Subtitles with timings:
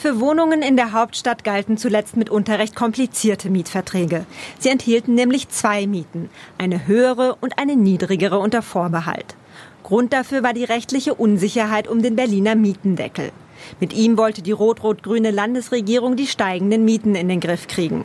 [0.00, 4.26] Für Wohnungen in der Hauptstadt galten zuletzt mitunter recht komplizierte Mietverträge.
[4.60, 9.34] Sie enthielten nämlich zwei Mieten, eine höhere und eine niedrigere unter Vorbehalt.
[9.82, 13.32] Grund dafür war die rechtliche Unsicherheit um den Berliner Mietendeckel.
[13.80, 18.04] Mit ihm wollte die rot-rot-grüne Landesregierung die steigenden Mieten in den Griff kriegen.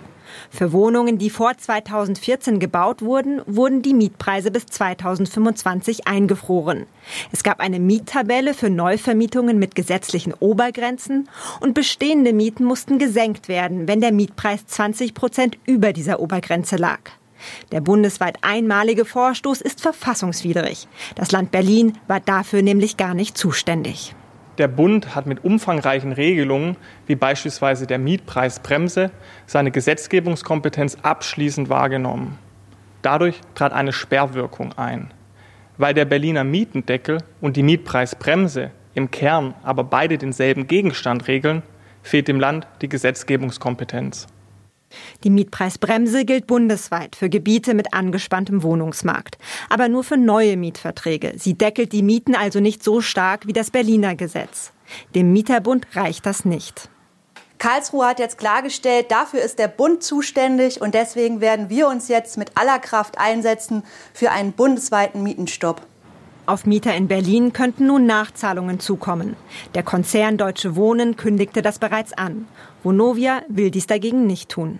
[0.49, 6.85] Für Wohnungen, die vor 2014 gebaut wurden, wurden die Mietpreise bis 2025 eingefroren.
[7.31, 13.87] Es gab eine Miettabelle für Neuvermietungen mit gesetzlichen Obergrenzen und bestehende Mieten mussten gesenkt werden,
[13.87, 16.99] wenn der Mietpreis 20 Prozent über dieser Obergrenze lag.
[17.71, 20.87] Der bundesweit einmalige Vorstoß ist verfassungswidrig.
[21.15, 24.15] Das Land Berlin war dafür nämlich gar nicht zuständig.
[24.59, 29.09] Der Bund hat mit umfangreichen Regelungen, wie beispielsweise der Mietpreisbremse,
[29.47, 32.37] seine Gesetzgebungskompetenz abschließend wahrgenommen.
[33.01, 35.11] Dadurch trat eine Sperrwirkung ein.
[35.77, 41.63] Weil der Berliner Mietendeckel und die Mietpreisbremse im Kern aber beide denselben Gegenstand regeln,
[42.03, 44.27] fehlt dem Land die Gesetzgebungskompetenz.
[45.23, 49.37] Die Mietpreisbremse gilt bundesweit für Gebiete mit angespanntem Wohnungsmarkt,
[49.69, 51.33] aber nur für neue Mietverträge.
[51.37, 54.71] Sie deckelt die Mieten also nicht so stark wie das Berliner Gesetz.
[55.15, 56.89] Dem Mieterbund reicht das nicht.
[57.63, 62.37] Karlsruhe hat jetzt klargestellt, dafür ist der Bund zuständig und deswegen werden wir uns jetzt
[62.37, 63.83] mit aller Kraft einsetzen
[64.13, 65.81] für einen bundesweiten Mietenstopp.
[66.45, 69.37] Auf Mieter in Berlin könnten nun Nachzahlungen zukommen.
[69.75, 72.49] Der Konzern Deutsche Wohnen kündigte das bereits an.
[72.83, 74.79] Vonovia will dies dagegen nicht tun.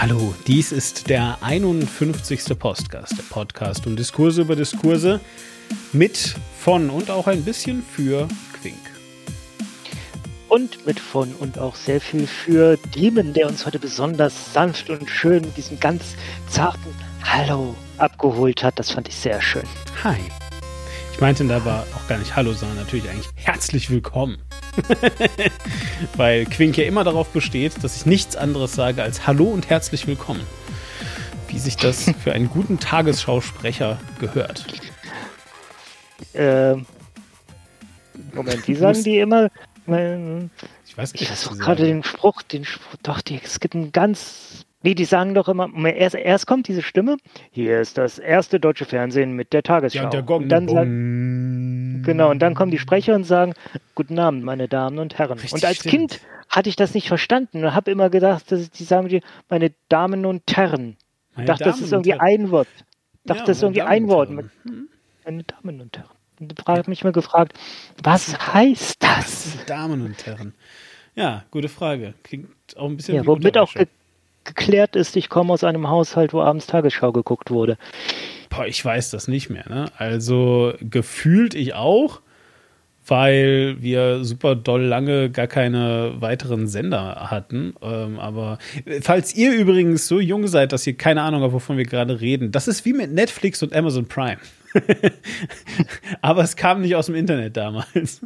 [0.00, 2.56] Hallo, dies ist der 51.
[2.56, 5.20] Podcast, der Podcast und Diskurse über Diskurse
[5.92, 8.28] mit, von und auch ein bisschen für.
[10.54, 15.10] Und mit von und auch sehr viel für Demon, der uns heute besonders sanft und
[15.10, 16.14] schön mit diesem ganz
[16.48, 18.78] zarten Hallo abgeholt hat.
[18.78, 19.64] Das fand ich sehr schön.
[20.04, 20.14] Hi.
[21.12, 24.38] Ich meinte aber auch gar nicht Hallo, sondern natürlich eigentlich herzlich willkommen.
[26.16, 30.06] Weil Quink ja immer darauf besteht, dass ich nichts anderes sage als Hallo und herzlich
[30.06, 30.46] willkommen.
[31.48, 34.66] Wie sich das für einen guten Tagesschausprecher gehört.
[36.32, 36.86] Ähm,
[38.32, 39.50] Moment, wie sagen die immer?
[39.86, 44.64] Ich weiß, ich weiß gerade den Spruch, den Spruch, doch, die, es gibt einen ganz
[44.84, 47.16] Nee, die sagen doch immer, erst, erst kommt diese Stimme,
[47.50, 50.00] hier ist das erste deutsche Fernsehen mit der Tagesschau.
[50.00, 53.54] Ja, und der Gong, und dann sagen, genau, und dann kommen die Sprecher und sagen,
[53.94, 55.38] guten Abend, meine Damen und Herren.
[55.38, 55.90] Richtig und als stimmt.
[55.90, 59.72] Kind hatte ich das nicht verstanden und habe immer gedacht, dass die sagen, die, meine
[59.88, 60.98] Damen und Herren.
[61.38, 62.68] Ich dachte, Damen das ist irgendwie ein Wort.
[62.76, 64.28] Ich dachte, ja, das ist irgendwie ein Wort.
[65.24, 66.13] Meine Damen und Herren.
[66.66, 67.54] Habe mich mal gefragt,
[68.02, 69.56] was heißt das?
[69.66, 70.54] Damen und Herren.
[71.14, 72.14] Ja, gute Frage.
[72.22, 73.72] Klingt auch ein bisschen ja, womit auch
[74.44, 77.78] geklärt ist, ich komme aus einem Haushalt, wo abends Tagesschau geguckt wurde.
[78.50, 79.68] Boah, ich weiß das nicht mehr.
[79.68, 79.86] Ne?
[79.96, 82.20] Also gefühlt ich auch,
[83.06, 87.74] weil wir super doll lange gar keine weiteren Sender hatten.
[87.82, 88.58] Ähm, aber
[89.00, 92.52] falls ihr übrigens so jung seid, dass ihr keine Ahnung habt, wovon wir gerade reden,
[92.52, 94.38] das ist wie mit Netflix und Amazon Prime.
[96.22, 98.20] aber es kam nicht aus dem Internet damals.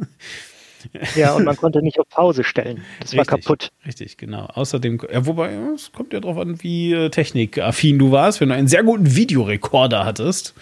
[1.15, 2.83] Ja, und man konnte nicht auf Pause stellen.
[2.99, 3.71] Das richtig, war kaputt.
[3.85, 4.45] Richtig, genau.
[4.45, 8.39] Außerdem, ja, wobei, es kommt ja darauf an, wie äh, technikaffin du warst.
[8.39, 10.53] Wenn du einen sehr guten Videorekorder hattest,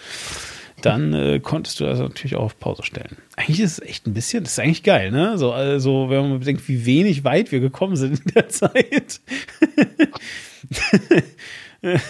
[0.82, 3.16] dann äh, konntest du das natürlich auch auf Pause stellen.
[3.36, 5.38] Eigentlich ist es echt ein bisschen, das ist eigentlich geil, ne?
[5.38, 9.20] So, also, wenn man bedenkt, wie wenig weit wir gekommen sind in der Zeit.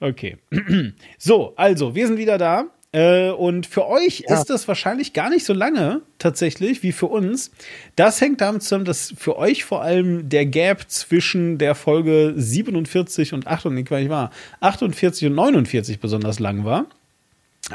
[0.00, 0.36] okay.
[1.18, 2.66] So, also, wir sind wieder da.
[2.92, 4.36] Äh, und für euch ja.
[4.36, 7.50] ist das wahrscheinlich gar nicht so lange tatsächlich wie für uns.
[7.96, 13.32] Das hängt damit zusammen, dass für euch vor allem der Gap zwischen der Folge 47
[13.32, 16.86] und 48, war, 48 und 49 besonders lang war.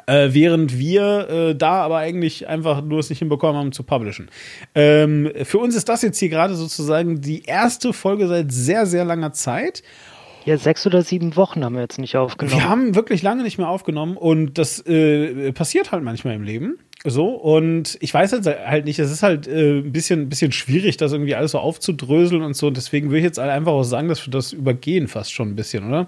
[0.06, 4.30] Äh, während wir äh, da aber eigentlich einfach nur es nicht hinbekommen haben zu publishen.
[4.76, 9.06] Ähm, für uns ist das jetzt hier gerade sozusagen die erste Folge seit sehr, sehr
[9.06, 9.84] langer Zeit.
[10.48, 12.58] Ja, sechs oder sieben Wochen haben wir jetzt nicht aufgenommen.
[12.58, 16.80] Wir haben wirklich lange nicht mehr aufgenommen und das äh, passiert halt manchmal im Leben.
[17.04, 20.96] So, und ich weiß jetzt halt nicht, es ist halt äh, ein bisschen, bisschen schwierig,
[20.96, 22.68] das irgendwie alles so aufzudröseln und so.
[22.68, 25.56] Und deswegen würde ich jetzt einfach auch sagen, dass wir das übergehen fast schon ein
[25.58, 26.08] bisschen, oder?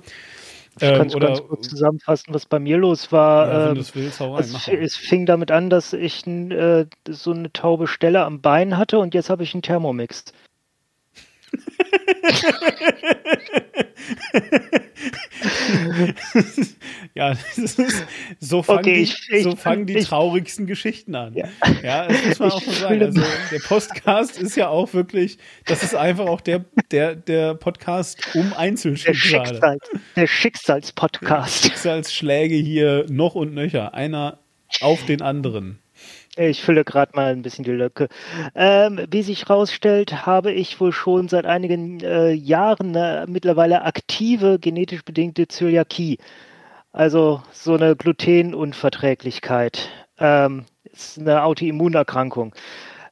[0.78, 3.48] Ich ähm, kann es ganz kurz zusammenfassen, was bei mir los war.
[3.48, 8.24] Ja, ähm, willst, es, es, fing damit an, dass ich äh, so eine taube Stelle
[8.24, 10.24] am Bein hatte und jetzt habe ich einen Thermomix.
[17.14, 17.80] ja, ist,
[18.40, 21.34] so, fangen okay, ich, die, so fangen die ich, traurigsten Geschichten an.
[21.34, 21.48] Ja,
[21.84, 23.04] ja das muss man auch so sagen.
[23.04, 28.36] Also, der Podcast ist ja auch wirklich, das ist einfach auch der, der, der Podcast
[28.36, 29.44] um Einzelschicksale.
[29.44, 31.64] Der, Schicksals, der Schicksalspodcast.
[31.64, 33.94] Schicksalsschläge hier noch und nöcher.
[33.94, 34.40] Einer
[34.82, 35.80] auf den anderen.
[36.42, 38.08] Ich fülle gerade mal ein bisschen die Lücke.
[38.56, 44.58] Ähm, wie sich herausstellt, habe ich wohl schon seit einigen äh, Jahren eine mittlerweile aktive
[44.58, 46.18] genetisch bedingte Zöliakie.
[46.94, 49.90] Also so eine Glutenunverträglichkeit.
[50.18, 50.64] Ähm,
[50.94, 52.56] ist eine Autoimmunerkrankung.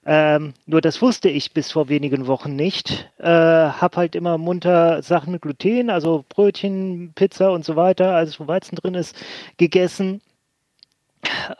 [0.05, 3.11] Ähm, nur das wusste ich bis vor wenigen Wochen nicht.
[3.17, 8.39] Äh, hab halt immer munter Sachen mit Gluten, also Brötchen, Pizza und so weiter, alles
[8.39, 9.17] wo Weizen drin ist,
[9.57, 10.21] gegessen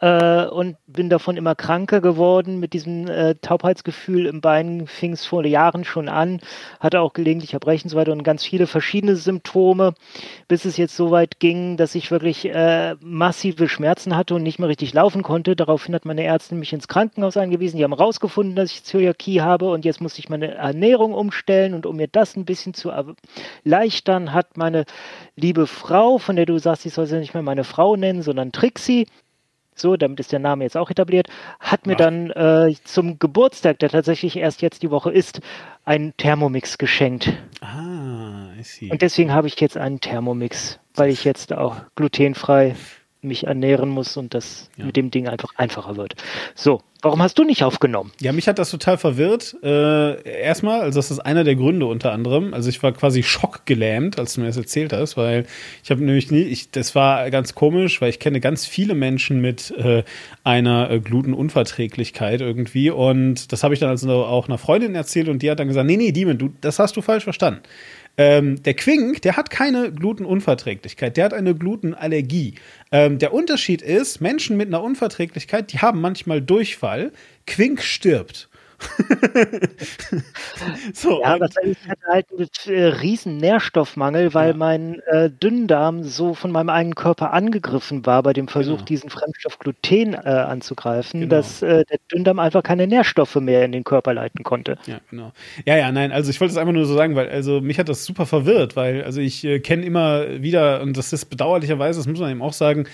[0.02, 2.60] äh, und bin davon immer kranker geworden.
[2.60, 6.40] Mit diesem äh, Taubheitsgefühl im Bein fing es vor Jahren schon an,
[6.80, 9.94] hatte auch gelegentlich Erbrechen und so weiter und ganz viele verschiedene Symptome,
[10.48, 14.60] bis es jetzt so weit ging, dass ich wirklich äh, massive Schmerzen hatte und nicht
[14.60, 15.56] mehr richtig laufen konnte.
[15.56, 17.78] Daraufhin hat meine Ärztin mich ins Krankenhaus eingewiesen.
[17.78, 21.86] Die haben herausgefunden, dass ich Zöliakie habe und jetzt musste ich meine Ernährung umstellen und
[21.86, 22.92] um mir das ein bisschen zu
[23.66, 24.86] erleichtern, hat meine
[25.36, 28.52] liebe Frau, von der du sagst, ich soll sie nicht mehr meine Frau nennen, sondern
[28.52, 29.08] Trixie,
[29.80, 31.28] so, damit ist der Name jetzt auch etabliert,
[31.60, 31.98] hat mir Ach.
[31.98, 35.42] dann äh, zum Geburtstag, der tatsächlich erst jetzt die Woche ist,
[35.86, 37.34] einen Thermomix geschenkt.
[37.62, 38.90] Ah, I see.
[38.92, 42.76] Und deswegen habe ich jetzt einen Thermomix, weil ich jetzt auch glutenfrei
[43.28, 44.86] mich ernähren muss und das ja.
[44.86, 46.16] mit dem Ding einfach einfacher wird.
[46.56, 48.12] So, warum hast du nicht aufgenommen?
[48.20, 49.56] Ja, mich hat das total verwirrt.
[49.62, 52.54] Äh, erstmal, also das ist einer der Gründe unter anderem.
[52.54, 55.46] Also ich war quasi schockgelähmt, als du mir das erzählt hast, weil
[55.84, 59.42] ich habe nämlich nie, ich, das war ganz komisch, weil ich kenne ganz viele Menschen
[59.42, 60.04] mit äh,
[60.44, 65.42] einer äh, Glutenunverträglichkeit irgendwie und das habe ich dann also auch einer Freundin erzählt und
[65.42, 67.62] die hat dann gesagt, nee, nee, Demon, du, das hast du falsch verstanden.
[68.18, 72.56] Ähm, der Quink, der hat keine Glutenunverträglichkeit, der hat eine Glutenallergie.
[72.92, 77.12] Ähm, der Unterschied ist, Menschen mit einer Unverträglichkeit, die haben manchmal Durchfall.
[77.46, 78.50] Quink stirbt.
[80.94, 84.56] so, ja, aber ich hatte halt einen äh, riesen Nährstoffmangel, weil ja.
[84.56, 88.86] mein äh, Dünndarm so von meinem eigenen Körper angegriffen war bei dem Versuch, genau.
[88.86, 91.36] diesen Fremdstoff Gluten äh, anzugreifen, genau.
[91.36, 94.78] dass äh, der Dünndarm einfach keine Nährstoffe mehr in den Körper leiten konnte.
[94.86, 95.32] Ja, genau.
[95.66, 97.90] Ja, ja, nein, also ich wollte es einfach nur so sagen, weil also mich hat
[97.90, 102.08] das super verwirrt, weil also ich äh, kenne immer wieder, und das ist bedauerlicherweise, das
[102.08, 102.88] muss man eben auch sagen,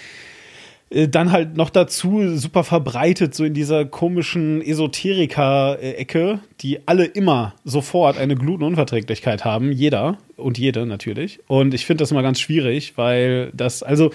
[0.93, 8.17] dann halt noch dazu super verbreitet, so in dieser komischen Esoteriker-Ecke, die alle immer sofort
[8.17, 11.39] eine Glutenunverträglichkeit haben, jeder und jede natürlich.
[11.47, 14.11] Und ich finde das immer ganz schwierig, weil das, also,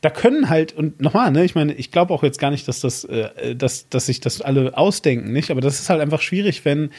[0.00, 2.80] da können halt, und nochmal, ne, ich meine, ich glaube auch jetzt gar nicht, dass
[2.80, 5.50] das, äh, dass, dass sich das alle ausdenken, nicht?
[5.50, 6.90] Aber das ist halt einfach schwierig, wenn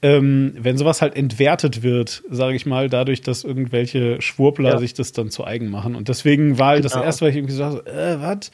[0.00, 4.78] ähm, wenn sowas halt entwertet wird, sage ich mal, dadurch, dass irgendwelche Schwurbler ja.
[4.78, 5.96] sich das dann zu eigen machen.
[5.96, 6.94] Und deswegen war halt genau.
[6.94, 8.52] das erste, weil ich irgendwie so dachte, äh, was?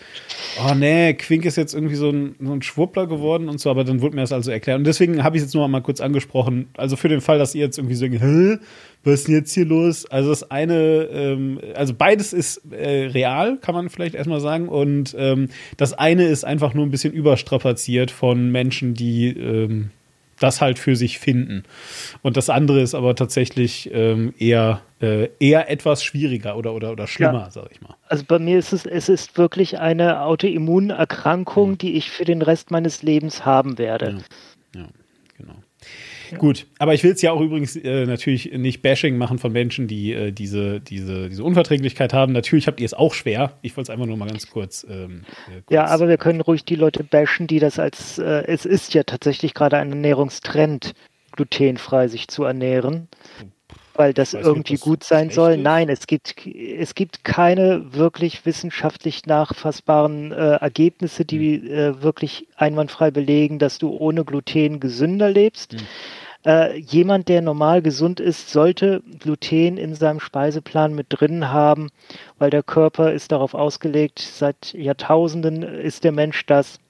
[0.66, 3.84] Oh nee, Quink ist jetzt irgendwie so ein, so ein Schwurbler geworden und so, aber
[3.84, 4.78] dann wurde mir das also erklärt.
[4.78, 6.68] Und deswegen habe ich es jetzt nur mal kurz angesprochen.
[6.78, 8.58] Also für den Fall, dass ihr jetzt irgendwie so, hä?
[9.06, 10.06] Was ist denn jetzt hier los?
[10.06, 14.66] Also das eine, ähm, also beides ist äh, real, kann man vielleicht erstmal sagen.
[14.70, 19.90] Und ähm, das eine ist einfach nur ein bisschen überstrapaziert von Menschen, die ähm,
[20.38, 21.64] das halt für sich finden.
[22.22, 27.06] Und das andere ist aber tatsächlich ähm, eher, äh, eher etwas schwieriger oder, oder, oder
[27.06, 27.50] schlimmer, ja.
[27.50, 27.94] sag ich mal.
[28.08, 31.78] Also bei mir ist es, es ist wirklich eine Autoimmunerkrankung, mhm.
[31.78, 34.22] die ich für den Rest meines Lebens haben werde.
[34.74, 34.88] Ja, ja.
[36.38, 39.86] Gut, aber ich will es ja auch übrigens äh, natürlich nicht Bashing machen von Menschen,
[39.86, 42.32] die äh, diese, diese, diese Unverträglichkeit haben.
[42.32, 43.52] Natürlich habt ihr es auch schwer.
[43.62, 46.40] Ich wollte es einfach nur mal ganz kurz, ähm, äh, kurz, Ja, aber wir können
[46.40, 50.94] ruhig die Leute bashen, die das als, äh, es ist ja tatsächlich gerade ein Ernährungstrend,
[51.32, 53.08] glutenfrei sich zu ernähren.
[53.94, 55.56] Weil das irgendwie nicht, gut sein soll.
[55.56, 61.66] Nein, es gibt, es gibt keine wirklich wissenschaftlich nachfassbaren äh, Ergebnisse, die hm.
[61.70, 65.74] äh, wirklich einwandfrei belegen, dass du ohne Gluten gesünder lebst.
[65.74, 65.80] Hm.
[66.44, 71.88] Äh, jemand, der normal gesund ist, sollte Gluten in seinem Speiseplan mit drin haben,
[72.38, 76.80] weil der Körper ist darauf ausgelegt, seit Jahrtausenden ist der Mensch das.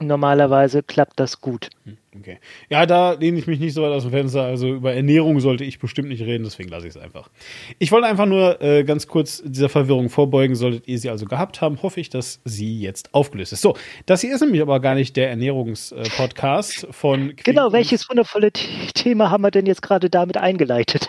[0.00, 1.68] Normalerweise klappt das gut.
[1.84, 2.38] Hm, okay.
[2.70, 4.44] Ja, da lehne ich mich nicht so weit aus dem Fenster.
[4.44, 7.28] Also über Ernährung sollte ich bestimmt nicht reden, deswegen lasse ich es einfach.
[7.78, 10.54] Ich wollte einfach nur äh, ganz kurz dieser Verwirrung vorbeugen.
[10.54, 13.60] Solltet ihr sie also gehabt haben, hoffe ich, dass sie jetzt aufgelöst ist.
[13.60, 13.76] So,
[14.06, 17.20] das hier ist nämlich aber gar nicht der Ernährungspodcast äh, von.
[17.20, 21.08] Quink genau, welches wundervolle Thema haben wir denn jetzt gerade damit eingeleitet?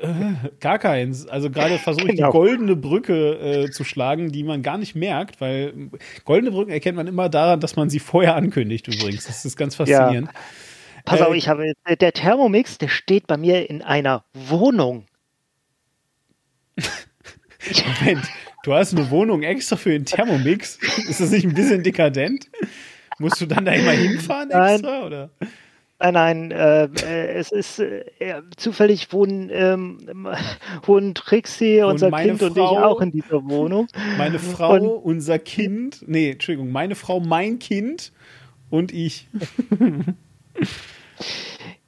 [0.60, 1.26] Gar keins.
[1.26, 2.30] Also gerade versuche ich genau.
[2.30, 5.90] die goldene Brücke äh, zu schlagen, die man gar nicht merkt, weil
[6.24, 9.26] goldene Brücken erkennt man immer daran, dass man sie vorher ankündigt übrigens.
[9.26, 10.28] Das ist ganz faszinierend.
[10.28, 10.40] Ja.
[11.04, 15.06] Pass äh, auf, ich habe der Thermomix, der steht bei mir in einer Wohnung.
[18.00, 18.24] Moment,
[18.62, 20.78] du hast eine Wohnung extra für den Thermomix?
[21.08, 22.48] Ist das nicht ein bisschen dekadent?
[23.18, 25.04] Musst du dann da immer hinfahren extra, Nein.
[25.04, 25.30] oder?
[26.00, 28.04] Nein, nein, äh, äh, es ist äh,
[28.56, 29.98] zufällig wohnen, ähm,
[30.84, 33.88] wohnen Trixie, Und unser Kind und ich Frau- auch in dieser Wohnung.
[34.16, 38.12] Meine Frau, Und- unser Kind, nee, Entschuldigung, meine Frau, mein Kind
[38.70, 39.26] und ich.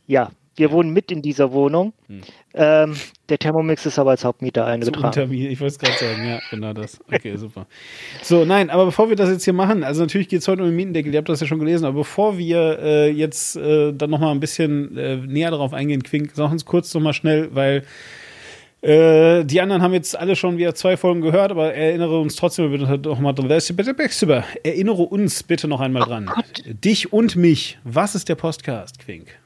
[0.06, 1.92] Ja, wir wohnen mit in dieser Wohnung.
[2.06, 2.20] Hm.
[2.54, 2.96] Ähm,
[3.28, 5.06] der Thermomix ist aber als Hauptmieter eingetragen.
[5.06, 7.00] Untermiete, ich wollte es gerade sagen, ja, genau das.
[7.10, 7.66] Okay, super.
[8.22, 10.68] So, nein, aber bevor wir das jetzt hier machen, also natürlich geht es heute um
[10.68, 14.10] den Mietendeckel, ihr habt das ja schon gelesen, aber bevor wir äh, jetzt äh, dann
[14.10, 17.84] nochmal ein bisschen äh, näher darauf eingehen, Quink, sag uns kurz nochmal schnell, weil
[18.82, 22.70] äh, die anderen haben jetzt alle schon wieder zwei Folgen gehört, aber erinnere uns trotzdem
[22.70, 23.50] bitte noch mal dran.
[23.50, 26.30] Erinnere uns bitte noch einmal dran.
[26.66, 27.78] Dich und mich.
[27.84, 29.39] Was ist der Podcast, Quink?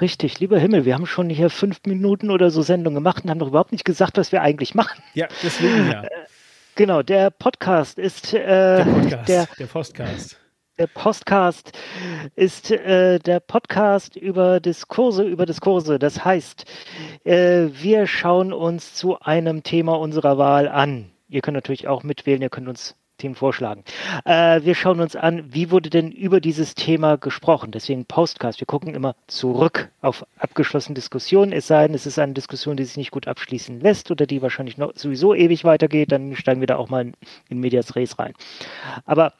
[0.00, 3.38] Richtig, lieber Himmel, wir haben schon hier fünf Minuten oder so Sendung gemacht und haben
[3.38, 5.02] doch überhaupt nicht gesagt, was wir eigentlich machen.
[5.14, 6.04] Ja, deswegen ja.
[6.74, 9.28] Genau, der Podcast ist äh, Der Podcast.
[9.28, 10.40] der, der Podcast.
[10.78, 11.78] der Podcast
[12.36, 15.98] ist äh, der Podcast über Diskurse über Diskurse.
[15.98, 16.64] Das heißt,
[17.24, 21.10] äh, wir schauen uns zu einem Thema unserer Wahl an.
[21.28, 23.84] Ihr könnt natürlich auch mitwählen, ihr könnt uns Themen vorschlagen.
[24.24, 27.70] Äh, wir schauen uns an, wie wurde denn über dieses Thema gesprochen.
[27.70, 28.60] Deswegen Postcast.
[28.60, 31.52] Wir gucken immer zurück auf abgeschlossene Diskussionen.
[31.52, 34.42] Es sei denn, es ist eine Diskussion, die sich nicht gut abschließen lässt oder die
[34.42, 36.12] wahrscheinlich noch sowieso ewig weitergeht.
[36.12, 37.14] Dann steigen wir da auch mal in,
[37.48, 38.32] in Medias Res rein.
[39.04, 39.34] Aber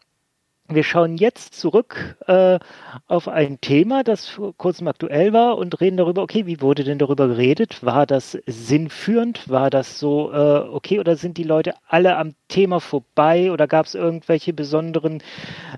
[0.75, 2.59] wir schauen jetzt zurück äh,
[3.07, 6.99] auf ein Thema, das vor kurzem aktuell war und reden darüber, okay, wie wurde denn
[6.99, 7.85] darüber geredet?
[7.85, 9.49] War das sinnführend?
[9.49, 13.87] War das so äh, okay oder sind die Leute alle am Thema vorbei oder gab
[13.87, 15.23] es irgendwelche besonderen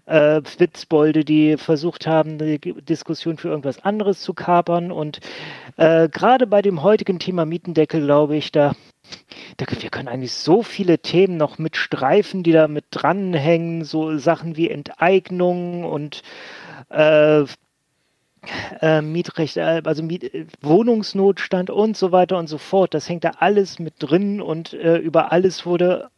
[0.07, 4.91] äh, Witzbolde, die versucht haben, die Diskussion für irgendwas anderes zu kapern?
[4.91, 5.21] Und
[5.77, 8.75] äh, gerade bei dem heutigen Thema Mietendeckel, glaube ich, da da,
[9.59, 14.57] wir können eigentlich so viele Themen noch mit streifen, die da mit dranhängen, so Sachen
[14.57, 16.23] wie Enteignung und
[16.91, 17.45] äh,
[18.81, 22.95] äh, Mietrecht, äh, also Miet, äh, Wohnungsnotstand und so weiter und so fort.
[22.95, 26.09] Das hängt da alles mit drin und äh, über alles wurde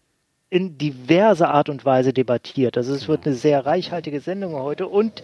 [0.50, 2.76] in diverser Art und Weise debattiert.
[2.76, 5.22] Also es wird eine sehr reichhaltige Sendung heute und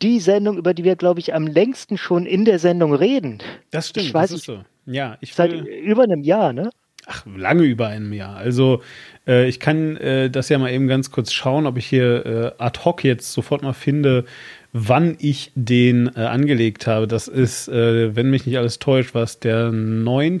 [0.00, 3.38] die Sendung, über die wir, glaube ich, am längsten schon in der Sendung reden.
[3.70, 4.64] Das stimmt, Ich weiß das ist so.
[4.86, 6.70] Ja, ich Seit will- über einem Jahr, ne?
[7.12, 8.36] Ach, lange über einem Jahr.
[8.36, 8.82] Also
[9.26, 12.62] äh, ich kann äh, das ja mal eben ganz kurz schauen, ob ich hier äh,
[12.62, 14.24] ad hoc jetzt sofort mal finde,
[14.72, 17.08] wann ich den äh, angelegt habe.
[17.08, 20.40] Das ist, äh, wenn mich nicht alles täuscht, was der 9.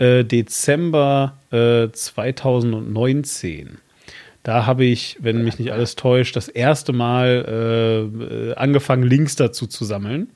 [0.00, 3.78] Äh, Dezember äh, 2019.
[4.42, 9.84] Da habe ich, wenn mich nicht alles täuscht, das erste Mal angefangen, Links dazu zu
[9.84, 10.30] sammeln.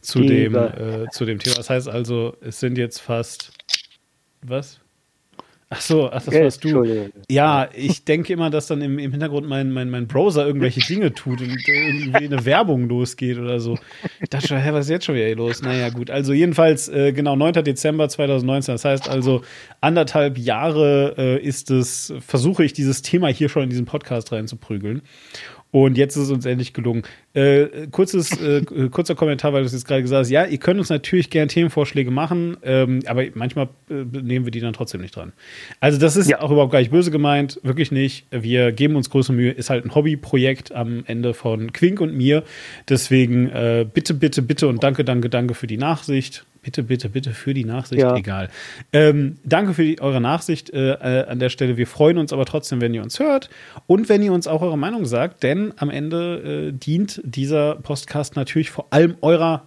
[0.00, 1.56] Zu dem, äh, zu dem Thema.
[1.56, 3.52] Das heißt also, es sind jetzt fast
[4.42, 4.80] was?
[5.70, 7.10] Ach so, ach, das warst du.
[7.28, 11.12] Ja, ich denke immer, dass dann im, im Hintergrund mein, mein, mein Browser irgendwelche Dinge
[11.12, 13.78] tut und irgendwie eine Werbung losgeht oder so.
[14.22, 15.60] Ich dachte schon, hä, was ist jetzt schon wieder hier los?
[15.60, 16.10] Naja, gut.
[16.10, 17.52] Also jedenfalls, äh, genau, 9.
[17.64, 18.76] Dezember 2019.
[18.76, 19.42] Das heißt also,
[19.82, 25.02] anderthalb Jahre äh, ist es, versuche ich dieses Thema hier schon in diesen Podcast reinzuprügeln.
[25.70, 27.02] Und jetzt ist es uns endlich gelungen.
[27.34, 30.30] Äh, kurzes, äh, kurzer Kommentar, weil du es jetzt gerade gesagt hast.
[30.30, 34.60] Ja, ihr könnt uns natürlich gerne Themenvorschläge machen, ähm, aber manchmal äh, nehmen wir die
[34.60, 35.32] dann trotzdem nicht dran.
[35.80, 36.40] Also das ist Ja.
[36.40, 38.26] auch überhaupt gar nicht böse gemeint, wirklich nicht.
[38.30, 42.44] Wir geben uns große Mühe, ist halt ein Hobbyprojekt am Ende von Quink und mir.
[42.88, 46.44] Deswegen äh, bitte, bitte, bitte und danke, danke, danke für die Nachsicht.
[46.68, 48.02] Bitte, bitte, bitte für die Nachsicht.
[48.02, 48.14] Ja.
[48.14, 48.50] Egal.
[48.92, 51.78] Ähm, danke für die, eure Nachsicht äh, äh, an der Stelle.
[51.78, 53.48] Wir freuen uns aber trotzdem, wenn ihr uns hört
[53.86, 58.36] und wenn ihr uns auch eure Meinung sagt, denn am Ende äh, dient dieser Podcast
[58.36, 59.62] natürlich vor allem eurer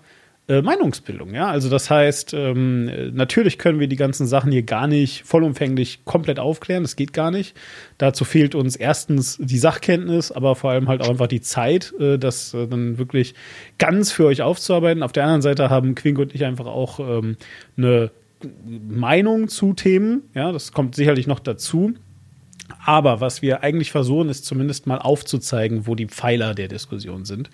[0.52, 1.34] äh, Meinungsbildung.
[1.34, 5.24] Ja, also das heißt, ähm, äh, natürlich können wir die ganzen Sachen hier gar nicht
[5.24, 6.84] vollumfänglich komplett aufklären.
[6.84, 7.56] Das geht gar nicht.
[7.98, 12.18] Dazu fehlt uns erstens die Sachkenntnis, aber vor allem halt auch einfach die Zeit, äh,
[12.18, 13.34] das äh, dann wirklich
[13.78, 15.04] ganz für euch aufzuarbeiten.
[15.04, 17.38] Auf der anderen Seite haben Quink und ich einfach auch ähm,
[17.78, 18.12] eine
[18.90, 20.24] Meinung zu Themen.
[20.34, 21.94] Ja, das kommt sicherlich noch dazu.
[22.86, 27.50] Aber was wir eigentlich versuchen, ist zumindest mal aufzuzeigen, wo die Pfeiler der Diskussion sind.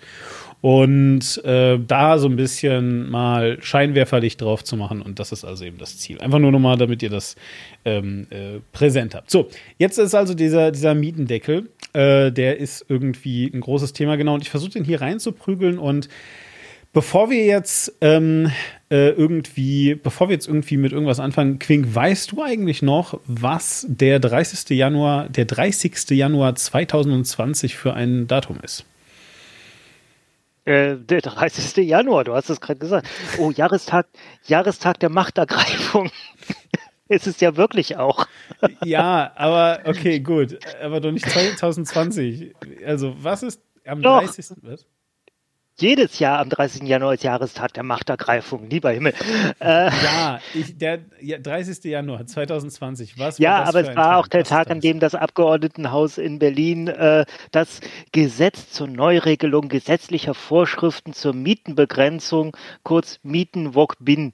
[0.60, 5.02] Und äh, da so ein bisschen mal Scheinwerferlicht drauf zu machen.
[5.02, 6.20] Und das ist also eben das Ziel.
[6.20, 7.36] Einfach nur nochmal, damit ihr das
[7.84, 9.30] ähm, äh, präsent habt.
[9.30, 9.48] So,
[9.78, 11.68] jetzt ist also dieser, dieser Mietendeckel.
[11.92, 14.34] Äh, der ist irgendwie ein großes Thema, genau.
[14.34, 16.08] Und ich versuche den hier reinzuprügeln und
[16.92, 18.50] Bevor wir jetzt ähm,
[18.90, 23.86] äh, irgendwie, bevor wir jetzt irgendwie mit irgendwas anfangen, Quink, weißt du eigentlich noch, was
[23.88, 24.70] der 30.
[24.70, 26.10] Januar, der 30.
[26.10, 28.84] Januar 2020 für ein Datum ist?
[30.64, 31.76] Äh, der 30.
[31.86, 33.08] Januar, du hast es gerade gesagt.
[33.38, 34.06] Oh, Jahrestag,
[34.46, 36.10] Jahrestag der Machtergreifung.
[37.08, 38.26] ist es ja wirklich auch.
[38.84, 40.58] Ja, aber okay, gut.
[40.82, 42.54] Aber doch nicht 2020.
[42.84, 44.20] Also, was ist am doch.
[44.20, 44.56] 30.
[44.62, 44.84] Was?
[45.80, 46.82] Jedes Jahr am 30.
[46.82, 49.14] Januar ist Jahrestag der Machtergreifung, lieber Himmel.
[49.60, 51.84] Äh, ja, ich, der ja, 30.
[51.84, 54.16] Januar 2020, was Ja, aber es war Tag?
[54.16, 57.80] auch der was Tag, an dem das Abgeordnetenhaus in Berlin äh, das
[58.12, 64.32] Gesetz zur Neuregelung gesetzlicher Vorschriften zur Mietenbegrenzung, kurz Mietenwok Bin,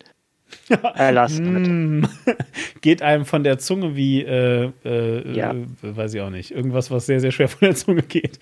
[0.95, 2.37] erlassen hat.
[2.81, 5.53] Geht einem von der Zunge wie, äh, äh, ja.
[5.53, 8.39] äh, weiß ich auch nicht, irgendwas, was sehr, sehr schwer von der Zunge geht.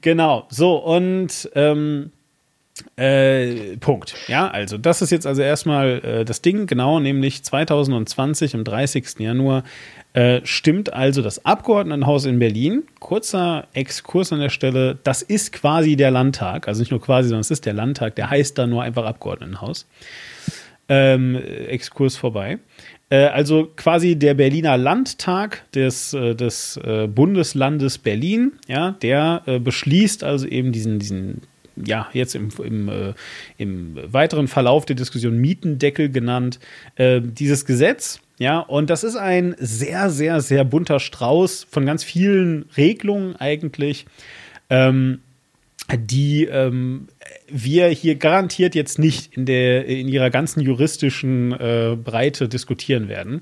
[0.00, 2.12] Genau, so und ähm,
[2.96, 4.14] äh, Punkt.
[4.28, 9.18] Ja, also das ist jetzt also erstmal äh, das Ding, genau, nämlich 2020 am 30.
[9.18, 9.64] Januar
[10.12, 12.84] äh, stimmt also das Abgeordnetenhaus in Berlin.
[12.98, 17.42] Kurzer Exkurs an der Stelle, das ist quasi der Landtag, also nicht nur quasi, sondern
[17.42, 19.86] es ist der Landtag, der heißt da nur einfach Abgeordnetenhaus.
[20.88, 21.36] Ähm,
[21.68, 22.58] Exkurs vorbei.
[23.10, 30.24] Äh, also quasi der Berliner Landtag des, äh, des äh, Bundeslandes Berlin, ja, der beschließt
[30.24, 31.42] also eben diesen, diesen
[31.84, 33.14] ja, jetzt im, im, äh,
[33.56, 36.58] im weiteren Verlauf der Diskussion Mietendeckel genannt,
[36.96, 38.20] äh, dieses Gesetz.
[38.38, 44.06] Ja, und das ist ein sehr, sehr, sehr bunter Strauß von ganz vielen Regelungen eigentlich,
[44.70, 45.20] ähm,
[45.96, 47.08] die ähm,
[47.50, 53.40] wir hier garantiert jetzt nicht in, der, in ihrer ganzen juristischen äh, Breite diskutieren werden.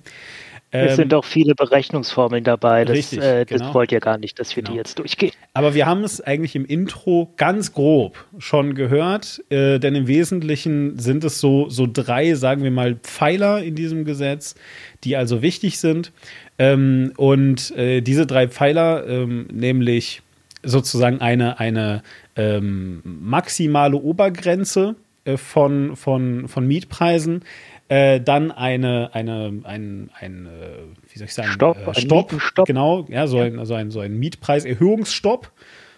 [0.71, 2.85] Es sind ähm, auch viele Berechnungsformeln dabei.
[2.85, 3.75] Das, richtig, äh, das genau.
[3.75, 4.73] wollt ihr gar nicht, dass wir genau.
[4.73, 5.33] die jetzt durchgehen.
[5.55, 10.99] Aber wir haben es eigentlich im Intro ganz grob schon gehört, äh, denn im Wesentlichen
[10.99, 14.57] sind es so, so drei, sagen wir mal, Pfeiler in diesem Gesetz,
[15.05, 16.13] die also wichtig sind.
[16.59, 20.23] Ähm, und äh, diese drei Pfeiler, ähm, nämlich
[20.63, 22.03] sozusagen eine, eine
[22.35, 27.43] ähm, maximale Obergrenze äh, von, von, von Mietpreisen,
[27.89, 32.67] äh, dann eine, eine, ein, ein, äh, wie soll ich sagen, Stopp, äh, Stopp, Stopp,
[32.67, 33.45] genau, ja, so, ja.
[33.45, 35.53] Ein, so ein, so ein Mietpreiserhöhungsstopp,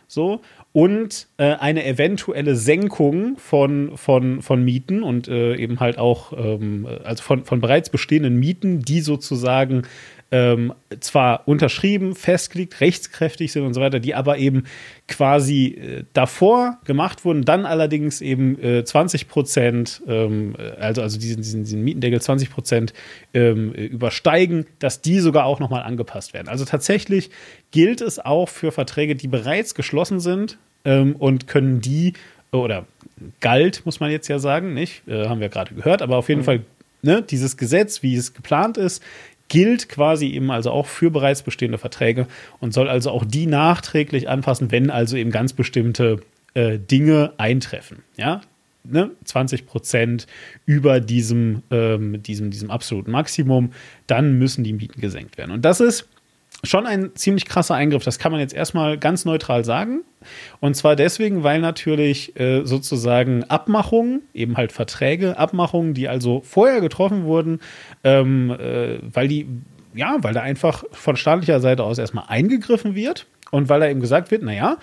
[0.07, 0.41] so,
[0.73, 6.87] und äh, eine eventuelle Senkung von, von, von Mieten und äh, eben halt auch, ähm,
[7.05, 9.83] also von, von bereits bestehenden Mieten, die sozusagen
[10.31, 14.65] ähm, zwar unterschrieben, festgelegt, rechtskräftig sind und so weiter, die aber eben
[15.07, 21.39] quasi äh, davor gemacht wurden, dann allerdings eben äh, 20 Prozent, ähm, also, also diesen,
[21.39, 22.93] diesen, diesen Mietendeckel 20 Prozent
[23.33, 26.49] ähm, übersteigen, dass die sogar auch nochmal angepasst werden.
[26.49, 27.31] Also tatsächlich
[27.71, 32.13] gilt es auch für Verträge, die bereits geschlossen sind ähm, und können die,
[32.53, 32.87] oder
[33.41, 35.09] galt, muss man jetzt ja sagen, nicht?
[35.09, 36.47] Äh, haben wir gerade gehört, aber auf jeden mhm.
[36.47, 36.61] Fall
[37.01, 39.03] Ne, dieses Gesetz, wie es geplant ist,
[39.49, 42.27] gilt quasi eben also auch für bereits bestehende Verträge
[42.61, 46.21] und soll also auch die nachträglich anpassen, wenn also eben ganz bestimmte
[46.55, 48.05] äh, Dinge eintreffen.
[48.17, 48.43] Ja,
[48.85, 49.11] ne?
[49.25, 50.27] 20 Prozent
[50.67, 53.73] über diesem, ähm, diesem, diesem absoluten Maximum,
[54.07, 55.53] dann müssen die Mieten gesenkt werden.
[55.53, 56.09] Und das ist
[56.65, 58.05] schon ein ziemlich krasser Eingriff.
[58.05, 60.01] Das kann man jetzt erstmal ganz neutral sagen.
[60.61, 66.81] Und zwar deswegen, weil natürlich äh, sozusagen Abmachungen, eben halt Verträge, Abmachungen, die also vorher
[66.81, 67.61] getroffen wurden,
[68.03, 69.47] ähm, äh, weil die,
[69.95, 74.01] ja, weil da einfach von staatlicher Seite aus erstmal eingegriffen wird und weil da eben
[74.01, 74.79] gesagt wird, naja,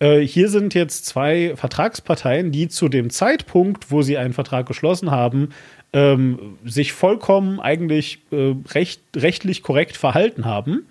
[0.00, 5.12] äh, hier sind jetzt zwei Vertragsparteien, die zu dem Zeitpunkt, wo sie einen Vertrag geschlossen
[5.12, 5.50] haben,
[5.92, 10.86] ähm, sich vollkommen eigentlich äh, recht, rechtlich korrekt verhalten haben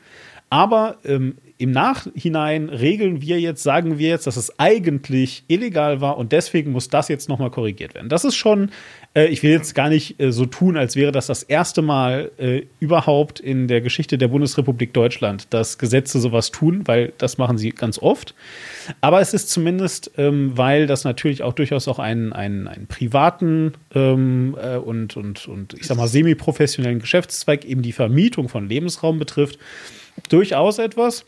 [0.53, 6.19] aber ähm, im Nachhinein regeln wir jetzt, sagen wir jetzt, dass es eigentlich illegal war
[6.19, 8.07] und deswegen muss das jetzt nochmal korrigiert werden.
[8.07, 8.69] Das ist schon,
[9.15, 12.29] äh, ich will jetzt gar nicht äh, so tun, als wäre das das erste Mal
[12.37, 17.57] äh, überhaupt in der Geschichte der Bundesrepublik Deutschland, dass Gesetze sowas tun, weil das machen
[17.57, 18.35] sie ganz oft.
[19.01, 23.73] Aber es ist zumindest, ähm, weil das natürlich auch durchaus auch einen, einen, einen privaten
[23.95, 29.17] ähm, äh, und, und, und ich sag mal semi-professionellen Geschäftszweig, eben die Vermietung von Lebensraum
[29.17, 29.57] betrifft
[30.29, 31.25] durchaus etwas,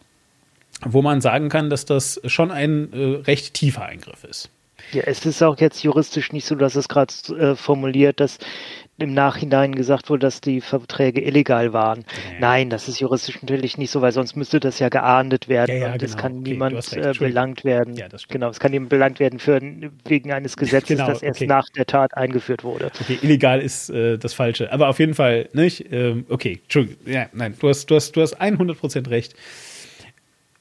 [0.81, 4.49] wo man sagen kann, dass das schon ein äh, recht tiefer Eingriff ist.
[4.91, 8.37] Ja, es ist auch jetzt juristisch nicht so, dass es gerade äh, formuliert, dass
[8.97, 11.99] im Nachhinein gesagt wurde, dass die Verträge illegal waren.
[11.99, 12.39] Ja.
[12.39, 15.87] Nein, das ist juristisch natürlich nicht so, weil sonst müsste das ja geahndet werden ja,
[15.87, 16.21] ja, und es genau.
[16.21, 18.01] kann okay, niemand äh, belangt werden.
[18.29, 19.59] Genau, es kann niemand belangt werden für,
[20.05, 21.47] wegen eines Gesetzes, genau, das erst okay.
[21.47, 22.89] nach der Tat eingeführt wurde.
[23.01, 25.91] Okay, illegal ist äh, das Falsche, aber auf jeden Fall nicht.
[25.91, 29.35] Ähm, okay, Entschuldigung, ja, nein, du hast, du hast, du hast 100% recht.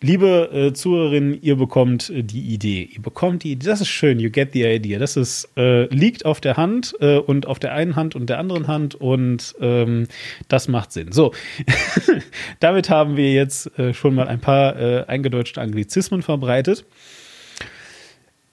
[0.04, 2.90] Liebe äh, Zuhörerinnen, ihr bekommt äh, die Idee.
[2.92, 3.66] Ihr bekommt die Idee.
[3.66, 4.20] Das ist schön.
[4.20, 4.98] You get the idea.
[4.98, 8.38] Das ist, äh, liegt auf der Hand äh, und auf der einen Hand und der
[8.38, 10.06] anderen Hand und ähm,
[10.48, 11.12] das macht Sinn.
[11.12, 11.32] So,
[12.60, 16.84] damit haben wir jetzt äh, schon mal ein paar äh, eingedeutschte Anglizismen verbreitet.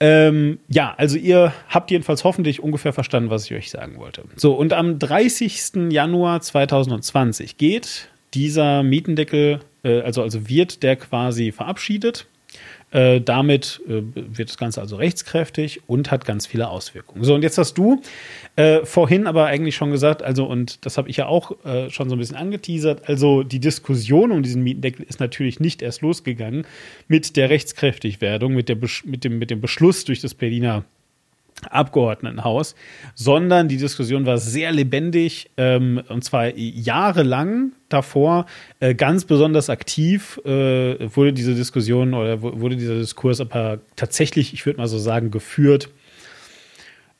[0.00, 4.24] Ähm, ja, also ihr habt jedenfalls hoffentlich ungefähr verstanden, was ich euch sagen wollte.
[4.36, 5.90] So, und am 30.
[5.90, 12.26] Januar 2020 geht dieser Mietendeckel, äh, also, also wird der quasi verabschiedet.
[12.90, 17.24] Äh, damit äh, wird das Ganze also rechtskräftig und hat ganz viele Auswirkungen.
[17.24, 18.02] So, und jetzt hast du
[18.56, 22.10] äh, vorhin aber eigentlich schon gesagt, also, und das habe ich ja auch äh, schon
[22.10, 26.66] so ein bisschen angeteasert, also die Diskussion um diesen Mietendeckel ist natürlich nicht erst losgegangen
[27.08, 30.84] mit der Rechtskräftigwerdung, mit, der, mit, dem, mit dem Beschluss durch das Berliner
[31.70, 32.74] Abgeordnetenhaus,
[33.14, 38.46] sondern die Diskussion war sehr lebendig ähm, und zwar jahrelang davor
[38.80, 44.66] äh, ganz besonders aktiv äh, wurde diese Diskussion oder wurde dieser Diskurs aber tatsächlich, ich
[44.66, 45.90] würde mal so sagen, geführt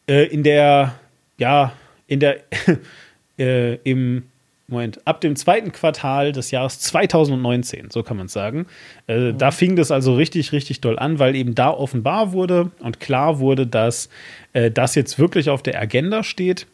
[0.09, 0.95] äh, in der
[1.39, 1.73] ja
[2.07, 2.41] in der
[3.39, 4.25] äh, im
[4.73, 8.67] Moment, ab dem zweiten Quartal des Jahres 2019, so kann man es sagen.
[9.07, 9.39] Äh, mhm.
[9.39, 13.39] Da fing das also richtig, richtig doll an, weil eben da offenbar wurde und klar
[13.39, 14.09] wurde, dass
[14.53, 16.67] äh, das jetzt wirklich auf der Agenda steht.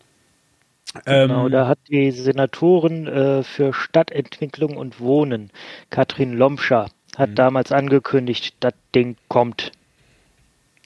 [1.05, 5.51] Genau, ähm, da hat die Senatorin äh, für Stadtentwicklung und Wohnen,
[5.91, 7.35] Katrin Lomscher, hat mhm.
[7.35, 9.73] damals angekündigt, das Ding kommt.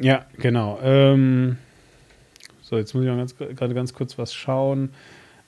[0.01, 0.81] Ja, genau.
[0.83, 1.59] Ähm,
[2.63, 4.93] so, jetzt muss ich gerade ganz, ganz kurz was schauen.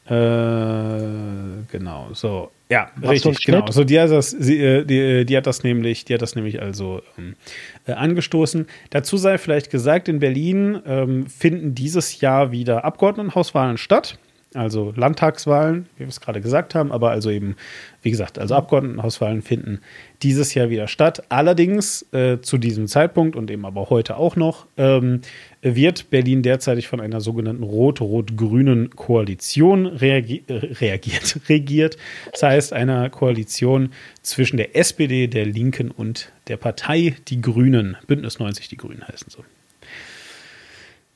[0.07, 2.51] Äh, genau, so.
[2.71, 3.71] Ja, Machst richtig, genau.
[3.71, 6.35] So, die hat das, sie, äh, die, äh, die, hat das nämlich, die hat das
[6.35, 7.37] nämlich also ähm,
[7.87, 8.67] äh, angestoßen.
[8.91, 14.19] Dazu sei vielleicht gesagt, in Berlin ähm, finden dieses Jahr wieder Abgeordnetenhauswahlen statt
[14.55, 17.57] also Landtagswahlen, wie wir es gerade gesagt haben, aber also eben,
[18.03, 19.81] wie gesagt, also Abgeordnetenhauswahlen finden
[20.23, 21.25] dieses Jahr wieder statt.
[21.29, 25.21] Allerdings äh, zu diesem Zeitpunkt und eben aber heute auch noch ähm,
[25.63, 31.97] wird Berlin derzeitig von einer sogenannten rot-rot-grünen Koalition reagi äh, reagiert, regiert.
[32.33, 33.91] Das heißt, einer Koalition
[34.23, 37.97] zwischen der SPD, der Linken und der Partei Die Grünen.
[38.07, 39.45] Bündnis 90 Die Grünen heißen so.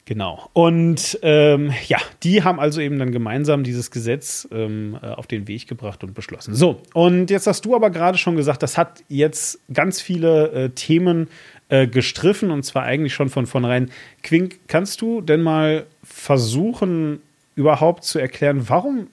[0.09, 0.49] Genau.
[0.55, 5.47] Und ähm, ja, die haben also eben dann gemeinsam dieses Gesetz ähm, äh, auf den
[5.49, 6.55] Weg gebracht und beschlossen.
[6.55, 10.71] So, und jetzt hast du aber gerade schon gesagt, das hat jetzt ganz viele äh,
[10.71, 11.29] Themen
[11.69, 13.91] äh, gestriffen und zwar eigentlich schon von vornherein.
[14.23, 17.21] Quink, kannst du denn mal versuchen,
[17.55, 19.09] überhaupt zu erklären, warum,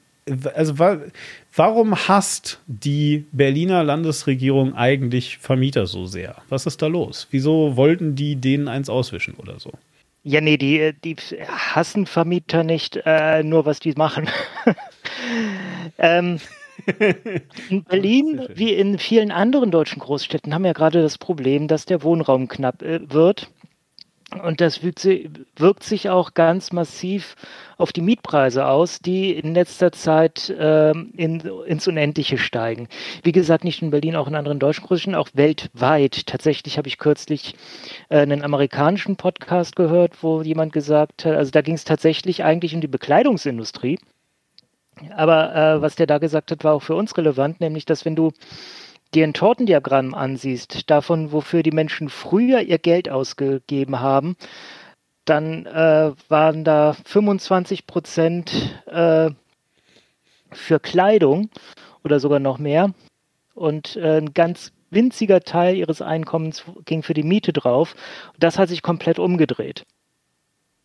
[0.53, 0.75] also
[1.53, 6.37] warum hasst die Berliner Landesregierung eigentlich Vermieter so sehr?
[6.47, 7.27] Was ist da los?
[7.31, 9.73] Wieso wollten die denen eins auswischen oder so?
[10.27, 14.27] Ja, nee, die, die hassen Vermieter nicht, äh, nur was die machen.
[15.99, 16.39] ähm,
[17.69, 21.85] in Berlin, wie in vielen anderen deutschen Großstädten, haben wir ja gerade das Problem, dass
[21.85, 23.51] der Wohnraum knapp äh, wird.
[24.31, 27.35] Und das wirkt sich auch ganz massiv
[27.77, 32.87] auf die Mietpreise aus, die in letzter Zeit äh, in, ins Unendliche steigen.
[33.21, 36.25] Wie gesagt, nicht in Berlin, auch in anderen deutschen Großstädten, auch weltweit.
[36.25, 37.55] Tatsächlich habe ich kürzlich
[38.09, 42.73] äh, einen amerikanischen Podcast gehört, wo jemand gesagt hat, also da ging es tatsächlich eigentlich
[42.73, 43.99] um die Bekleidungsindustrie.
[45.15, 48.15] Aber äh, was der da gesagt hat, war auch für uns relevant, nämlich dass wenn
[48.15, 48.31] du
[49.13, 54.35] dir ein Tortendiagramm ansiehst, davon, wofür die Menschen früher ihr Geld ausgegeben haben,
[55.25, 59.31] dann äh, waren da 25 Prozent äh,
[60.51, 61.49] für Kleidung
[62.03, 62.93] oder sogar noch mehr.
[63.55, 67.95] Und äh, ein ganz winziger Teil ihres Einkommens ging für die Miete drauf.
[68.37, 69.85] Das hat sich komplett umgedreht.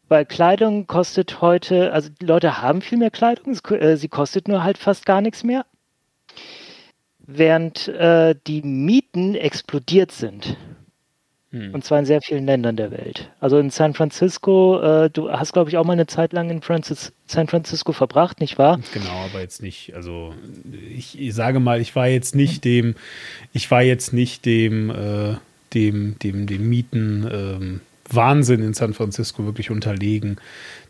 [0.09, 4.65] Weil Kleidung kostet heute, also die Leute haben viel mehr Kleidung, äh, sie kostet nur
[4.65, 5.67] halt fast gar nichts mehr
[7.33, 10.57] während äh, die Mieten explodiert sind.
[11.53, 11.75] Hm.
[11.75, 13.29] Und zwar in sehr vielen Ländern der Welt.
[13.41, 16.63] Also in San Francisco, äh, du hast, glaube ich, auch mal eine Zeit lang in
[16.63, 18.79] Francis, San Francisco verbracht, nicht wahr?
[18.93, 20.33] Genau, aber jetzt nicht, also
[20.73, 22.95] ich, ich sage mal, ich war jetzt nicht dem,
[23.53, 25.37] ich war jetzt nicht dem, äh,
[25.75, 30.37] dem, dem, dem Mieten ähm, Wahnsinn in San Francisco wirklich unterlegen.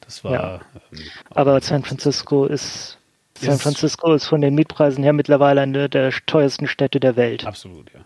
[0.00, 0.32] Das war.
[0.32, 0.60] Ja.
[0.92, 0.98] Ähm,
[1.30, 2.98] aber San Francisco ist
[3.40, 7.46] San Francisco ist von den Mietpreisen her mittlerweile eine der teuersten Städte der Welt.
[7.46, 8.00] Absolut, ja.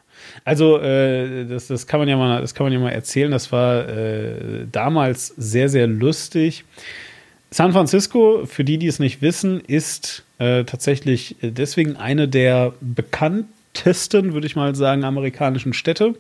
[0.45, 3.31] Also äh, das, das kann man ja mal, das kann man ja mal erzählen.
[3.31, 6.65] Das war äh, damals sehr, sehr lustig.
[7.51, 14.33] San Francisco, für die, die es nicht wissen, ist äh, tatsächlich deswegen eine der bekanntesten,
[14.33, 16.15] würde ich mal sagen, amerikanischen Städte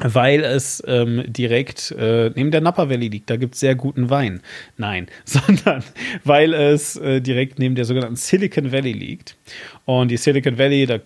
[0.00, 3.30] weil es ähm, direkt äh, neben der Napa Valley liegt.
[3.30, 4.40] Da gibt es sehr guten Wein.
[4.76, 5.82] Nein, sondern
[6.24, 9.36] weil es äh, direkt neben der sogenannten Silicon Valley liegt.
[9.88, 10.98] Und die Silicon Valley, da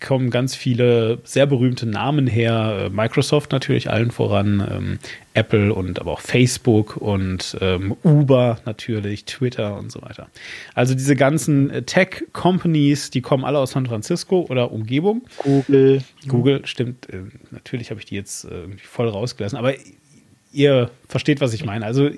[0.00, 2.86] kommen ganz viele sehr berühmte Namen her.
[2.86, 4.98] Äh, Microsoft natürlich allen voran, ähm,
[5.34, 10.28] Apple und aber auch Facebook und ähm, Uber natürlich, Twitter und so weiter.
[10.74, 15.20] Also diese ganzen äh, Tech-Companies, die kommen alle aus San Francisco oder Umgebung.
[15.42, 16.02] Google.
[16.26, 17.10] Google, stimmt.
[17.10, 19.58] Äh, natürlich habe ich die jetzt äh, voll rausgelassen.
[19.58, 19.74] Aber
[20.52, 21.84] ihr versteht, was ich meine.
[21.86, 22.10] Also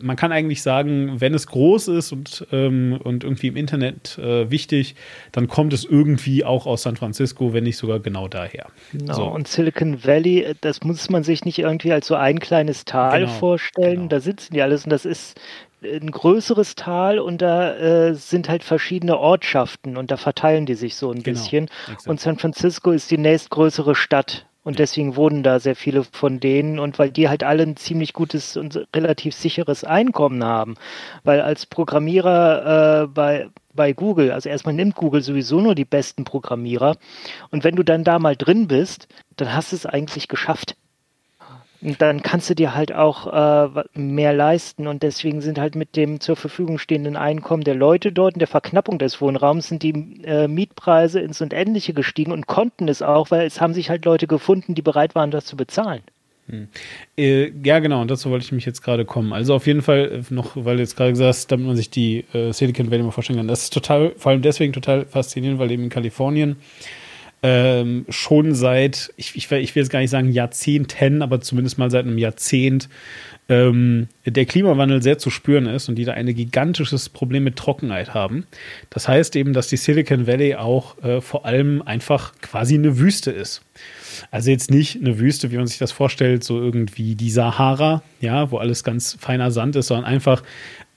[0.00, 4.50] man kann eigentlich sagen, wenn es groß ist und, ähm, und irgendwie im Internet äh,
[4.50, 4.96] wichtig,
[5.32, 8.66] dann kommt es irgendwie auch aus San Francisco, wenn nicht sogar genau daher.
[8.92, 9.14] Genau.
[9.14, 9.24] So.
[9.24, 13.32] Und Silicon Valley, das muss man sich nicht irgendwie als so ein kleines Tal genau.
[13.32, 13.96] vorstellen.
[13.96, 14.08] Genau.
[14.08, 15.40] Da sitzen die alles und das ist
[15.82, 20.96] ein größeres Tal und da äh, sind halt verschiedene Ortschaften und da verteilen die sich
[20.96, 21.68] so ein genau, bisschen.
[21.86, 22.06] Exakt.
[22.08, 26.78] Und San Francisco ist die nächstgrößere Stadt und deswegen wohnen da sehr viele von denen
[26.78, 30.74] und weil die halt alle ein ziemlich gutes und relativ sicheres Einkommen haben.
[31.24, 36.24] Weil als Programmierer äh, bei, bei Google, also erstmal nimmt Google sowieso nur die besten
[36.24, 36.96] Programmierer.
[37.50, 40.76] Und wenn du dann da mal drin bist, dann hast du es eigentlich geschafft.
[41.82, 45.96] Und dann kannst du dir halt auch äh, mehr leisten und deswegen sind halt mit
[45.96, 50.22] dem zur Verfügung stehenden Einkommen der Leute dort und der Verknappung des Wohnraums sind die
[50.24, 54.26] äh, Mietpreise ins Unendliche gestiegen und konnten es auch, weil es haben sich halt Leute
[54.26, 56.02] gefunden, die bereit waren, das zu bezahlen.
[56.50, 56.68] Hm.
[57.16, 59.32] Äh, ja, genau, und dazu wollte ich mich jetzt gerade kommen.
[59.32, 61.90] Also auf jeden Fall äh, noch, weil du jetzt gerade gesagt hast, damit man sich
[61.90, 63.48] die äh, Silicon Valley mal vorstellen kann.
[63.48, 66.56] Das ist total, vor allem deswegen total faszinierend, weil eben in Kalifornien
[67.42, 71.90] ähm, schon seit, ich, ich, ich, will jetzt gar nicht sagen Jahrzehnten, aber zumindest mal
[71.90, 72.88] seit einem Jahrzehnt
[73.48, 78.12] ähm, der Klimawandel sehr zu spüren ist und die da ein gigantisches Problem mit Trockenheit
[78.12, 78.46] haben.
[78.90, 83.30] Das heißt eben, dass die Silicon Valley auch äh, vor allem einfach quasi eine Wüste
[83.30, 83.62] ist.
[84.30, 88.50] Also jetzt nicht eine Wüste, wie man sich das vorstellt, so irgendwie die Sahara, ja,
[88.50, 90.42] wo alles ganz feiner Sand ist, sondern einfach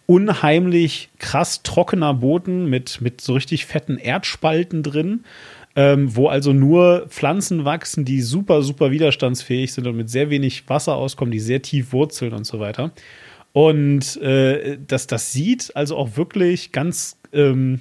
[0.05, 5.23] unheimlich krass trockener Boden mit, mit so richtig fetten Erdspalten drin
[5.75, 10.69] ähm, wo also nur Pflanzen wachsen, die super, super widerstandsfähig sind und mit sehr wenig
[10.69, 12.91] Wasser auskommen, die sehr tief wurzeln und so weiter.
[13.53, 17.79] Und äh, das, das sieht also auch wirklich ganz, ähm,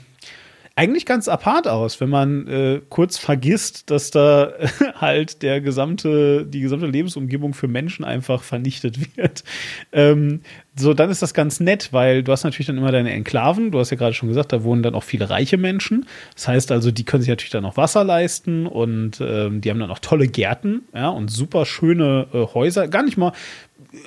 [0.75, 4.53] eigentlich ganz apart aus, wenn man äh, kurz vergisst, dass da
[4.95, 9.45] halt der gesamte, die gesamte Lebensumgebung für Menschen einfach vernichtet wird.
[9.93, 10.41] Ähm,
[10.75, 13.71] so, dann ist das ganz nett, weil du hast natürlich dann immer deine Enklaven.
[13.71, 16.07] Du hast ja gerade schon gesagt, da wohnen dann auch viele reiche Menschen.
[16.35, 19.81] Das heißt also, die können sich natürlich dann auch Wasser leisten und ähm, die haben
[19.81, 22.89] dann auch tolle Gärten, ja, und super schöne äh, Häuser.
[22.89, 23.33] Gar nicht mal,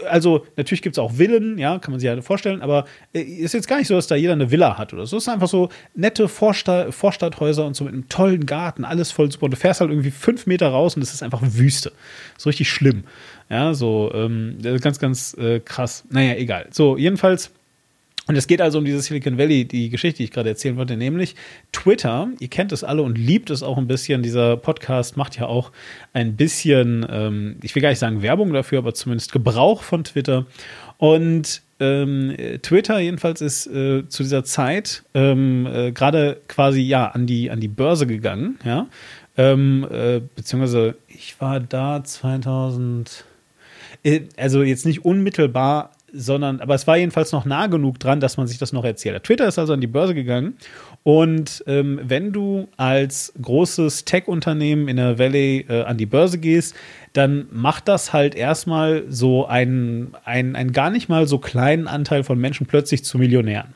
[0.09, 3.53] also natürlich gibt es auch Villen, ja, kann man sich ja vorstellen, aber äh, ist
[3.53, 5.17] jetzt gar nicht so, dass da jeder eine Villa hat oder so.
[5.17, 9.31] Es ist einfach so nette Vorstadt, Vorstadthäuser und so mit einem tollen Garten, alles voll
[9.31, 9.45] super.
[9.45, 11.91] Und du fährst halt irgendwie fünf Meter raus und es ist einfach Wüste.
[12.37, 13.03] So richtig schlimm.
[13.49, 16.05] Ja, so ähm, ganz, ganz äh, krass.
[16.09, 16.67] Naja, egal.
[16.71, 17.51] So, jedenfalls.
[18.27, 20.97] Und es geht also um dieses Silicon Valley, die Geschichte, die ich gerade erzählen wollte,
[20.97, 21.35] nämlich
[21.71, 22.29] Twitter.
[22.39, 24.23] Ihr kennt es alle und liebt es auch ein bisschen.
[24.23, 25.71] Dieser Podcast macht ja auch
[26.13, 30.47] ein bisschen, ähm, ich will gar nicht sagen Werbung dafür, aber zumindest Gebrauch von Twitter.
[30.97, 37.27] Und ähm, Twitter jedenfalls ist äh, zu dieser Zeit ähm, äh, gerade quasi ja an
[37.27, 38.87] die an die Börse gegangen, ja,
[39.35, 43.25] ähm, äh, beziehungsweise ich war da 2000
[44.03, 48.37] äh, also jetzt nicht unmittelbar, sondern, aber es war jedenfalls noch nah genug dran, dass
[48.37, 49.23] man sich das noch erzählt.
[49.23, 50.55] Twitter ist also an die Börse gegangen
[51.03, 56.75] und ähm, wenn du als großes Tech-Unternehmen in der Valley äh, an die Börse gehst,
[57.13, 62.23] dann macht das halt erstmal so einen, einen, einen gar nicht mal so kleinen Anteil
[62.23, 63.75] von Menschen plötzlich zu Millionären.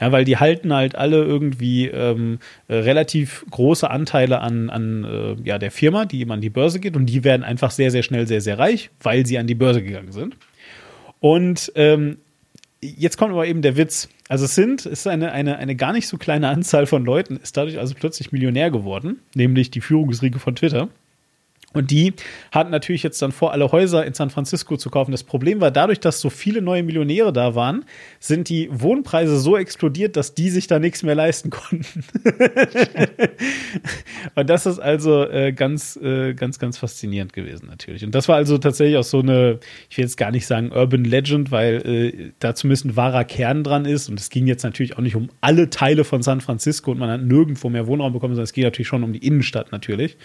[0.00, 5.48] Ja, weil die halten halt alle irgendwie ähm, äh, relativ große Anteile an, an äh,
[5.48, 8.02] ja, der Firma, die eben an die Börse geht und die werden einfach sehr, sehr
[8.02, 10.36] schnell sehr, sehr reich, weil sie an die Börse gegangen sind.
[11.20, 12.18] Und ähm,
[12.80, 14.08] jetzt kommt aber eben der Witz.
[14.28, 17.36] Also es sind, es ist eine, eine, eine gar nicht so kleine Anzahl von Leuten,
[17.36, 20.88] ist dadurch also plötzlich Millionär geworden, nämlich die Führungsriege von Twitter.
[21.72, 22.14] Und die
[22.50, 25.12] hatten natürlich jetzt dann vor, alle Häuser in San Francisco zu kaufen.
[25.12, 27.84] Das Problem war, dadurch, dass so viele neue Millionäre da waren,
[28.18, 32.02] sind die Wohnpreise so explodiert, dass die sich da nichts mehr leisten konnten.
[34.34, 38.04] und das ist also äh, ganz, äh, ganz, ganz faszinierend gewesen, natürlich.
[38.04, 41.04] Und das war also tatsächlich auch so eine, ich will jetzt gar nicht sagen Urban
[41.04, 44.08] Legend, weil äh, da zumindest ein wahrer Kern dran ist.
[44.08, 47.10] Und es ging jetzt natürlich auch nicht um alle Teile von San Francisco und man
[47.10, 50.16] hat nirgendwo mehr Wohnraum bekommen, sondern es ging natürlich schon um die Innenstadt natürlich.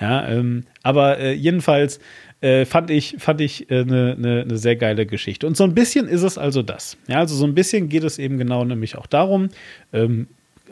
[0.00, 2.00] Ja, ähm, aber äh, jedenfalls
[2.40, 5.46] äh, fand ich, fand ich eine äh, ne, ne sehr geile Geschichte.
[5.46, 6.96] Und so ein bisschen ist es also das.
[7.08, 9.48] Ja, also so ein bisschen geht es eben genau nämlich auch darum,
[9.92, 10.28] ähm,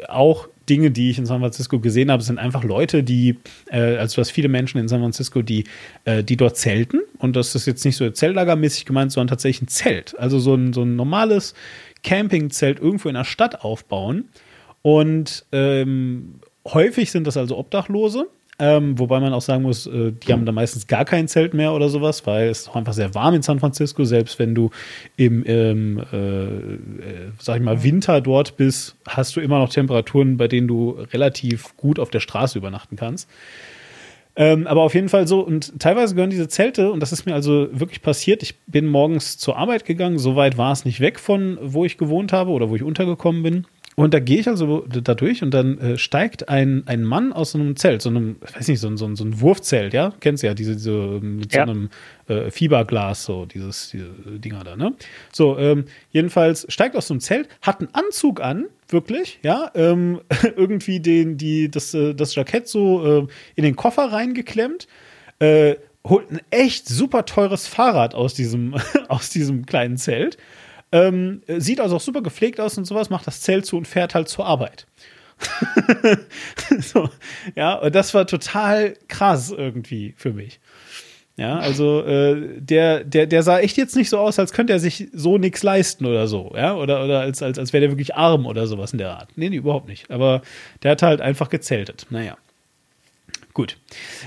[0.09, 3.37] auch Dinge, die ich in San Francisco gesehen habe, sind einfach Leute, die,
[3.71, 5.65] äh, also du hast viele Menschen in San Francisco, die,
[6.05, 7.01] äh, die dort zelten.
[7.19, 10.19] Und das ist jetzt nicht so zeltlagermäßig gemeint, sondern tatsächlich ein Zelt.
[10.19, 11.55] Also so ein, so ein normales
[12.03, 14.29] Campingzelt irgendwo in der Stadt aufbauen.
[14.83, 18.29] Und ähm, häufig sind das also Obdachlose.
[18.59, 21.75] Ähm, wobei man auch sagen muss, äh, die haben da meistens gar kein Zelt mehr
[21.75, 24.05] oder sowas, weil es einfach sehr warm in San Francisco.
[24.05, 24.71] Selbst wenn du
[25.17, 26.49] im, ähm, äh, äh,
[27.39, 31.77] sag ich mal, Winter dort bist, hast du immer noch Temperaturen, bei denen du relativ
[31.77, 33.29] gut auf der Straße übernachten kannst.
[34.39, 37.35] Ähm, aber auf jeden Fall so, und teilweise gehören diese Zelte, und das ist mir
[37.35, 41.19] also wirklich passiert, ich bin morgens zur Arbeit gegangen, so weit war es nicht weg
[41.19, 43.67] von, wo ich gewohnt habe oder wo ich untergekommen bin.
[43.99, 47.53] Und da gehe ich also da durch und dann äh, steigt ein, ein Mann aus
[47.53, 50.13] so einem Zelt, so einem, ich weiß nicht, so, so, so ein Wurfzelt, ja?
[50.21, 51.65] Kennst du ja, diese, diese mit ja.
[51.65, 51.89] so einem
[52.29, 54.93] äh, Fieberglas, so dieses, diese Dinger da, ne?
[55.33, 60.21] So, ähm, jedenfalls steigt aus so einem Zelt, hat einen Anzug an, wirklich, ja, ähm,
[60.57, 64.89] irgendwie den, die, das, äh, das Jackett so äh, in den Koffer reingeklemmt,
[65.39, 68.75] äh, holt ein echt super teures Fahrrad aus diesem,
[69.09, 70.37] aus diesem kleinen Zelt
[70.97, 74.15] ähm, sieht also auch super gepflegt aus und sowas, macht das Zelt zu und fährt
[74.15, 74.87] halt zur Arbeit.
[76.81, 77.11] so,
[77.55, 80.61] ja, und das war total krass irgendwie für mich.
[81.37, 84.79] Ja, also äh, der, der, der sah echt jetzt nicht so aus, als könnte er
[84.81, 88.15] sich so nichts leisten oder so, ja, oder, oder als, als, als wäre der wirklich
[88.15, 89.29] arm oder sowas in der Art.
[89.37, 90.11] Nee, nee, überhaupt nicht.
[90.11, 90.41] Aber
[90.83, 92.07] der hat halt einfach gezeltet.
[92.09, 92.39] Naja.
[93.57, 93.79] Gut.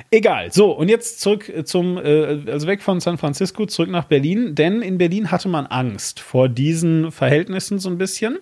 [0.10, 0.52] Egal.
[0.52, 4.56] So, und jetzt zurück zum, äh, also weg von San Francisco, zurück nach Berlin.
[4.56, 8.40] Denn in Berlin hatte man Angst vor diesen Verhältnissen so ein bisschen.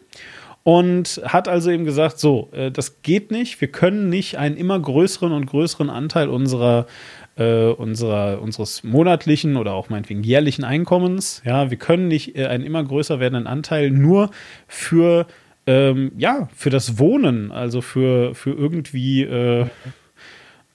[0.63, 3.59] Und hat also eben gesagt, so, äh, das geht nicht.
[3.59, 6.87] Wir können nicht einen immer größeren und größeren Anteil unserer
[7.35, 11.41] äh, unserer, unseres monatlichen oder auch meinetwegen jährlichen Einkommens.
[11.45, 14.31] Ja, wir können nicht äh, einen immer größer werdenden Anteil nur
[14.69, 15.27] für
[15.65, 19.65] ähm, ja, für das Wohnen, also für, für irgendwie äh,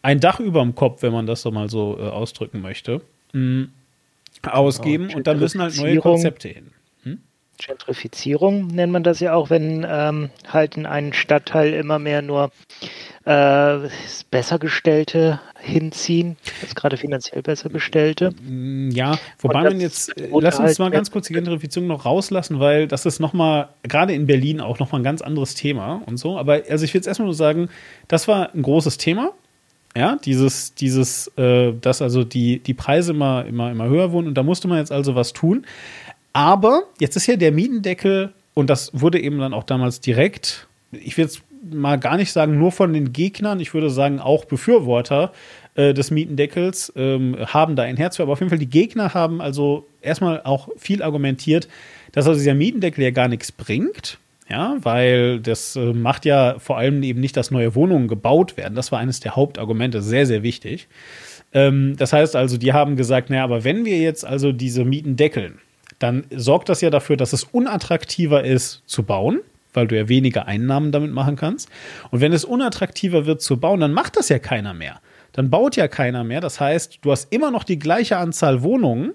[0.02, 3.00] ein Dach über dem Kopf, wenn man das so mal so äh, ausdrücken möchte,
[3.32, 3.68] mh,
[4.42, 6.72] ausgeben oh, und dann müssen halt neue Konzepte hin.
[7.04, 7.18] Hm?
[7.64, 12.50] Gentrifizierung nennt man das ja auch, wenn ähm, halt in einen Stadtteil immer mehr nur
[13.24, 13.88] äh,
[14.32, 18.32] Bessergestellte hinziehen, jetzt gerade finanziell Bessergestellte.
[18.42, 22.58] Mm, ja, wobei man jetzt, äh, lass uns mal ganz kurz die Gentrifizierung noch rauslassen,
[22.58, 26.36] weil das ist nochmal, gerade in Berlin auch nochmal ein ganz anderes Thema und so.
[26.36, 27.68] Aber also ich will jetzt erstmal nur sagen,
[28.08, 29.32] das war ein großes Thema
[29.94, 34.34] ja, dieses, dieses, äh, dass also die, die Preise immer, immer, immer höher wurden und
[34.34, 35.66] da musste man jetzt also was tun.
[36.32, 41.16] Aber jetzt ist ja der Mietendeckel, und das wurde eben dann auch damals direkt, ich
[41.16, 45.32] will jetzt mal gar nicht sagen, nur von den Gegnern, ich würde sagen auch Befürworter
[45.74, 49.14] äh, des Mietendeckels ähm, haben da ein Herz für, aber auf jeden Fall die Gegner
[49.14, 51.68] haben also erstmal auch viel argumentiert,
[52.12, 54.18] dass also dieser Mietendeckel ja gar nichts bringt,
[54.52, 58.74] ja, weil das äh, macht ja vor allem eben nicht, dass neue Wohnungen gebaut werden.
[58.74, 60.88] Das war eines der Hauptargumente, sehr, sehr wichtig.
[61.54, 65.16] Ähm, das heißt also, die haben gesagt, naja, aber wenn wir jetzt also diese Mieten
[65.16, 65.58] deckeln,
[65.98, 69.40] dann sorgt das ja dafür, dass es unattraktiver ist zu bauen,
[69.72, 71.70] weil du ja weniger Einnahmen damit machen kannst.
[72.10, 75.00] Und wenn es unattraktiver wird zu bauen, dann macht das ja keiner mehr.
[75.32, 76.42] Dann baut ja keiner mehr.
[76.42, 79.14] Das heißt, du hast immer noch die gleiche Anzahl Wohnungen,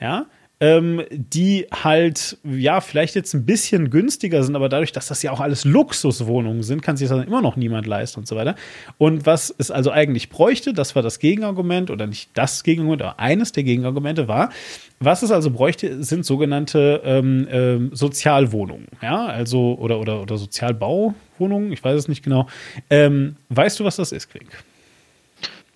[0.00, 0.26] ja,
[0.60, 5.32] ähm, die halt, ja, vielleicht jetzt ein bisschen günstiger sind, aber dadurch, dass das ja
[5.32, 8.54] auch alles Luxuswohnungen sind, kann sich das dann immer noch niemand leisten und so weiter.
[8.98, 13.18] Und was es also eigentlich bräuchte, das war das Gegenargument oder nicht das Gegenargument, aber
[13.18, 14.50] eines der Gegenargumente war,
[14.98, 21.72] was es also bräuchte, sind sogenannte ähm, ähm, Sozialwohnungen, ja, also oder oder oder Sozialbauwohnungen,
[21.72, 22.46] ich weiß es nicht genau.
[22.90, 24.50] Ähm, weißt du, was das ist, Quink?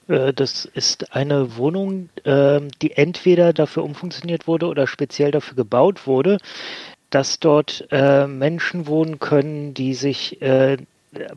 [0.09, 6.07] Äh, das ist eine Wohnung, ähm, die entweder dafür umfunktioniert wurde oder speziell dafür gebaut
[6.07, 6.39] wurde,
[7.11, 10.79] dass dort äh, Menschen wohnen können, die sich äh,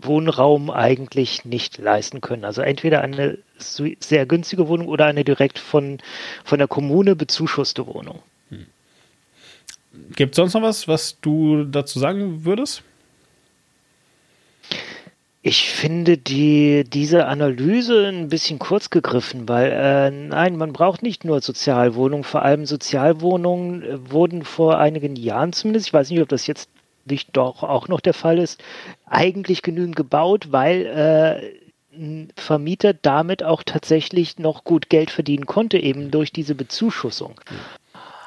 [0.01, 2.45] Wohnraum eigentlich nicht leisten können.
[2.45, 5.99] Also entweder eine sehr günstige Wohnung oder eine direkt von,
[6.43, 8.19] von der Kommune bezuschusste Wohnung.
[8.49, 8.65] Hm.
[10.15, 12.81] Gibt es sonst noch was, was du dazu sagen würdest?
[15.47, 21.23] Ich finde die, diese Analyse ein bisschen kurz gegriffen, weil äh, nein, man braucht nicht
[21.23, 26.27] nur Sozialwohnungen, vor allem Sozialwohnungen äh, wurden vor einigen Jahren zumindest, ich weiß nicht, ob
[26.27, 26.69] das jetzt
[27.05, 28.61] nicht doch auch noch der Fall ist,
[29.05, 35.77] eigentlich genügend gebaut, weil äh, ein Vermieter damit auch tatsächlich noch gut Geld verdienen konnte,
[35.77, 37.39] eben durch diese Bezuschussung.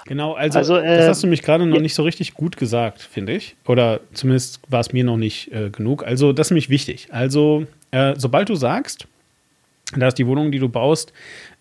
[0.07, 3.03] Genau, also, also äh, das hast du mich gerade noch nicht so richtig gut gesagt,
[3.03, 3.57] finde ich.
[3.67, 6.05] Oder zumindest war es mir noch nicht äh, genug.
[6.05, 7.09] Also, das ist nämlich wichtig.
[7.11, 9.07] Also, äh, sobald du sagst,
[9.97, 11.13] dass die Wohnungen, die du baust,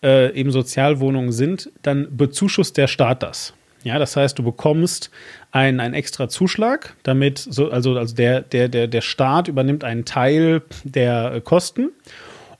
[0.03, 3.53] äh, eben Sozialwohnungen sind, dann bezuschusst der Staat das.
[3.83, 5.09] Ja, das heißt, du bekommst
[5.51, 10.05] einen, einen extra Zuschlag, damit, so, also, also der, der, der, der Staat übernimmt einen
[10.05, 11.91] Teil der Kosten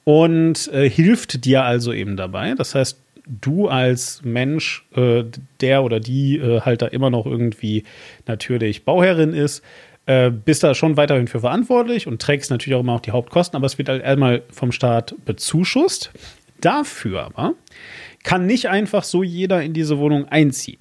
[0.06, 2.56] und äh, hilft dir also eben dabei.
[2.56, 5.24] Das heißt, du als Mensch, äh,
[5.62, 7.84] der oder die äh, halt da immer noch irgendwie
[8.26, 9.64] natürlich Bauherrin ist,
[10.06, 13.56] äh, bist da schon weiterhin für verantwortlich und trägst natürlich auch immer noch die Hauptkosten,
[13.56, 16.12] aber es wird halt einmal vom Staat bezuschusst.
[16.62, 17.54] Dafür aber
[18.24, 20.80] kann nicht einfach so jeder in diese Wohnung einziehen.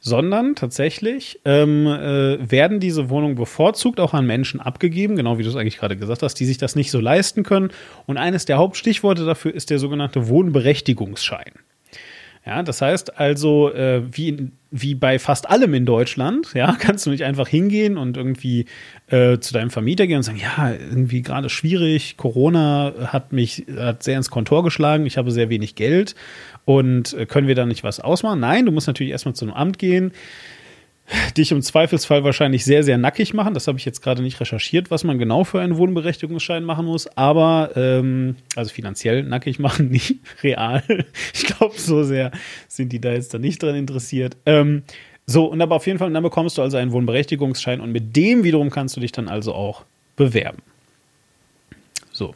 [0.00, 5.48] sondern tatsächlich ähm, äh, werden diese Wohnungen bevorzugt auch an Menschen abgegeben, genau wie du
[5.48, 7.70] es eigentlich gerade gesagt hast, die sich das nicht so leisten können.
[8.06, 11.52] Und eines der Hauptstichworte dafür ist der sogenannte Wohnberechtigungsschein.
[12.44, 17.10] Ja, das heißt also, äh, wie, wie bei fast allem in Deutschland, ja, kannst du
[17.10, 18.66] nicht einfach hingehen und irgendwie
[19.08, 24.02] äh, zu deinem Vermieter gehen und sagen, ja, irgendwie gerade schwierig, Corona hat mich hat
[24.02, 26.16] sehr ins Kontor geschlagen, ich habe sehr wenig Geld
[26.64, 28.40] und äh, können wir da nicht was ausmachen?
[28.40, 30.12] Nein, du musst natürlich erstmal zu einem Amt gehen
[31.36, 33.54] dich im Zweifelsfall wahrscheinlich sehr, sehr nackig machen.
[33.54, 37.06] Das habe ich jetzt gerade nicht recherchiert, was man genau für einen Wohnberechtigungsschein machen muss.
[37.16, 40.82] Aber, ähm, also finanziell nackig machen, nicht real.
[41.34, 42.30] Ich glaube, so sehr
[42.68, 44.36] sind die da jetzt da nicht dran interessiert.
[44.46, 44.82] Ähm,
[45.26, 48.44] so, und aber auf jeden Fall, dann bekommst du also einen Wohnberechtigungsschein und mit dem
[48.44, 49.84] wiederum kannst du dich dann also auch
[50.16, 50.62] bewerben.
[52.12, 52.34] So,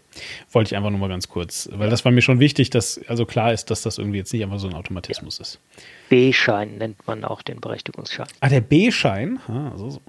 [0.52, 3.26] wollte ich einfach nur mal ganz kurz, weil das war mir schon wichtig, dass also
[3.26, 5.60] klar ist, dass das irgendwie jetzt nicht einfach so ein Automatismus ist.
[6.08, 8.26] B-Schein nennt man auch den Berechtigungsschein.
[8.40, 9.38] Ah, der B-Schein?
[9.48, 10.00] Ah, so, so.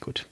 [0.00, 0.26] Gut.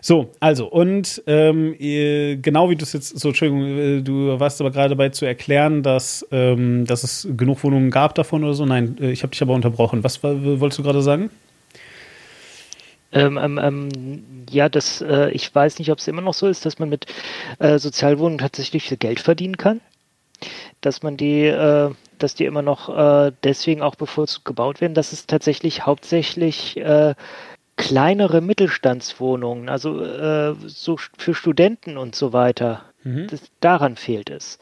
[0.00, 4.70] So, also, und ähm, genau wie du es jetzt, so, Entschuldigung, äh, du warst aber
[4.70, 8.66] gerade dabei zu erklären, dass, ähm, dass es genug Wohnungen gab davon oder so.
[8.66, 10.02] Nein, äh, ich habe dich aber unterbrochen.
[10.02, 11.30] Was wolltest du gerade sagen?
[13.12, 16.66] Ähm, ähm, ähm, ja, das, äh, ich weiß nicht, ob es immer noch so ist,
[16.66, 17.06] dass man mit
[17.58, 19.80] äh, Sozialwohnungen tatsächlich viel Geld verdienen kann.
[20.80, 21.90] Dass man die, äh,
[22.22, 24.94] dass die immer noch äh, deswegen auch bevorzugt gebaut werden.
[24.94, 27.14] Das ist tatsächlich hauptsächlich äh,
[27.76, 32.84] kleinere Mittelstandswohnungen, also äh, so für Studenten und so weiter.
[33.04, 33.26] Mhm.
[33.28, 34.58] Das, daran fehlt es.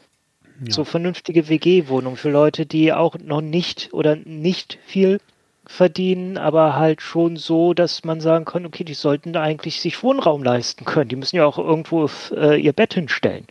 [0.64, 0.72] Ja.
[0.72, 5.20] So vernünftige WG-Wohnungen für Leute, die auch noch nicht oder nicht viel
[5.66, 10.02] verdienen, aber halt schon so, dass man sagen kann, okay, die sollten da eigentlich sich
[10.02, 11.09] Wohnraum leisten können.
[11.11, 13.46] Die müssen ja auch irgendwo äh, ihr Bett hinstellen.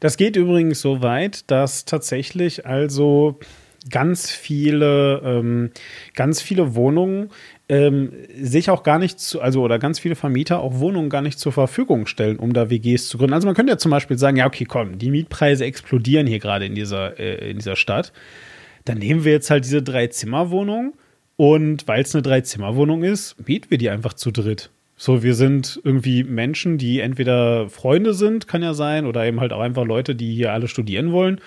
[0.00, 3.38] Das geht übrigens so weit, dass tatsächlich also
[3.90, 5.70] ganz viele, ähm,
[6.14, 7.30] ganz viele Wohnungen
[7.68, 11.38] ähm, sich auch gar nicht zu, also oder ganz viele Vermieter auch Wohnungen gar nicht
[11.38, 13.34] zur Verfügung stellen, um da WGs zu gründen.
[13.34, 16.64] Also man könnte ja zum Beispiel sagen, ja, okay, komm, die Mietpreise explodieren hier gerade
[16.64, 18.12] in dieser, äh, in dieser Stadt.
[18.86, 20.94] Dann nehmen wir jetzt halt diese drei Zimmerwohnungen
[21.36, 24.70] und weil es eine Drei-Zimmer-Wohnung ist, mieten wir die einfach zu dritt.
[24.96, 29.52] So, wir sind irgendwie Menschen, die entweder Freunde sind, kann ja sein, oder eben halt
[29.52, 31.40] auch einfach Leute, die hier alle studieren wollen.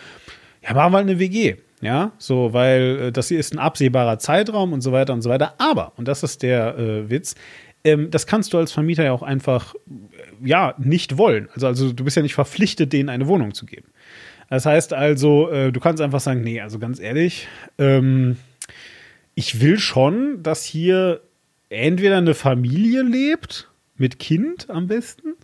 [0.61, 1.55] Ja, machen wir halt eine WG.
[1.79, 5.29] Ja, so, weil äh, das hier ist ein absehbarer Zeitraum und so weiter und so
[5.29, 5.53] weiter.
[5.59, 7.35] Aber, und das ist der äh, Witz,
[7.83, 11.49] ähm, das kannst du als Vermieter ja auch einfach, äh, ja, nicht wollen.
[11.53, 13.87] Also, also du bist ja nicht verpflichtet, denen eine Wohnung zu geben.
[14.49, 18.37] Das heißt also, äh, du kannst einfach sagen, nee, also ganz ehrlich, ähm,
[19.35, 21.21] ich will schon, dass hier
[21.69, 25.35] entweder eine Familie lebt, mit Kind am besten,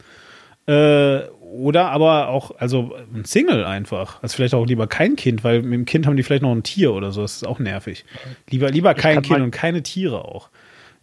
[0.67, 4.21] äh, oder aber auch, also ein Single einfach.
[4.23, 6.63] Also vielleicht auch lieber kein Kind, weil mit dem Kind haben die vielleicht noch ein
[6.63, 7.21] Tier oder so.
[7.21, 8.05] Das ist auch nervig.
[8.49, 10.49] Lieber, lieber kein Kind und keine Tiere auch.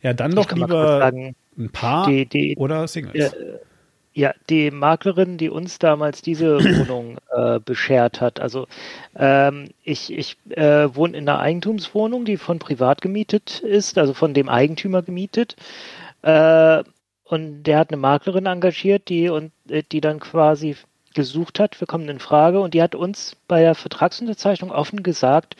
[0.02, 3.32] Ja, dann doch lieber sagen, ein Paar die, die, oder Singles.
[3.32, 3.58] Äh,
[4.12, 6.58] ja, die Maklerin, die uns damals diese
[6.88, 8.40] Wohnung äh, beschert hat.
[8.40, 8.66] Also
[9.16, 14.34] ähm, ich, ich äh, wohne in einer Eigentumswohnung, die von privat gemietet ist, also von
[14.34, 15.56] dem Eigentümer gemietet.
[16.22, 16.82] Äh,
[17.24, 20.76] und der hat eine Maklerin engagiert, die und äh, die dann quasi
[21.14, 22.60] gesucht hat, wir kommen in Frage.
[22.60, 25.56] Und die hat uns bei der Vertragsunterzeichnung offen gesagt,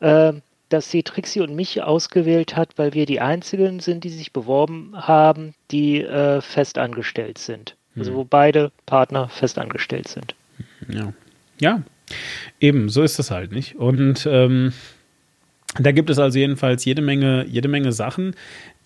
[0.00, 0.32] äh,
[0.70, 4.94] dass sie Trixie und mich ausgewählt hat, weil wir die einzigen sind, die sich beworben
[4.96, 7.76] haben, die äh, festangestellt sind.
[7.96, 8.16] Also hm.
[8.16, 10.34] wo beide Partner festangestellt sind.
[10.88, 11.12] Ja.
[11.60, 11.82] Ja,
[12.60, 13.76] eben, so ist das halt nicht.
[13.76, 14.72] Und ähm,
[15.78, 18.34] da gibt es also jedenfalls jede Menge, jede Menge Sachen,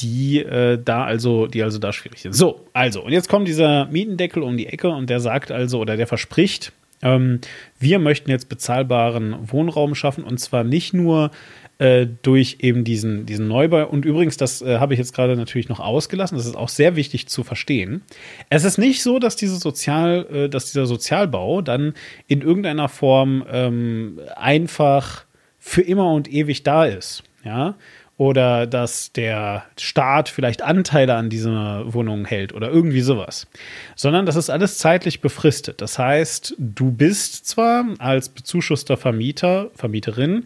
[0.01, 2.35] die äh, da also, die also da schwierig sind.
[2.35, 5.97] So, also, und jetzt kommt dieser Mietendeckel um die Ecke und der sagt also, oder
[5.97, 7.41] der verspricht, ähm,
[7.79, 11.31] wir möchten jetzt bezahlbaren Wohnraum schaffen und zwar nicht nur
[11.79, 13.87] äh, durch eben diesen, diesen Neubau.
[13.87, 16.97] Und übrigens, das äh, habe ich jetzt gerade natürlich noch ausgelassen, das ist auch sehr
[16.97, 18.03] wichtig zu verstehen.
[18.49, 21.95] Es ist nicht so, dass, diese Sozial, äh, dass dieser Sozialbau dann
[22.29, 25.25] in irgendeiner Form ähm, einfach
[25.59, 27.25] für immer und ewig da ist.
[27.45, 27.77] Ja,
[28.19, 33.47] oder dass der Staat vielleicht Anteile an dieser Wohnung hält oder irgendwie sowas,
[33.95, 35.83] sondern das ist alles zeitlich befristet.
[35.83, 40.45] Das heißt, du bist zwar als bezuschusster Vermieter, Vermieterin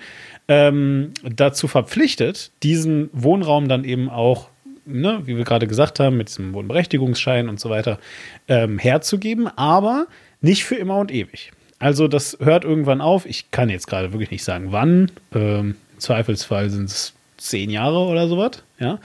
[0.51, 4.49] ähm, dazu verpflichtet, diesen Wohnraum dann eben auch,
[4.85, 8.01] ne, wie wir gerade gesagt haben, mit diesem Wohnberechtigungsschein und so weiter
[8.49, 10.09] ähm, herzugeben, aber
[10.41, 11.53] nicht für immer und ewig.
[11.79, 13.27] Also das hört irgendwann auf.
[13.27, 15.13] Ich kann jetzt gerade wirklich nicht sagen, wann.
[15.33, 18.65] Ähm, Im Zweifelsfall sind es zehn Jahre oder sowas.
[18.81, 18.99] Ja.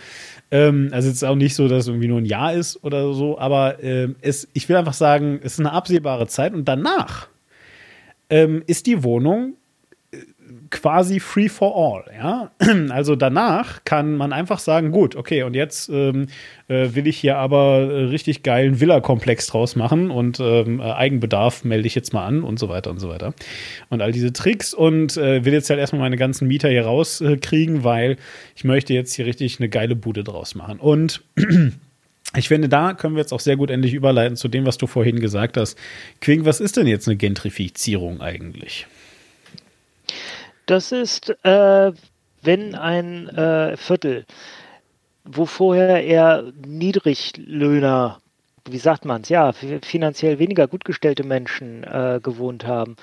[0.49, 3.13] Ähm, also es ist auch nicht so, dass es irgendwie nur ein Jahr ist oder
[3.13, 7.27] so, aber ähm, es, ich will einfach sagen, es ist eine absehbare Zeit und danach
[8.31, 9.53] ähm, ist die Wohnung
[10.75, 12.03] quasi free for all.
[12.13, 12.51] Ja?
[12.89, 16.27] Also danach kann man einfach sagen, gut, okay, und jetzt ähm,
[16.67, 21.63] äh, will ich hier aber äh, richtig geilen Villa-Komplex draus machen und ähm, äh, Eigenbedarf
[21.63, 23.33] melde ich jetzt mal an und so weiter und so weiter.
[23.89, 27.83] Und all diese Tricks und äh, will jetzt halt erstmal meine ganzen Mieter hier rauskriegen,
[27.83, 28.17] weil
[28.55, 30.79] ich möchte jetzt hier richtig eine geile Bude draus machen.
[30.79, 31.23] Und
[32.35, 34.87] ich finde, da können wir jetzt auch sehr gut endlich überleiten zu dem, was du
[34.87, 35.77] vorhin gesagt hast.
[36.21, 38.87] Quing, was ist denn jetzt eine Gentrifizierung eigentlich?
[40.65, 41.91] Das ist, äh,
[42.41, 44.25] wenn ein äh, Viertel,
[45.23, 48.19] wo vorher eher Niedriglöhner,
[48.69, 52.95] wie sagt man es, ja, finanziell weniger gut gestellte Menschen äh, gewohnt haben,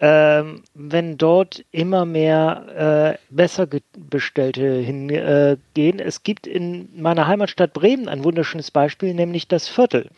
[0.00, 3.66] ähm, wenn dort immer mehr äh, besser
[3.96, 5.98] bestellte hingehen.
[5.98, 10.10] Äh, es gibt in meiner Heimatstadt Bremen ein wunderschönes Beispiel, nämlich das Viertel.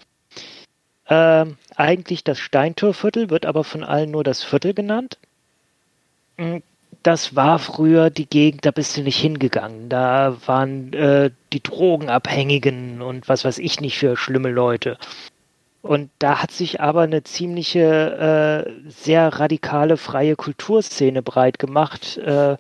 [1.09, 5.19] Ähm, eigentlich das Steintorviertel, wird aber von allen nur das Viertel genannt.
[7.03, 9.89] Das war früher die Gegend, da bist du nicht hingegangen.
[9.89, 14.99] Da waren äh, die Drogenabhängigen und was weiß ich nicht für schlimme Leute.
[15.83, 22.19] Und da hat sich aber eine ziemliche, äh, sehr radikale freie Kulturszene breit gemacht.
[22.19, 22.59] Äh,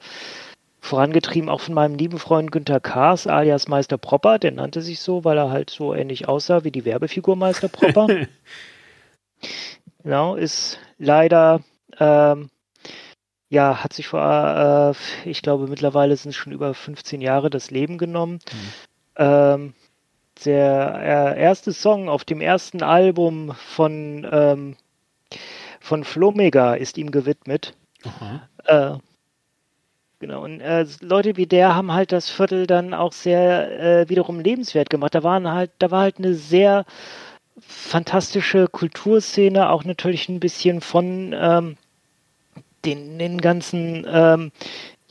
[0.80, 4.38] vorangetrieben auch von meinem lieben Freund Günter Kaas, alias Meister Propper.
[4.38, 8.06] Der nannte sich so, weil er halt so ähnlich aussah wie die Werbefigur Meister Propper.
[10.02, 11.60] genau, ist leider,
[11.98, 12.48] ähm,
[13.50, 14.94] ja, hat sich vor,
[15.24, 18.34] äh, ich glaube, mittlerweile sind es schon über 15 Jahre das Leben genommen.
[18.34, 18.72] Mhm.
[19.16, 19.74] Ähm,
[20.44, 24.76] der äh, erste Song auf dem ersten Album von, ähm,
[25.80, 27.74] von Flomega ist ihm gewidmet.
[28.64, 28.98] Äh,
[30.20, 34.38] genau, und äh, Leute wie der haben halt das Viertel dann auch sehr äh, wiederum
[34.38, 35.14] lebenswert gemacht.
[35.14, 36.84] Da waren halt, da war halt eine sehr
[37.58, 41.76] fantastische Kulturszene, auch natürlich ein bisschen von ähm,
[42.84, 44.52] den, den ganzen ähm,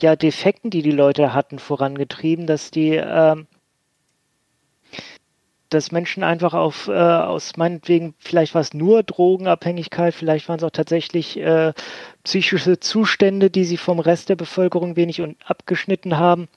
[0.00, 3.46] ja, Defekten, die die Leute hatten, vorangetrieben, dass die ähm,
[5.70, 10.64] dass Menschen einfach auf, äh, aus meinetwegen, vielleicht war es nur Drogenabhängigkeit, vielleicht waren es
[10.64, 11.72] auch tatsächlich äh,
[12.24, 16.48] psychische Zustände, die sie vom Rest der Bevölkerung wenig und abgeschnitten haben,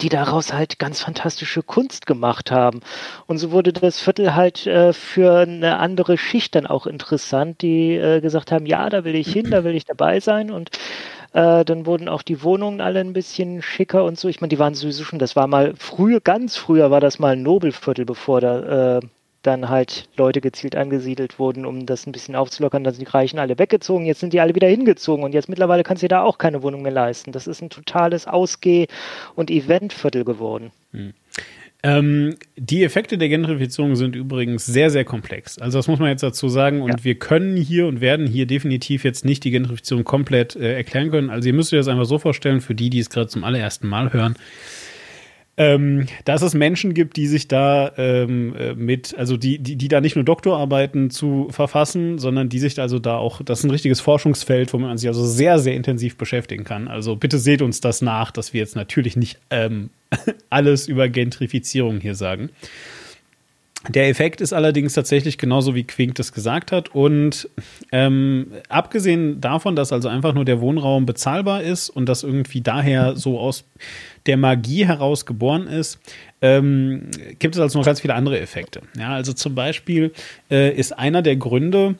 [0.00, 2.80] die daraus halt ganz fantastische Kunst gemacht haben.
[3.26, 7.94] Und so wurde das Viertel halt äh, für eine andere Schicht dann auch interessant, die
[7.94, 10.70] äh, gesagt haben, ja, da will ich hin, da will ich dabei sein und
[11.32, 14.28] äh, dann wurden auch die Wohnungen alle ein bisschen schicker und so.
[14.28, 17.32] Ich meine, die waren sowieso schon, das war mal früher, ganz früher war das mal
[17.34, 19.00] ein Nobelviertel, bevor da äh,
[19.46, 22.82] dann halt Leute gezielt angesiedelt wurden, um das ein bisschen aufzulockern.
[22.82, 25.82] Dann sind die Reichen alle weggezogen, jetzt sind die alle wieder hingezogen und jetzt mittlerweile
[25.82, 27.32] kannst du dir da auch keine Wohnung mehr leisten.
[27.32, 28.88] Das ist ein totales Ausgeh-
[29.34, 30.72] und Eventviertel geworden.
[30.92, 31.12] Hm.
[31.82, 35.58] Ähm, die Effekte der Gentrifizierung sind übrigens sehr, sehr komplex.
[35.58, 36.80] Also das muss man jetzt dazu sagen.
[36.80, 37.04] Und ja.
[37.04, 41.28] wir können hier und werden hier definitiv jetzt nicht die Gentrifizierung komplett äh, erklären können.
[41.28, 43.86] Also ihr müsst euch das einfach so vorstellen, für die, die es gerade zum allerersten
[43.86, 44.36] Mal hören
[45.56, 49.88] ähm, dass es Menschen gibt, die sich da ähm, äh, mit, also die, die, die
[49.88, 53.70] da nicht nur Doktorarbeiten zu verfassen, sondern die sich also da auch, das ist ein
[53.70, 56.88] richtiges Forschungsfeld, wo man sich also sehr, sehr intensiv beschäftigen kann.
[56.88, 59.90] Also bitte seht uns das nach, dass wir jetzt natürlich nicht ähm,
[60.50, 62.50] alles über Gentrifizierung hier sagen.
[63.88, 66.94] Der Effekt ist allerdings tatsächlich genauso wie Quink das gesagt hat.
[66.94, 67.48] Und
[67.92, 73.16] ähm, abgesehen davon, dass also einfach nur der Wohnraum bezahlbar ist und das irgendwie daher
[73.16, 73.64] so aus
[74.26, 75.98] der Magie heraus geboren ist,
[76.40, 78.80] ähm, gibt es also noch ganz viele andere Effekte.
[78.98, 80.12] Ja, also zum Beispiel
[80.50, 81.96] äh, ist einer der Gründe,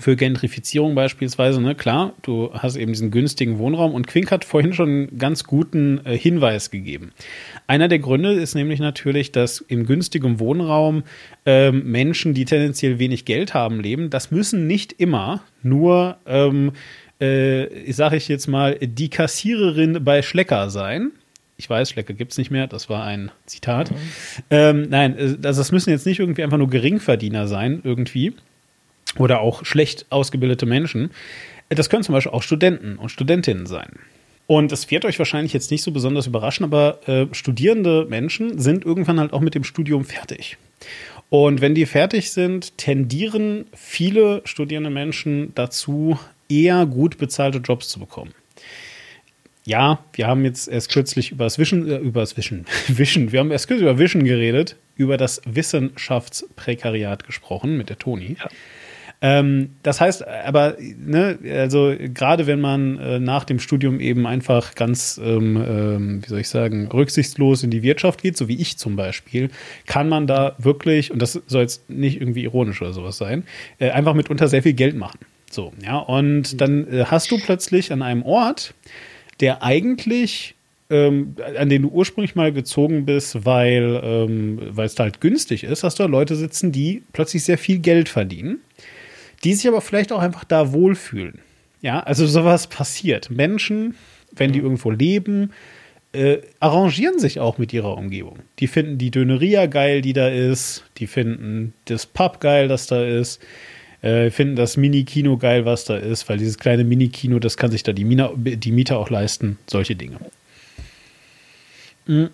[0.00, 4.72] für Gentrifizierung beispielsweise, ne, klar, du hast eben diesen günstigen Wohnraum und Quink hat vorhin
[4.72, 7.12] schon einen ganz guten äh, Hinweis gegeben.
[7.66, 11.02] Einer der Gründe ist nämlich natürlich, dass im günstigen Wohnraum
[11.44, 14.08] ähm, Menschen, die tendenziell wenig Geld haben, leben.
[14.08, 16.72] Das müssen nicht immer nur, ähm,
[17.20, 21.10] äh, sage ich jetzt mal, die Kassiererin bei Schlecker sein.
[21.58, 23.90] Ich weiß, Schlecker gibt es nicht mehr, das war ein Zitat.
[23.90, 23.96] Mhm.
[24.50, 28.32] Ähm, nein, also das müssen jetzt nicht irgendwie einfach nur Geringverdiener sein, irgendwie
[29.18, 31.10] oder auch schlecht ausgebildete Menschen.
[31.68, 33.90] Das können zum Beispiel auch Studenten und Studentinnen sein.
[34.46, 38.84] Und es wird euch wahrscheinlich jetzt nicht so besonders überraschen, aber äh, studierende Menschen sind
[38.84, 40.58] irgendwann halt auch mit dem Studium fertig.
[41.30, 46.18] Und wenn die fertig sind, tendieren viele studierende Menschen dazu,
[46.50, 48.34] eher gut bezahlte Jobs zu bekommen.
[49.64, 53.40] Ja, wir haben jetzt erst kürzlich über das Wischen, äh, über das Wischen, Wischen, wir
[53.40, 58.36] haben erst kürzlich über Wischen geredet, über das Wissenschaftsprekariat gesprochen mit der Toni.
[58.38, 58.48] Ja.
[59.24, 64.74] Ähm, das heißt aber, ne, also gerade wenn man äh, nach dem Studium eben einfach
[64.74, 68.78] ganz, ähm, ähm, wie soll ich sagen, rücksichtslos in die Wirtschaft geht, so wie ich
[68.78, 69.50] zum Beispiel,
[69.86, 73.44] kann man da wirklich, und das soll jetzt nicht irgendwie ironisch oder sowas sein,
[73.78, 75.20] äh, einfach mitunter sehr viel Geld machen.
[75.48, 78.74] So, ja, und dann äh, hast du plötzlich an einem Ort,
[79.38, 80.56] der eigentlich
[80.90, 85.98] ähm, an den du ursprünglich mal gezogen bist, weil ähm, es halt günstig ist, hast
[85.98, 88.60] du da Leute sitzen, die plötzlich sehr viel Geld verdienen,
[89.44, 91.40] die sich aber vielleicht auch einfach da wohlfühlen.
[91.80, 93.30] Ja, also sowas passiert.
[93.30, 93.96] Menschen,
[94.30, 94.66] wenn die mhm.
[94.66, 95.52] irgendwo leben,
[96.12, 98.38] äh, arrangieren sich auch mit ihrer Umgebung.
[98.58, 100.84] Die finden die Döneria geil, die da ist.
[100.98, 103.42] Die finden das Pub geil, das da ist.
[104.02, 107.82] Äh, finden das Mini-Kino geil, was da ist, weil dieses kleine Mini-Kino, das kann sich
[107.82, 109.58] da die, Mina, die Mieter auch leisten.
[109.66, 110.18] Solche Dinge.
[112.06, 112.30] Mhm.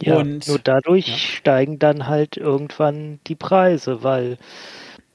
[0.00, 1.16] Ja, und nur dadurch ja.
[1.16, 4.38] steigen dann halt irgendwann die Preise, weil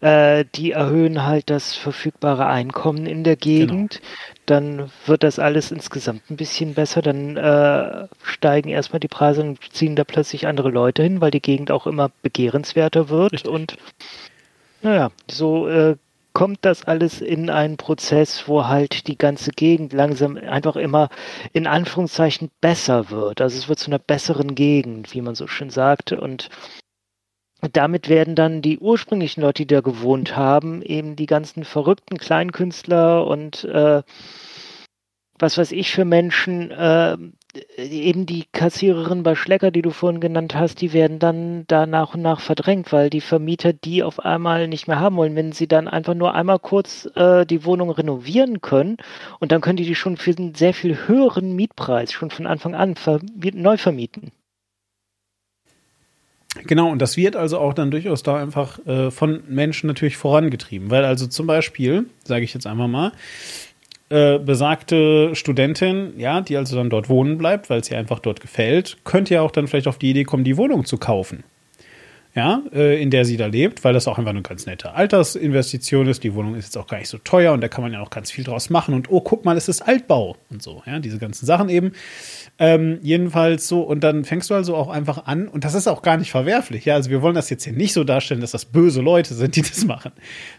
[0.02, 4.00] äh, die erhöhen halt das verfügbare Einkommen in der Gegend.
[4.00, 4.40] Genau.
[4.46, 7.02] Dann wird das alles insgesamt ein bisschen besser.
[7.02, 11.42] Dann äh, steigen erstmal die Preise und ziehen da plötzlich andere Leute hin, weil die
[11.42, 13.34] Gegend auch immer begehrenswerter wird.
[13.34, 13.52] Richtig.
[13.52, 13.78] Und
[14.82, 15.98] naja, so äh,
[16.34, 21.10] kommt das alles in einen Prozess, wo halt die ganze Gegend langsam einfach immer
[21.52, 23.42] in Anführungszeichen besser wird.
[23.42, 26.14] Also es wird zu einer besseren Gegend, wie man so schön sagt.
[26.14, 26.50] Und
[27.74, 33.28] damit werden dann die ursprünglichen Leute, die da gewohnt haben, eben die ganzen verrückten Kleinkünstler
[33.28, 34.02] und äh,
[35.40, 37.18] was weiß ich für Menschen, äh,
[37.78, 42.14] eben die Kassiererin bei Schlecker, die du vorhin genannt hast, die werden dann da nach
[42.14, 45.36] und nach verdrängt, weil die Vermieter die auf einmal nicht mehr haben wollen.
[45.36, 48.98] Wenn sie dann einfach nur einmal kurz äh, die Wohnung renovieren können
[49.40, 52.76] und dann können die die schon für einen sehr viel höheren Mietpreis schon von Anfang
[52.76, 52.96] an
[53.54, 54.32] neu vermieten.
[56.66, 60.90] Genau, und das wird also auch dann durchaus da einfach äh, von Menschen natürlich vorangetrieben,
[60.90, 63.12] weil also zum Beispiel, sage ich jetzt einfach mal,
[64.10, 68.42] äh, besagte Studentin, ja, die also dann dort wohnen bleibt, weil es ihr einfach dort
[68.42, 71.44] gefällt, könnte ja auch dann vielleicht auf die Idee kommen, die Wohnung zu kaufen.
[72.36, 76.08] Ja, äh, in der sie da lebt, weil das auch einfach eine ganz nette Altersinvestition
[76.08, 76.24] ist.
[76.24, 78.12] Die Wohnung ist jetzt auch gar nicht so teuer und da kann man ja auch
[78.12, 78.94] ganz viel draus machen.
[78.94, 80.84] Und oh, guck mal, es ist Altbau und so.
[80.86, 81.94] Ja, diese ganzen Sachen eben.
[82.62, 86.02] Ähm, jedenfalls so, und dann fängst du also auch einfach an, und das ist auch
[86.02, 88.66] gar nicht verwerflich, ja, also wir wollen das jetzt hier nicht so darstellen, dass das
[88.66, 90.12] böse Leute sind, die das machen,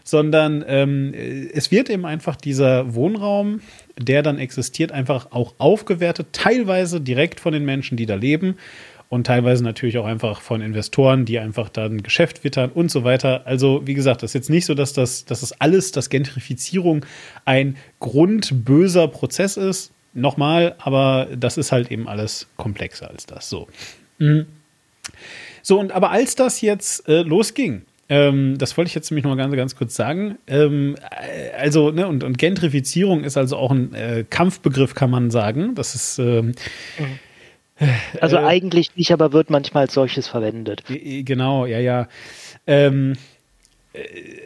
[0.03, 3.61] sondern ähm, es wird eben einfach dieser Wohnraum,
[3.99, 8.55] der dann existiert, einfach auch aufgewertet, teilweise direkt von den Menschen, die da leben
[9.11, 13.41] und teilweise natürlich auch einfach von Investoren, die einfach dann Geschäft wittern und so weiter.
[13.45, 17.05] Also, wie gesagt, das ist jetzt nicht so, dass das, dass das alles, dass Gentrifizierung
[17.43, 23.49] ein grundböser Prozess ist, nochmal, aber das ist halt eben alles komplexer als das.
[23.49, 23.67] So.
[24.17, 24.45] Mhm.
[25.61, 29.35] So, und aber als das jetzt äh, losging, ähm, das wollte ich jetzt nämlich noch
[29.35, 30.37] ganz, ganz kurz sagen.
[30.47, 35.31] Ähm, äh, also, ne, und, und Gentrifizierung ist also auch ein äh, Kampfbegriff, kann man
[35.31, 35.75] sagen.
[35.75, 36.17] Das ist.
[36.17, 36.53] Ähm,
[36.97, 37.19] mhm.
[38.19, 40.83] Also äh, eigentlich nicht, aber wird manchmal als solches verwendet.
[40.87, 42.07] Genau, ja, ja.
[42.67, 43.15] Ähm,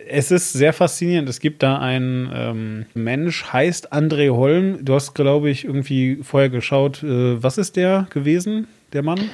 [0.08, 1.30] es ist sehr faszinierend.
[1.30, 4.84] Es gibt da einen ähm, Mensch, heißt André Holm.
[4.84, 7.04] Du hast, glaube ich, irgendwie vorher geschaut.
[7.04, 9.30] Äh, was ist der gewesen, der Mann?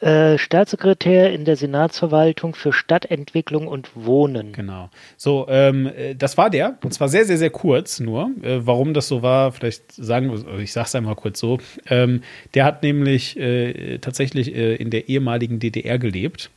[0.00, 4.52] Äh, Staatssekretär in der Senatsverwaltung für Stadtentwicklung und Wohnen.
[4.52, 4.90] Genau.
[5.16, 6.78] So, ähm, äh, das war der.
[6.84, 8.30] Und zwar sehr, sehr, sehr kurz nur.
[8.42, 11.58] Äh, warum das so war, vielleicht sagen wir, ich sage es einmal kurz so.
[11.88, 12.22] Ähm,
[12.54, 16.50] der hat nämlich äh, tatsächlich äh, in der ehemaligen DDR gelebt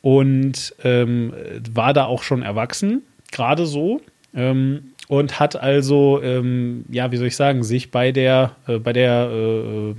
[0.00, 1.32] und ähm,
[1.72, 4.00] war da auch schon erwachsen, gerade so.
[4.34, 9.94] Ähm, und hat also, ähm, ja, wie soll ich sagen, sich bei der, bei der,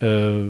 [0.00, 0.44] äh,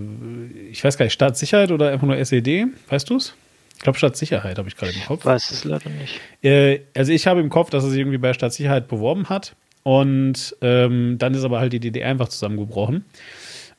[0.70, 3.34] ich weiß gar nicht, Staatssicherheit oder einfach nur SED, weißt du es?
[3.78, 5.24] Ich glaube, Staatssicherheit habe ich gerade im Kopf.
[5.24, 6.20] Weiß es leider nicht.
[6.42, 9.54] Äh, also ich habe im Kopf, dass er sich irgendwie bei Staatssicherheit beworben hat.
[9.84, 13.04] Und ähm, dann ist aber halt die DDR einfach zusammengebrochen.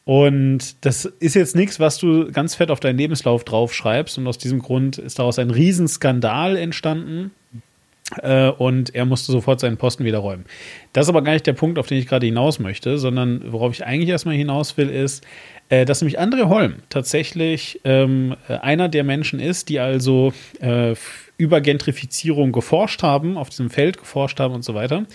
[0.06, 4.18] Und das ist jetzt nichts, was du ganz fett auf deinen Lebenslauf draufschreibst.
[4.18, 7.32] Und aus diesem Grund ist daraus ein Riesenskandal entstanden.
[8.24, 10.46] Äh, und er musste sofort seinen Posten wieder räumen.
[10.94, 13.74] Das ist aber gar nicht der Punkt, auf den ich gerade hinaus möchte, sondern worauf
[13.74, 15.24] ich eigentlich erstmal hinaus will, ist,
[15.70, 20.96] äh, dass nämlich André Holm tatsächlich ähm, einer der Menschen ist, die also äh,
[21.38, 25.06] über Gentrifizierung geforscht haben, auf diesem Feld geforscht haben und so weiter.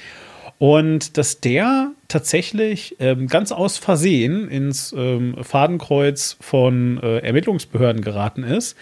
[0.59, 8.45] Und dass der tatsächlich ähm, ganz aus Versehen ins ähm, Fadenkreuz von äh, Ermittlungsbehörden geraten
[8.45, 8.77] ist,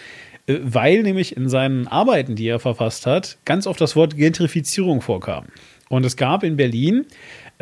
[0.47, 5.01] äh, weil nämlich in seinen Arbeiten, die er verfasst hat, ganz oft das Wort Gentrifizierung
[5.01, 5.47] vorkam.
[5.89, 7.05] Und es gab in Berlin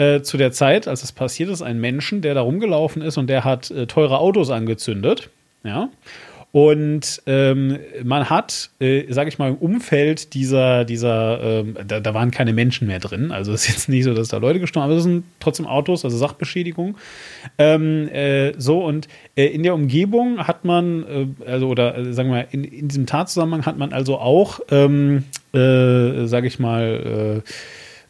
[0.01, 3.27] äh, zu der Zeit, als es passiert ist, einen Menschen, der da rumgelaufen ist und
[3.27, 5.29] der hat äh, teure Autos angezündet.
[5.63, 5.89] Ja.
[6.51, 12.13] Und ähm, man hat, äh, sage ich mal, im Umfeld dieser, dieser, ähm, da, da,
[12.13, 13.31] waren keine Menschen mehr drin.
[13.31, 15.67] Also es ist jetzt nicht so, dass da Leute gestorben sind, aber es sind trotzdem
[15.67, 16.97] Autos, also Sachbeschädigung.
[17.57, 22.29] Ähm, äh, so und äh, in der Umgebung hat man, äh, also oder äh, sagen
[22.29, 25.23] wir mal, in, in diesem Tatzusammenhang hat man also auch, ähm,
[25.53, 27.43] äh, sage ich mal,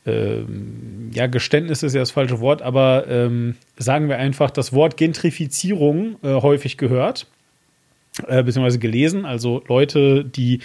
[0.06, 4.98] ähm, ja, Geständnis ist ja das falsche Wort, aber ähm, sagen wir einfach das Wort
[4.98, 7.28] Gentrifizierung äh, häufig gehört
[8.28, 10.60] äh, beziehungsweise gelesen, also Leute, die,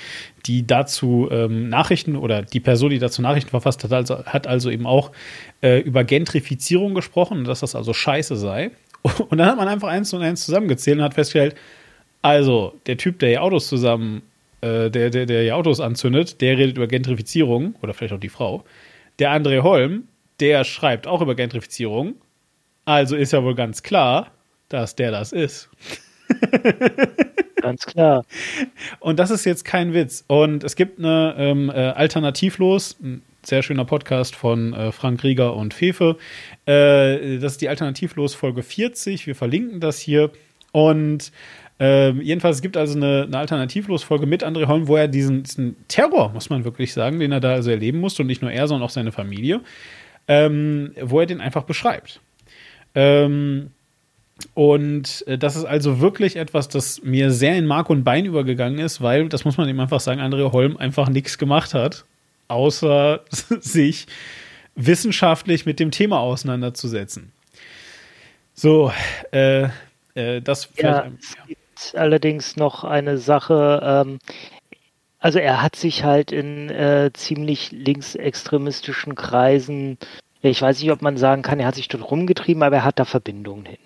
[0.46, 4.70] die dazu ähm, Nachrichten oder die Person, die dazu Nachrichten verfasst hat, also, hat also
[4.70, 5.12] eben auch
[5.62, 8.72] äh, über Gentrifizierung gesprochen, dass das also scheiße sei.
[9.28, 11.54] Und dann hat man einfach eins und eins zusammengezählt und hat festgestellt,
[12.22, 14.22] also der Typ, der hier Autos zusammen,
[14.62, 18.28] äh, der, der, der hier Autos anzündet, der redet über Gentrifizierung oder vielleicht auch die
[18.28, 18.64] Frau.
[19.18, 20.08] Der André Holm,
[20.40, 22.16] der schreibt auch über Gentrifizierung.
[22.84, 24.30] Also ist ja wohl ganz klar,
[24.68, 25.68] dass der das ist.
[27.62, 28.24] Ganz klar.
[29.00, 30.24] Und das ist jetzt kein Witz.
[30.28, 35.54] Und es gibt eine ähm, äh, Alternativlos, ein sehr schöner Podcast von äh, Frank Rieger
[35.56, 36.16] und Fefe.
[36.66, 39.26] Äh, das ist die Alternativlos Folge 40.
[39.26, 40.30] Wir verlinken das hier.
[40.72, 41.32] Und
[41.78, 45.76] äh, jedenfalls, es gibt also eine, eine Alternativlos-Folge mit André Holm, wo er diesen, diesen,
[45.88, 48.66] Terror, muss man wirklich sagen, den er da also erleben musste und nicht nur er,
[48.66, 49.60] sondern auch seine Familie,
[50.26, 52.20] ähm, wo er den einfach beschreibt.
[52.94, 53.70] Ähm,
[54.54, 58.78] und äh, das ist also wirklich etwas, das mir sehr in Mark und Bein übergegangen
[58.78, 62.06] ist, weil, das muss man eben einfach sagen, André Holm einfach nichts gemacht hat,
[62.48, 64.06] außer sich
[64.76, 67.32] wissenschaftlich mit dem Thema auseinanderzusetzen.
[68.54, 68.92] So,
[69.32, 69.68] äh,
[70.14, 71.22] äh, das ja, vielleicht.
[71.22, 71.36] Es
[71.76, 74.18] gibt allerdings noch eine Sache, ähm,
[75.18, 79.98] also er hat sich halt in äh, ziemlich linksextremistischen Kreisen,
[80.42, 82.98] ich weiß nicht, ob man sagen kann, er hat sich dort rumgetrieben, aber er hat
[82.98, 83.78] da Verbindungen hin.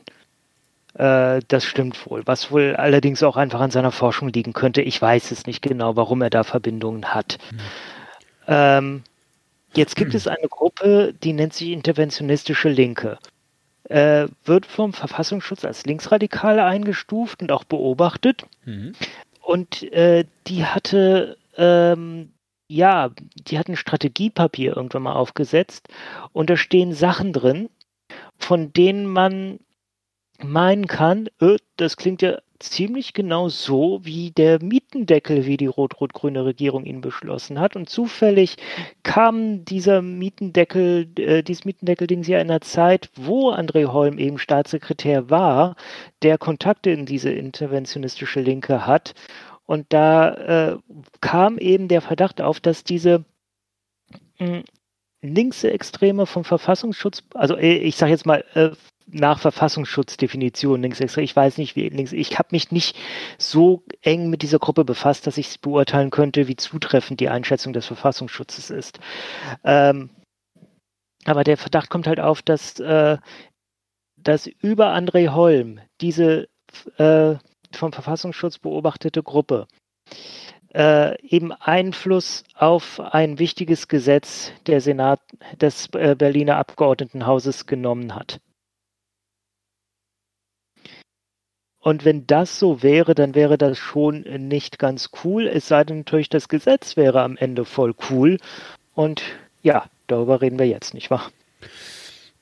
[0.94, 2.22] Äh, das stimmt wohl.
[2.26, 4.82] Was wohl allerdings auch einfach an seiner Forschung liegen könnte.
[4.82, 7.38] Ich weiß es nicht genau, warum er da Verbindungen hat.
[7.50, 7.58] Mhm.
[8.48, 9.02] Ähm,
[9.72, 13.18] jetzt gibt es eine Gruppe, die nennt sich Interventionistische Linke.
[13.90, 18.46] Äh, wird vom Verfassungsschutz als Linksradikale eingestuft und auch beobachtet.
[18.64, 18.92] Mhm.
[19.42, 22.30] Und äh, die hatte ähm,
[22.68, 25.88] ja, die hat ein Strategiepapier irgendwann mal aufgesetzt
[26.32, 27.68] und da stehen Sachen drin,
[28.38, 29.58] von denen man
[30.40, 36.44] meinen kann, äh, das klingt ja ziemlich genau so wie der Mietendeckel, wie die rot-rot-grüne
[36.44, 37.76] Regierung ihn beschlossen hat.
[37.76, 38.56] Und zufällig
[39.02, 45.30] kam dieser Mietendeckel, äh, dieses Mietendeckel-Ding ja in einer Zeit, wo André Holm eben Staatssekretär
[45.30, 45.76] war,
[46.22, 49.14] der Kontakte in diese interventionistische Linke hat.
[49.66, 50.34] Und da
[50.72, 50.78] äh,
[51.20, 53.24] kam eben der Verdacht auf, dass diese
[54.38, 54.64] mh, hm,
[55.22, 58.70] Linksextreme vom Verfassungsschutz, also äh, ich sage jetzt mal äh,
[59.06, 61.24] nach Verfassungsschutzdefinition linksextrem.
[61.24, 62.12] Ich weiß nicht, wie links.
[62.12, 62.96] Ich habe mich nicht
[63.38, 67.86] so eng mit dieser Gruppe befasst, dass ich beurteilen könnte, wie zutreffend die Einschätzung des
[67.86, 69.00] Verfassungsschutzes ist.
[69.64, 70.10] Ähm,
[71.24, 73.18] aber der Verdacht kommt halt auf, dass, äh,
[74.16, 76.48] dass über André Holm diese
[76.96, 77.34] äh,
[77.72, 79.66] vom Verfassungsschutz beobachtete Gruppe
[80.74, 85.20] äh, eben Einfluss auf ein wichtiges Gesetz der Senat
[85.60, 88.40] des äh, Berliner Abgeordnetenhauses genommen hat.
[91.80, 95.46] Und wenn das so wäre, dann wäre das schon nicht ganz cool.
[95.46, 98.36] Es sei denn natürlich, das Gesetz wäre am Ende voll cool.
[98.94, 99.22] Und
[99.62, 101.30] ja, darüber reden wir jetzt, nicht wahr?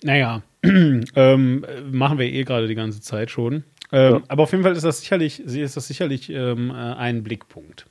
[0.03, 3.64] Naja, ähm, machen wir eh gerade die ganze Zeit schon.
[3.91, 4.22] Ähm, ja.
[4.28, 7.86] Aber auf jeden Fall ist das sicherlich, ist das sicherlich ähm, äh, ein Blickpunkt.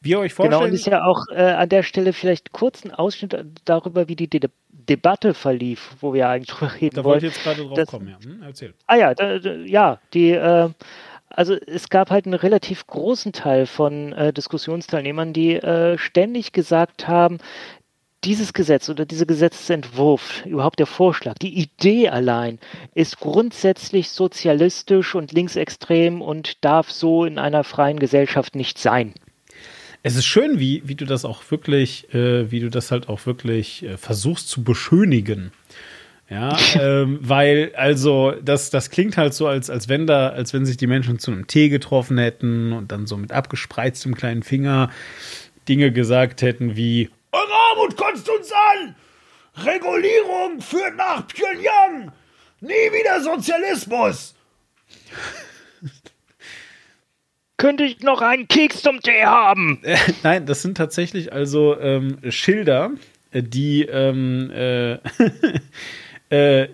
[0.00, 0.60] Wie ihr euch vorstellt.
[0.60, 4.16] Genau, und ist ja auch äh, an der Stelle vielleicht kurz ein Ausschnitt darüber, wie
[4.16, 4.50] die De
[4.88, 8.08] Debatte verlief, wo wir eigentlich drüber reden Da wollte ich jetzt gerade drauf das, kommen,
[8.08, 8.18] ja.
[8.22, 8.74] Hm, erzähl.
[8.86, 10.70] Ah ja, da, da, ja, die, äh,
[11.30, 17.06] also es gab halt einen relativ großen Teil von äh, Diskussionsteilnehmern, die äh, ständig gesagt
[17.06, 17.38] haben,
[18.24, 22.58] dieses Gesetz oder dieser Gesetzentwurf, überhaupt der Vorschlag, die Idee allein
[22.94, 29.14] ist grundsätzlich sozialistisch und linksextrem und darf so in einer freien Gesellschaft nicht sein
[30.02, 33.26] es ist schön, wie, wie du das auch wirklich, äh, wie du das halt auch
[33.26, 35.52] wirklich äh, versuchst zu beschönigen.
[36.30, 40.66] Ja, ähm, weil, also, das, das klingt halt so, als, als wenn da, als wenn
[40.66, 44.90] sich die Menschen zu einem Tee getroffen hätten und dann so mit abgespreiztem kleinen Finger
[45.68, 48.94] Dinge gesagt hätten wie Eure Armut kotzt uns an!
[49.64, 52.12] Regulierung führt nach Pyongyang!
[52.60, 54.34] Nie wieder Sozialismus!
[57.58, 59.80] Könnte ich noch einen Keks zum Tee haben?
[59.82, 62.92] Äh, nein, das sind tatsächlich also ähm, Schilder,
[63.32, 64.98] äh, die ähm, äh,
[66.62, 66.68] äh,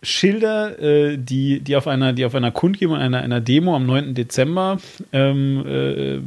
[0.00, 4.14] Schilder, äh, die, die auf einer, die auf einer Kundgebung, einer, einer Demo am 9.
[4.14, 4.78] Dezember.
[5.12, 6.22] Ähm,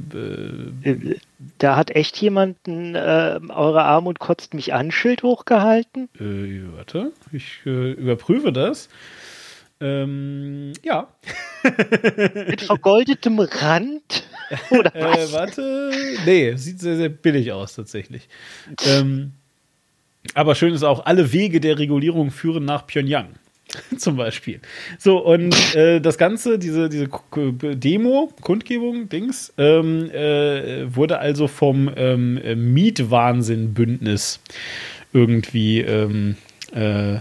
[0.84, 1.16] äh,
[1.58, 6.10] da hat echt jemand ein Eure Armut kotzt mich an Schild hochgehalten?
[6.20, 8.90] warte, ich überprüfe das.
[9.82, 11.08] Ähm, ja.
[12.48, 14.24] Mit vergoldetem Rand?
[14.70, 15.30] Oder was?
[15.30, 15.92] Äh, warte.
[16.26, 18.28] Nee, sieht sehr, sehr billig aus tatsächlich.
[18.86, 19.32] Ähm,
[20.34, 23.30] Aber schön ist auch, alle Wege der Regulierung führen nach Pyongyang.
[23.98, 24.60] Zum Beispiel.
[25.00, 27.08] So, und äh, das Ganze, diese, diese
[27.62, 34.42] Demo, Kundgebung, Dings, ähm, äh, wurde also vom ähm, Mietwahnsinn-Bündnis
[35.14, 36.36] irgendwie ähm,
[36.74, 37.20] äh,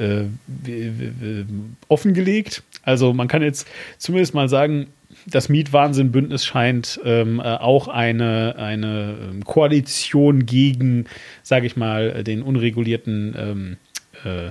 [0.00, 1.44] äh
[1.88, 2.62] offengelegt.
[2.82, 4.88] Also man kann jetzt zumindest mal sagen,
[5.26, 11.06] das Mietwahnsinn-Bündnis scheint ähm, äh, auch eine, eine ähm, Koalition gegen,
[11.42, 13.76] sage ich mal, den unregulierten, ähm,
[14.24, 14.50] äh,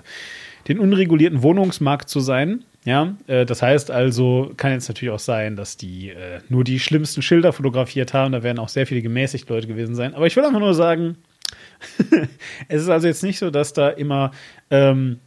[0.68, 2.64] den unregulierten Wohnungsmarkt zu sein.
[2.86, 6.80] Ja, äh, das heißt also, kann jetzt natürlich auch sein, dass die äh, nur die
[6.80, 8.32] schlimmsten Schilder fotografiert haben.
[8.32, 10.14] Da werden auch sehr viele gemäßigt Leute gewesen sein.
[10.14, 11.18] Aber ich will einfach nur sagen,
[12.68, 14.32] es ist also jetzt nicht so, dass da immer
[14.70, 15.20] ähm,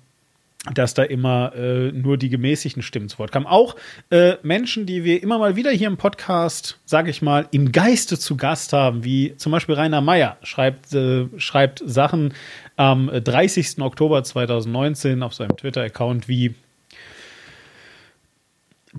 [0.71, 3.47] dass da immer äh, nur die gemäßigten Stimmen zu Wort kamen.
[3.47, 3.75] Auch
[4.11, 8.17] äh, Menschen, die wir immer mal wieder hier im Podcast, sage ich mal, im Geiste
[8.17, 12.33] zu Gast haben, wie zum Beispiel Rainer Meyer, schreibt, äh, schreibt Sachen
[12.77, 13.81] am 30.
[13.81, 16.55] Oktober 2019 auf seinem Twitter-Account wie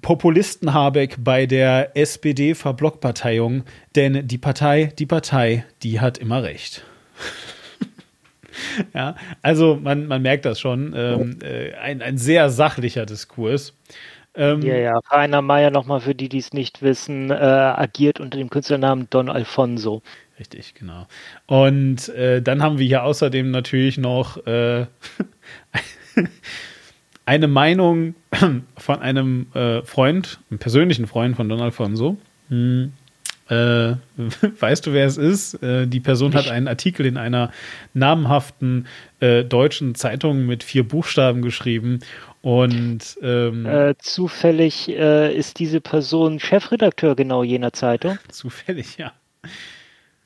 [0.01, 3.64] Populisten Habeck bei der SPD-Verblockparteiung,
[3.95, 6.84] denn die Partei, die Partei, die hat immer recht.
[8.93, 10.93] ja, also man, man merkt das schon.
[10.95, 13.73] Ähm, äh, ein, ein sehr sachlicher Diskurs.
[14.35, 18.37] Ähm, ja, ja, Rainer Meyer nochmal für die, die es nicht wissen, äh, agiert unter
[18.37, 20.01] dem Künstlernamen Don Alfonso.
[20.39, 21.05] Richtig, genau.
[21.45, 24.87] Und äh, dann haben wir hier außerdem natürlich noch äh,
[27.25, 28.15] eine Meinung
[28.77, 32.17] von einem äh, Freund, einem persönlichen Freund von Don Alfonso.
[32.49, 32.93] Hm
[33.49, 33.95] äh,
[34.59, 35.61] weißt du, wer es ist?
[35.61, 36.45] Äh, die Person Nicht.
[36.45, 37.51] hat einen Artikel in einer
[37.93, 38.87] namhaften
[39.19, 41.99] äh, deutschen Zeitung mit vier Buchstaben geschrieben.
[42.41, 48.17] Und ähm, äh, zufällig äh, ist diese Person Chefredakteur genau jener Zeitung.
[48.29, 49.13] Zufällig, ja.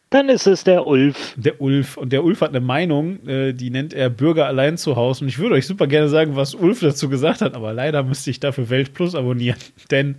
[0.10, 1.36] Dann ist es der Ulf.
[1.36, 1.97] Der Ulf.
[1.97, 5.26] Und der Ulf hat eine Meinung, äh, die nennt er Bürger allein zu Hause.
[5.26, 8.30] Und ich würde euch super gerne sagen, was Ulf dazu gesagt hat, aber leider müsste
[8.30, 9.60] ich dafür Welt Plus abonnieren.
[9.91, 10.16] Denn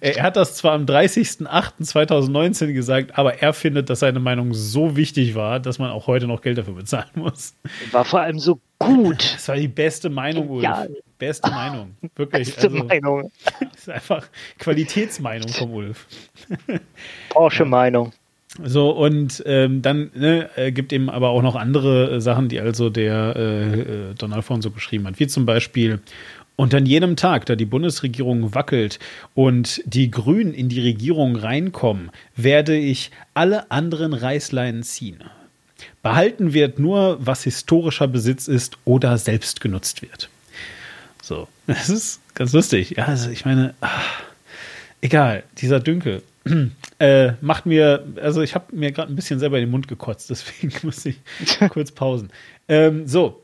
[0.00, 5.34] er hat das zwar am 30.08.2019 gesagt, aber er findet, dass seine Meinung so wichtig
[5.34, 7.54] war, dass man auch heute noch Geld dafür bezahlen muss.
[7.90, 9.22] War vor allem so gut.
[9.32, 10.62] Das war die beste Meinung, Ulf.
[10.62, 10.86] Ja.
[11.18, 11.96] Beste Meinung.
[12.16, 12.54] Wirklich.
[12.54, 13.32] Beste also, Meinung.
[13.58, 14.26] Das ist einfach
[14.58, 16.06] Qualitätsmeinung vom Ulf.
[17.30, 18.12] Porsche-Meinung.
[18.62, 22.60] So, und ähm, dann ne, äh, gibt eben aber auch noch andere äh, Sachen, die
[22.60, 26.00] also der äh, äh, Don Alfonso geschrieben hat, wie zum Beispiel
[26.54, 28.98] und an jedem Tag, da die Bundesregierung wackelt
[29.34, 35.24] und die Grünen in die Regierung reinkommen, werde ich alle anderen Reißleinen ziehen.
[36.02, 40.28] Behalten wird nur, was historischer Besitz ist oder selbst genutzt wird.
[41.22, 42.96] So, das ist ganz lustig.
[42.98, 44.20] Ja, also ich meine, ach,
[45.00, 46.22] egal, dieser Dünkel
[46.98, 50.30] äh, macht mir, also ich habe mir gerade ein bisschen selber in den Mund gekotzt,
[50.30, 51.18] deswegen muss ich
[51.70, 52.30] kurz pausen.
[52.68, 53.38] Ähm, so.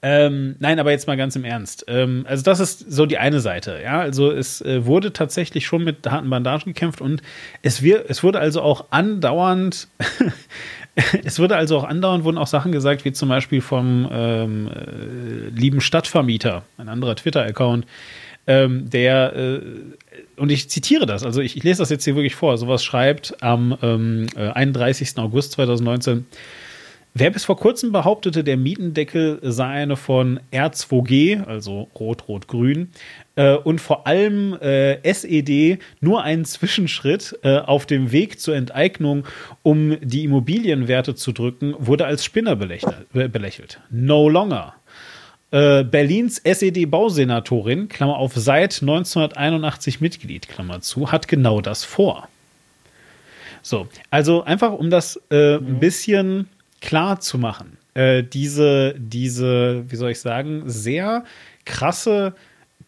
[0.00, 1.84] Ähm, nein, aber jetzt mal ganz im Ernst.
[1.88, 3.80] Ähm, also das ist so die eine Seite.
[3.82, 7.22] Ja, also es äh, wurde tatsächlich schon mit harten Bandagen gekämpft und
[7.60, 9.88] es, wir, es wurde also auch andauernd,
[11.24, 15.48] es wurde also auch andauernd wurden auch Sachen gesagt, wie zum Beispiel vom ähm, äh,
[15.50, 17.84] lieben Stadtvermieter, ein anderer Twitter-Account,
[18.46, 19.60] ähm, der äh,
[20.36, 23.42] und ich zitiere das, also ich, ich, lese das jetzt hier wirklich vor, sowas schreibt
[23.42, 25.16] am ähm, 31.
[25.16, 26.26] Äh, August 2019.
[27.16, 32.90] Wer bis vor kurzem behauptete, der Mietendeckel sei eine von R2G, also Rot-Rot-Grün,
[33.36, 39.26] äh, und vor allem äh, SED nur ein Zwischenschritt äh, auf dem Weg zur Enteignung,
[39.62, 43.80] um die Immobilienwerte zu drücken, wurde als Spinner belächelt.
[43.90, 44.74] No longer.
[45.54, 52.28] Äh, Berlins SED-Bausenatorin, Klammer auf, seit 1981 Mitglied, Klammer zu, hat genau das vor.
[53.62, 56.48] So, also einfach um das äh, ein bisschen
[56.80, 57.76] klar zu machen.
[57.94, 61.22] Äh, diese, diese, wie soll ich sagen, sehr
[61.64, 62.34] krasse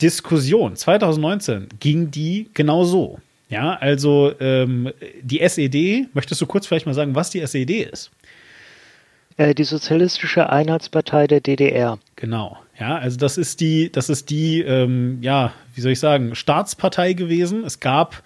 [0.03, 3.21] Diskussion 2019 ging die genau so.
[3.49, 4.91] Ja, also ähm,
[5.23, 8.11] die SED, möchtest du kurz vielleicht mal sagen, was die SED ist?
[9.37, 11.99] Äh, die Sozialistische Einheitspartei der DDR.
[12.17, 12.59] Genau.
[12.79, 17.15] Ja, also das ist die, das ist die, ähm, ja, wie soll ich sagen, Staatspartei
[17.15, 17.65] gewesen.
[17.65, 18.23] Es gab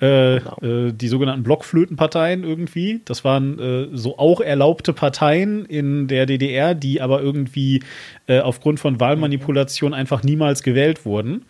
[0.00, 0.58] äh, genau.
[0.62, 3.00] äh, die sogenannten Blockflötenparteien irgendwie.
[3.04, 7.82] Das waren äh, so auch erlaubte Parteien in der DDR, die aber irgendwie
[8.26, 11.44] äh, aufgrund von Wahlmanipulation einfach niemals gewählt wurden.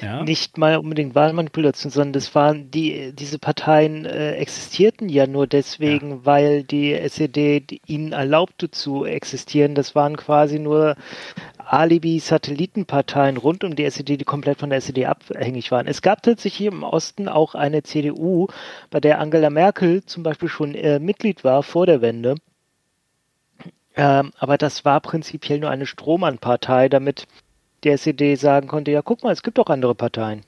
[0.00, 0.22] Ja.
[0.22, 6.10] Nicht mal unbedingt Wahlmanipulation, sondern das waren die, diese Parteien äh, existierten ja nur deswegen,
[6.10, 6.18] ja.
[6.24, 9.74] weil die SED ihnen erlaubte zu existieren.
[9.74, 10.96] Das waren quasi nur
[11.58, 15.86] Alibi-Satellitenparteien rund um die SED, die komplett von der SED abhängig waren.
[15.86, 18.48] Es gab tatsächlich im Osten auch eine CDU,
[18.90, 22.34] bei der Angela Merkel zum Beispiel schon äh, Mitglied war vor der Wende.
[23.94, 27.26] Ähm, aber das war prinzipiell nur eine Strohmann-Partei, damit
[27.84, 30.42] der SED sagen konnte, ja, guck mal, es gibt auch andere Parteien.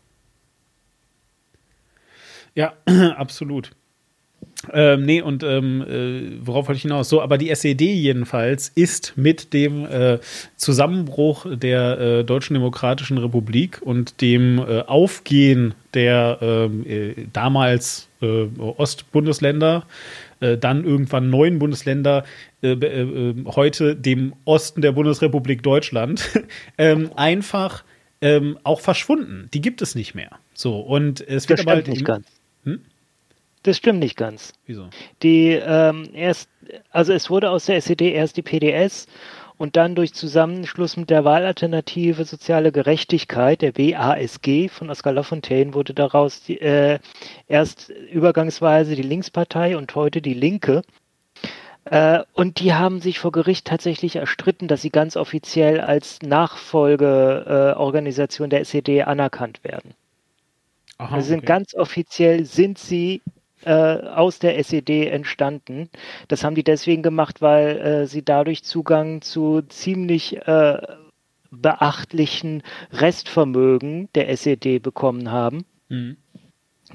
[2.55, 2.74] Ja,
[3.16, 3.72] absolut.
[4.72, 7.09] Ähm, nee, und ähm, äh, worauf wollte ich hinaus?
[7.09, 10.18] So, aber die SED jedenfalls ist mit dem äh,
[10.57, 18.47] Zusammenbruch der äh, Deutschen Demokratischen Republik und dem äh, Aufgehen der ähm, äh, damals äh,
[18.59, 19.85] Ostbundesländer,
[20.61, 22.24] dann irgendwann neuen Bundesländer,
[23.46, 26.30] heute dem Osten der Bundesrepublik Deutschland,
[26.78, 27.84] ähm, einfach
[28.20, 29.48] ähm, auch verschwunden.
[29.52, 30.30] Die gibt es nicht mehr.
[30.54, 31.88] So, und es wird das aber halt.
[31.88, 32.26] Nicht ganz.
[32.64, 32.80] Hm?
[33.62, 34.52] Das stimmt nicht ganz.
[34.66, 34.88] Wieso?
[35.22, 36.48] Die ähm, erst,
[36.90, 39.06] also es wurde aus der SED erst die PDS
[39.56, 45.94] und dann durch Zusammenschluss mit der Wahlalternative Soziale Gerechtigkeit, der WASG von Oskar Lafontaine, wurde
[45.94, 46.98] daraus die, äh,
[47.46, 50.82] erst übergangsweise die Linkspartei und heute die Linke.
[51.85, 58.51] Äh, und die haben sich vor Gericht tatsächlich erstritten, dass sie ganz offiziell als Nachfolgeorganisation
[58.51, 59.95] der SED anerkannt werden.
[60.99, 61.47] Aha, also sind okay.
[61.47, 63.22] ganz offiziell sind sie
[63.64, 65.89] äh, aus der SED entstanden.
[66.28, 70.80] Das haben die deswegen gemacht, weil äh, sie dadurch Zugang zu ziemlich äh,
[71.51, 72.62] beachtlichen
[72.93, 75.64] Restvermögen der SED bekommen haben.
[75.89, 76.16] Mhm.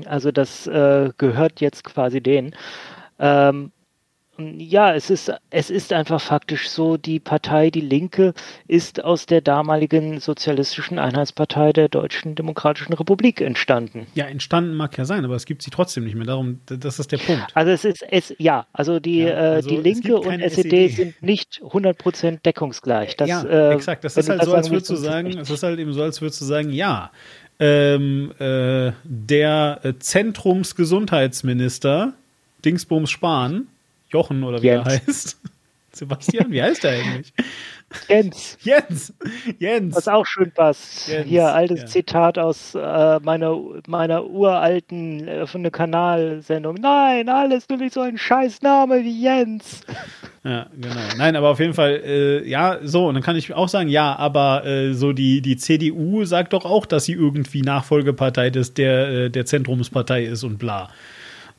[0.06, 2.56] Also das äh, gehört jetzt quasi denen.
[3.20, 3.72] Ähm,
[4.40, 8.34] ja, es ist, es ist einfach faktisch so, die Partei Die Linke
[8.68, 14.08] ist aus der damaligen sozialistischen Einheitspartei der Deutschen Demokratischen Republik entstanden.
[14.16, 16.26] Ja, entstanden mag ja sein, aber es gibt sie trotzdem nicht mehr.
[16.26, 17.46] Darum, das ist der Punkt.
[17.54, 20.96] Also es ist, es, ja, also die, ja, äh, also die Linke und SED, SED,
[20.96, 23.16] sind nicht 100% deckungsgleich.
[23.18, 24.04] Das, ja, äh, exakt.
[24.04, 26.42] Das ist halt so, als würdest du sagen, es ist halt eben so, als würdest
[26.42, 27.12] du sagen, ja,
[27.60, 32.14] ähm, äh, der äh, Zentrumsgesundheitsminister
[32.64, 33.68] Dingsbums Spahn
[34.10, 34.88] Jochen oder wie Jens.
[34.88, 35.38] er heißt.
[35.92, 37.34] Sebastian, wie heißt er eigentlich?
[38.08, 38.58] Jens.
[38.62, 39.14] Jens.
[39.58, 39.96] Jens.
[39.96, 41.08] Was auch schön passt.
[41.08, 41.28] Jens.
[41.28, 41.86] Hier, altes ja.
[41.88, 43.58] Zitat aus äh, meiner,
[43.88, 46.76] meiner uralten äh, von der Kanalsendung.
[46.76, 49.82] Nein, alles nur nicht so ein Scheißname wie Jens.
[50.46, 50.96] Ja, genau.
[51.18, 54.16] Nein, aber auf jeden Fall, äh, ja, so, und dann kann ich auch sagen, ja,
[54.16, 59.10] aber äh, so die, die CDU sagt doch auch, dass sie irgendwie Nachfolgepartei des, der,
[59.10, 60.90] äh, der Zentrumspartei ist und bla.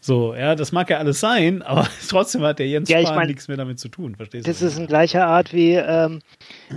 [0.00, 3.28] So, ja, das mag ja alles sein, aber trotzdem hat der Jens ja, Spahn mein,
[3.28, 4.64] nichts mehr damit zu tun, verstehst das du?
[4.64, 6.20] Das ist in gleicher Art wie, ähm,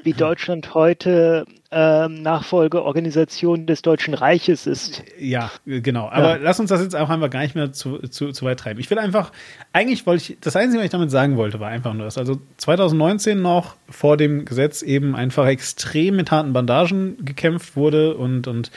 [0.03, 5.03] wie Deutschland heute ähm, Nachfolgeorganisation des Deutschen Reiches ist.
[5.17, 6.07] Ja, genau.
[6.09, 6.39] Aber ja.
[6.41, 8.79] lass uns das jetzt auch einfach gar nicht mehr zu, zu, zu weit treiben.
[8.79, 9.31] Ich will einfach,
[9.71, 12.39] eigentlich wollte ich, das Einzige, was ich damit sagen wollte, war einfach nur, dass also
[12.57, 18.71] 2019 noch vor dem Gesetz eben einfach extrem mit harten Bandagen gekämpft wurde und, und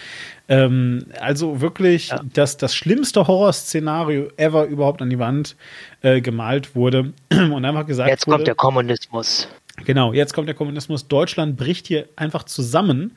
[0.48, 2.20] ähm, also wirklich ja.
[2.32, 5.56] das, das schlimmste Horrorszenario ever überhaupt an die Wand
[6.02, 9.48] äh, gemalt wurde und einfach gesagt Jetzt wurde, kommt der Kommunismus.
[9.84, 11.08] Genau, jetzt kommt der Kommunismus.
[11.08, 13.12] Deutschland bricht hier einfach zusammen.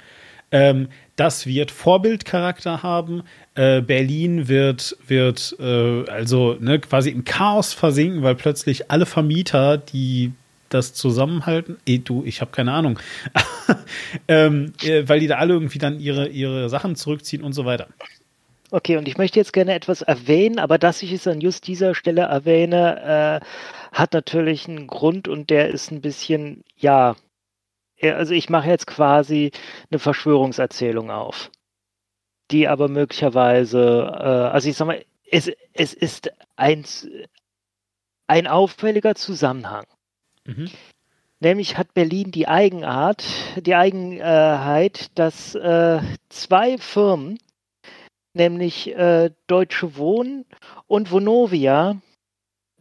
[0.51, 3.24] Ähm, das wird Vorbildcharakter haben.
[3.55, 9.78] Äh, Berlin wird, wird äh, also ne, quasi im Chaos versinken, weil plötzlich alle Vermieter,
[9.78, 10.32] die
[10.70, 11.78] das zusammenhalten?
[11.86, 12.99] Eh, du, ich habe keine Ahnung.
[14.28, 17.88] ähm, äh, weil die da alle irgendwie dann ihre, ihre Sachen zurückziehen und so weiter.
[18.72, 21.95] Okay, und ich möchte jetzt gerne etwas erwähnen, aber dass ich es an just dieser
[21.95, 23.45] Stelle erwähne, äh,
[23.91, 27.15] hat natürlich einen Grund und der ist ein bisschen, ja,
[28.01, 29.51] also ich mache jetzt quasi
[29.89, 31.49] eine Verschwörungserzählung auf,
[32.51, 36.86] die aber möglicherweise, äh, also ich sag mal, es, es ist ein,
[38.28, 39.86] ein auffälliger Zusammenhang.
[40.45, 40.70] Mhm.
[41.39, 43.24] Nämlich hat Berlin die Eigenart,
[43.55, 47.39] die Eigenheit, dass äh, zwei Firmen,
[48.39, 50.45] nämlich äh, Deutsche Wohnen
[50.87, 52.01] und Vonovia,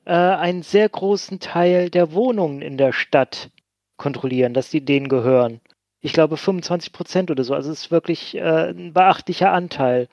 [0.06, 3.50] äh, einen sehr großen Teil der Wohnungen in der Stadt
[3.98, 5.60] kontrollieren, dass die denen gehören.
[6.00, 7.52] Ich glaube 25 Prozent oder so.
[7.54, 10.08] Also es ist wirklich äh, ein beachtlicher Anteil.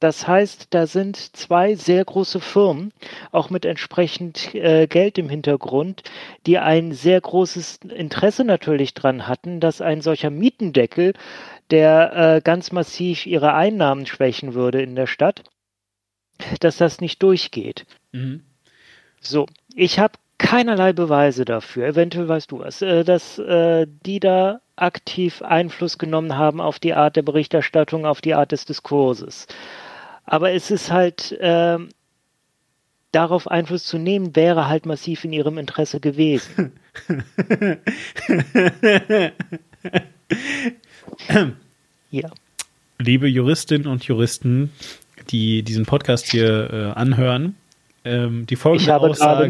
[0.00, 2.92] Das heißt, da sind zwei sehr große Firmen,
[3.32, 6.04] auch mit entsprechend äh, Geld im Hintergrund,
[6.46, 11.14] die ein sehr großes Interesse natürlich dran hatten, dass ein solcher Mietendeckel,
[11.70, 15.44] der äh, ganz massiv ihre Einnahmen schwächen würde in der Stadt,
[16.60, 17.86] dass das nicht durchgeht.
[18.12, 18.42] Mhm.
[19.20, 24.60] So, ich habe keinerlei Beweise dafür, eventuell weißt du was, äh, dass äh, die da
[24.76, 29.48] aktiv Einfluss genommen haben auf die Art der Berichterstattung, auf die Art des Diskurses.
[30.24, 31.78] Aber es ist halt, äh,
[33.12, 36.78] darauf Einfluss zu nehmen, wäre halt massiv in ihrem Interesse gewesen.
[42.10, 42.30] ja.
[42.98, 44.72] Liebe Juristinnen und Juristen,
[45.30, 47.54] die diesen Podcast hier äh, anhören,
[48.04, 49.48] Ähm, die folgende Aussage.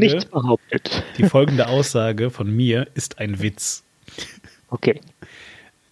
[1.18, 3.84] Die folgende Aussage von mir ist ein Witz.
[4.70, 5.00] Okay.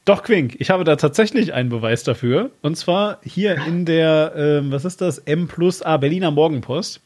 [0.05, 2.51] Doch, Quink, ich habe da tatsächlich einen Beweis dafür.
[2.63, 5.19] Und zwar hier in der, äh, was ist das?
[5.19, 7.01] M plus A Berliner Morgenpost.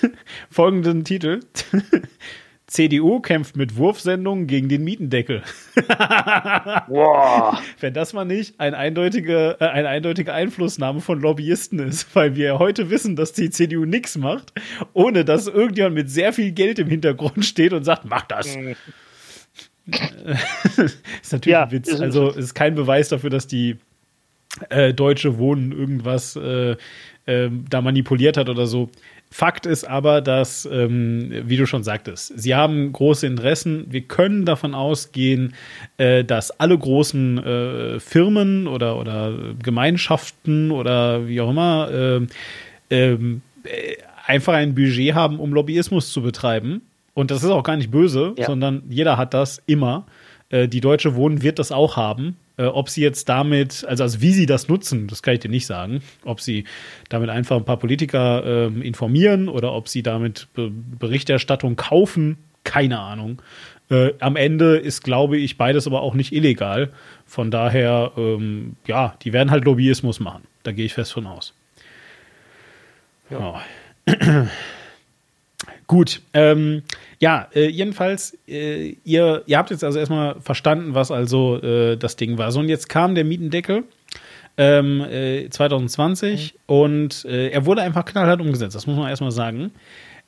[0.50, 1.40] Folgenden Titel.
[2.72, 5.42] CDU kämpft mit Wurfsendungen gegen den Mietendeckel.
[6.86, 7.60] wow.
[7.80, 12.46] Wenn das mal nicht ein eindeutige, äh, eine eindeutige Einflussnahme von Lobbyisten ist, weil wir
[12.46, 14.54] ja heute wissen, dass die CDU nichts macht,
[14.94, 18.56] ohne dass irgendjemand mit sehr viel Geld im Hintergrund steht und sagt, mach das.
[18.56, 18.74] Mhm.
[21.22, 22.00] ist natürlich ja, ein Witz.
[22.00, 23.76] Also es ist kein Beweis dafür, dass die
[24.70, 26.76] äh, Deutsche Wohnen irgendwas äh,
[27.26, 28.88] äh, da manipuliert hat oder so.
[29.32, 33.86] Fakt ist aber, dass, ähm, wie du schon sagtest, sie haben große Interessen.
[33.88, 35.54] Wir können davon ausgehen,
[35.96, 42.20] äh, dass alle großen äh, Firmen oder, oder Gemeinschaften oder wie auch immer äh,
[42.90, 46.82] ähm, äh, einfach ein Budget haben, um Lobbyismus zu betreiben.
[47.14, 48.44] Und das ist auch gar nicht böse, ja.
[48.44, 50.04] sondern jeder hat das immer.
[50.50, 52.36] Äh, die Deutsche Wohnen wird das auch haben.
[52.62, 55.50] Äh, ob sie jetzt damit, also, also wie sie das nutzen, das kann ich dir
[55.50, 56.00] nicht sagen.
[56.24, 56.64] Ob sie
[57.08, 63.00] damit einfach ein paar Politiker äh, informieren oder ob sie damit Be Berichterstattung kaufen, keine
[63.00, 63.42] Ahnung.
[63.90, 66.92] Äh, am Ende ist, glaube ich, beides aber auch nicht illegal.
[67.26, 70.44] Von daher, ähm, ja, die werden halt Lobbyismus machen.
[70.62, 71.54] Da gehe ich fest von aus.
[73.28, 73.60] Ja.
[74.06, 74.46] ja.
[75.92, 76.84] Gut, ähm,
[77.18, 82.16] ja, äh, jedenfalls, äh, ihr, ihr habt jetzt also erstmal verstanden, was also äh, das
[82.16, 82.50] Ding war.
[82.50, 83.84] So, und jetzt kam der Mietendeckel
[84.56, 85.04] ähm,
[85.50, 86.74] 2020 mhm.
[86.74, 89.70] und äh, er wurde einfach knallhart umgesetzt, das muss man erstmal sagen.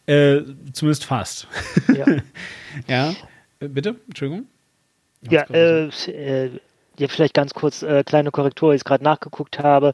[0.04, 0.42] Äh,
[0.74, 1.48] zumindest fast.
[1.96, 2.04] Ja.
[2.86, 3.14] ja.
[3.60, 3.96] Äh, bitte?
[4.06, 4.44] Entschuldigung?
[5.30, 5.88] Ja, äh,
[6.98, 9.92] ja, vielleicht ganz kurz äh, kleine Korrektur, ich gerade nachgeguckt habe.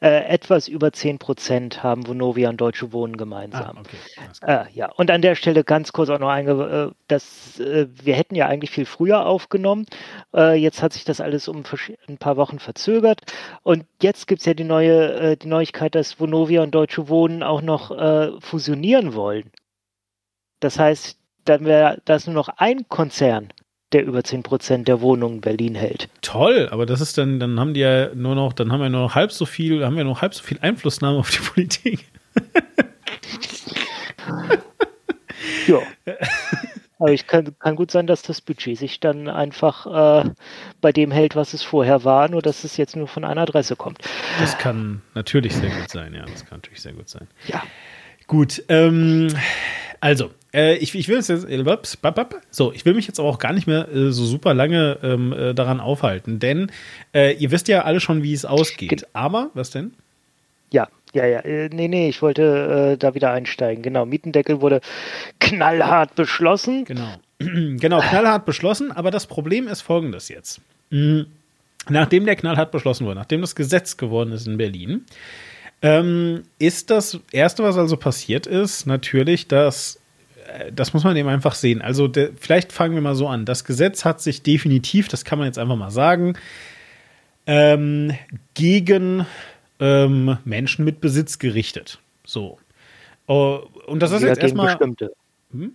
[0.00, 3.78] Äh, etwas über 10 Prozent haben Vonovia und Deutsche Wohnen gemeinsam.
[3.78, 4.66] Ah, okay.
[4.68, 8.14] Äh, ja, und an der Stelle ganz kurz auch noch einge, äh, dass äh, wir
[8.14, 9.86] hätten ja eigentlich viel früher aufgenommen.
[10.34, 11.62] Äh, jetzt hat sich das alles um
[12.08, 13.20] ein paar Wochen verzögert.
[13.62, 17.62] Und jetzt gibt es ja die neue die Neuigkeit, dass Vonovia und Deutsche Wohnen auch
[17.62, 17.92] noch
[18.40, 19.50] fusionieren wollen.
[20.60, 23.52] Das heißt, dann wäre das nur noch ein Konzern
[23.94, 26.08] der über 10 Prozent der Wohnungen in Berlin hält.
[26.20, 29.02] Toll, aber das ist dann, dann haben die ja nur noch, dann haben wir nur
[29.02, 32.06] noch halb so viel, haben wir noch halb so viel Einflussnahme auf die Politik.
[35.66, 35.78] ja.
[36.98, 40.30] Aber ich kann, kann gut sein, dass das Budget sich dann einfach äh,
[40.80, 43.74] bei dem hält, was es vorher war, nur dass es jetzt nur von einer Adresse
[43.74, 43.98] kommt.
[44.38, 46.24] Das kann natürlich sehr gut sein, ja.
[46.24, 47.26] Das kann natürlich sehr gut sein.
[47.48, 47.62] Ja.
[48.28, 49.34] Gut, ähm,
[50.00, 53.52] also, äh, ich, ich will jetzt, äh, so, ich will mich jetzt aber auch gar
[53.52, 56.70] nicht mehr äh, so super lange ähm, äh, daran aufhalten, denn
[57.14, 59.06] äh, ihr wisst ja alle schon, wie es ausgeht.
[59.12, 59.94] Aber, was denn?
[60.70, 61.40] Ja, ja, ja.
[61.40, 63.82] Äh, nee, nee, ich wollte da wieder einsteigen.
[63.82, 64.80] Genau, Mietendeckel wurde
[65.40, 66.84] knallhart beschlossen.
[66.84, 67.14] Genau.
[67.38, 70.60] genau, knallhart beschlossen, aber das Problem ist folgendes jetzt.
[70.90, 71.26] Mhm.
[71.88, 75.04] Nachdem der knallhart beschlossen wurde, nachdem das Gesetz geworden ist in Berlin,
[75.82, 80.01] ähm, ist das Erste, was also passiert ist, natürlich, dass äh,
[80.74, 81.82] das muss man eben einfach sehen.
[81.82, 83.44] Also der, vielleicht fangen wir mal so an.
[83.44, 86.34] Das Gesetz hat sich definitiv, das kann man jetzt einfach mal sagen,
[87.46, 88.12] ähm,
[88.54, 89.26] gegen
[89.80, 91.98] ähm, Menschen mit Besitz gerichtet.
[92.24, 92.58] So.
[93.26, 94.66] Oh, und das ist ja, jetzt erstmal.
[94.66, 95.12] Bestimmte.
[95.52, 95.72] Hm?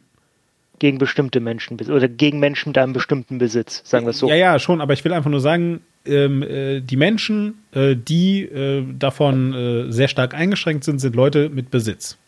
[0.80, 4.30] Gegen bestimmte Menschen oder gegen Menschen mit einem bestimmten Besitz, sagen wir es so.
[4.30, 8.44] Ja, ja, schon, aber ich will einfach nur sagen, ähm, äh, die Menschen, äh, die
[8.44, 12.20] äh, davon äh, sehr stark eingeschränkt sind, sind Leute mit Besitz.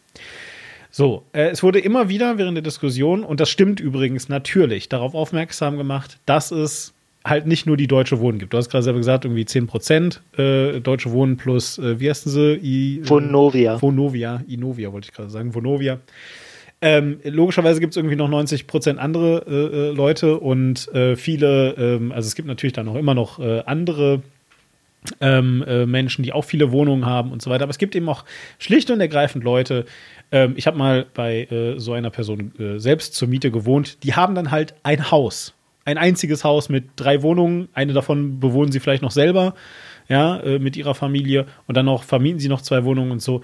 [0.92, 5.14] So, äh, es wurde immer wieder während der Diskussion, und das stimmt übrigens natürlich, darauf
[5.14, 8.54] aufmerksam gemacht, dass es halt nicht nur die Deutsche Wohnen gibt.
[8.54, 12.32] Du hast gerade selber gesagt, irgendwie 10 Prozent äh, Deutsche Wohnen plus, äh, wie heißen
[12.32, 12.56] sie?
[12.56, 13.80] I, äh, Vonovia.
[13.82, 16.00] Vonovia, Inovia wollte ich gerade sagen, Vonovia.
[16.82, 22.14] Ähm, logischerweise gibt es irgendwie noch 90 Prozent andere äh, äh, Leute und viele, ähm,
[22.14, 24.22] also es gibt natürlich dann noch immer noch andere
[25.22, 27.64] ähm, äh, Menschen, die auch viele Wohnungen haben und so weiter.
[27.64, 28.26] Aber es gibt eben auch
[28.58, 29.86] schlicht und ergreifend Leute,
[30.32, 34.04] ähm, ich habe mal bei äh, so einer Person äh, selbst zur Miete gewohnt.
[34.04, 35.54] Die haben dann halt ein Haus,
[35.86, 37.70] ein einziges Haus mit drei Wohnungen.
[37.74, 39.56] Eine davon bewohnen sie vielleicht noch selber,
[40.08, 41.46] ja, äh, mit ihrer Familie.
[41.68, 43.42] Und dann noch vermieten sie noch zwei Wohnungen und so.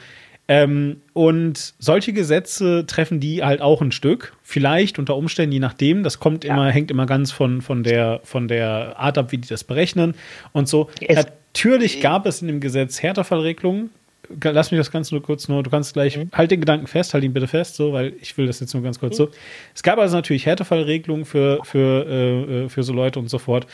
[0.48, 4.34] Ähm, und solche Gesetze treffen die halt auch ein Stück.
[4.44, 6.04] Vielleicht unter Umständen, je nachdem.
[6.04, 6.54] Das kommt ja.
[6.54, 10.14] immer, hängt immer ganz von, von, der, von der Art ab, wie die das berechnen
[10.54, 10.90] und so.
[11.02, 13.90] Es Natürlich gab es in dem Gesetz Härtefallregelungen
[14.44, 16.30] lass mich das Ganze nur kurz nur, du kannst gleich, mhm.
[16.34, 18.84] halt den Gedanken fest, halt ihn bitte fest, so, weil ich will das jetzt nur
[18.84, 19.26] ganz kurz mhm.
[19.26, 19.30] so.
[19.74, 23.68] Es gab also natürlich Härtefallregelungen für, für, äh, für so Leute und so fort.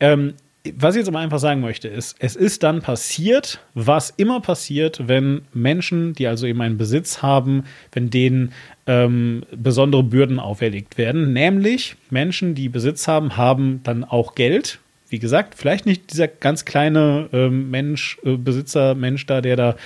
[0.00, 0.34] Ähm,
[0.74, 5.06] was ich jetzt aber einfach sagen möchte, ist, es ist dann passiert, was immer passiert,
[5.06, 8.52] wenn Menschen, die also eben einen Besitz haben, wenn denen
[8.86, 11.32] ähm, besondere Bürden auferlegt werden.
[11.32, 14.80] Nämlich Menschen, die Besitz haben, haben dann auch Geld.
[15.08, 19.76] Wie gesagt, vielleicht nicht dieser ganz kleine ähm, Mensch, äh, Besitzer, Mensch da, der da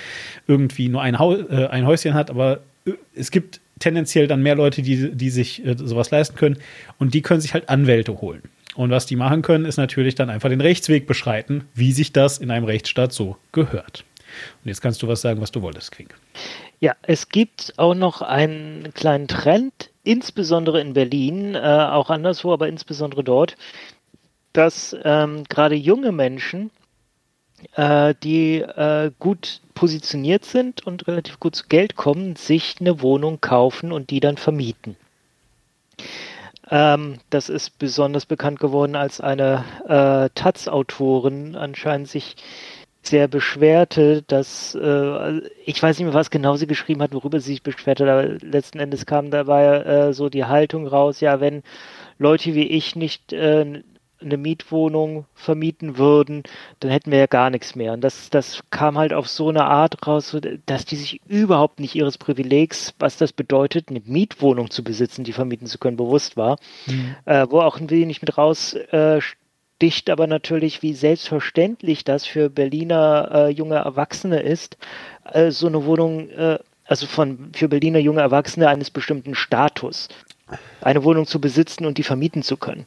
[0.47, 4.55] irgendwie nur ein, Haus, äh, ein Häuschen hat, aber äh, es gibt tendenziell dann mehr
[4.55, 6.57] Leute, die, die sich äh, sowas leisten können
[6.97, 8.41] und die können sich halt Anwälte holen.
[8.75, 12.37] Und was die machen können, ist natürlich dann einfach den Rechtsweg beschreiten, wie sich das
[12.37, 14.05] in einem Rechtsstaat so gehört.
[14.63, 16.15] Und jetzt kannst du was sagen, was du wolltest, Quink.
[16.79, 22.69] Ja, es gibt auch noch einen kleinen Trend, insbesondere in Berlin, äh, auch anderswo, aber
[22.69, 23.57] insbesondere dort,
[24.53, 26.71] dass ähm, gerade junge Menschen,
[27.75, 33.41] äh, die äh, gut positioniert sind und relativ gut zu Geld kommen, sich eine Wohnung
[33.41, 34.95] kaufen und die dann vermieten.
[36.69, 42.35] Ähm, das ist besonders bekannt geworden, als eine äh, Taz-Autorin anscheinend sich
[43.03, 47.53] sehr beschwerte, dass äh, ich weiß nicht mehr, was genau sie geschrieben hat, worüber sie
[47.53, 51.63] sich beschwerte, aber letzten Endes kam dabei äh, so die Haltung raus, ja, wenn
[52.19, 53.81] Leute wie ich nicht äh,
[54.21, 56.43] eine Mietwohnung vermieten würden,
[56.79, 57.93] dann hätten wir ja gar nichts mehr.
[57.93, 61.95] Und das, das kam halt auf so eine Art raus, dass die sich überhaupt nicht
[61.95, 66.57] ihres Privilegs, was das bedeutet, eine Mietwohnung zu besitzen, die vermieten zu können, bewusst war.
[66.87, 67.15] Mhm.
[67.25, 69.19] Äh, wo auch ein wenig mit raus äh,
[70.09, 74.77] aber natürlich, wie selbstverständlich das für Berliner äh, junge Erwachsene ist,
[75.31, 80.07] äh, so eine Wohnung, äh, also von für Berliner junge Erwachsene eines bestimmten Status,
[80.81, 82.85] eine Wohnung zu besitzen und die vermieten zu können.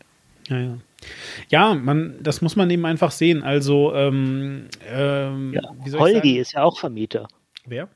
[0.49, 0.79] Ja, ja.
[1.49, 3.43] Ja, man, das muss man eben einfach sehen.
[3.43, 5.63] Also, ähm, ähm, ja,
[5.99, 7.29] Holgi ist ja auch Vermieter.
[7.67, 7.89] Wer?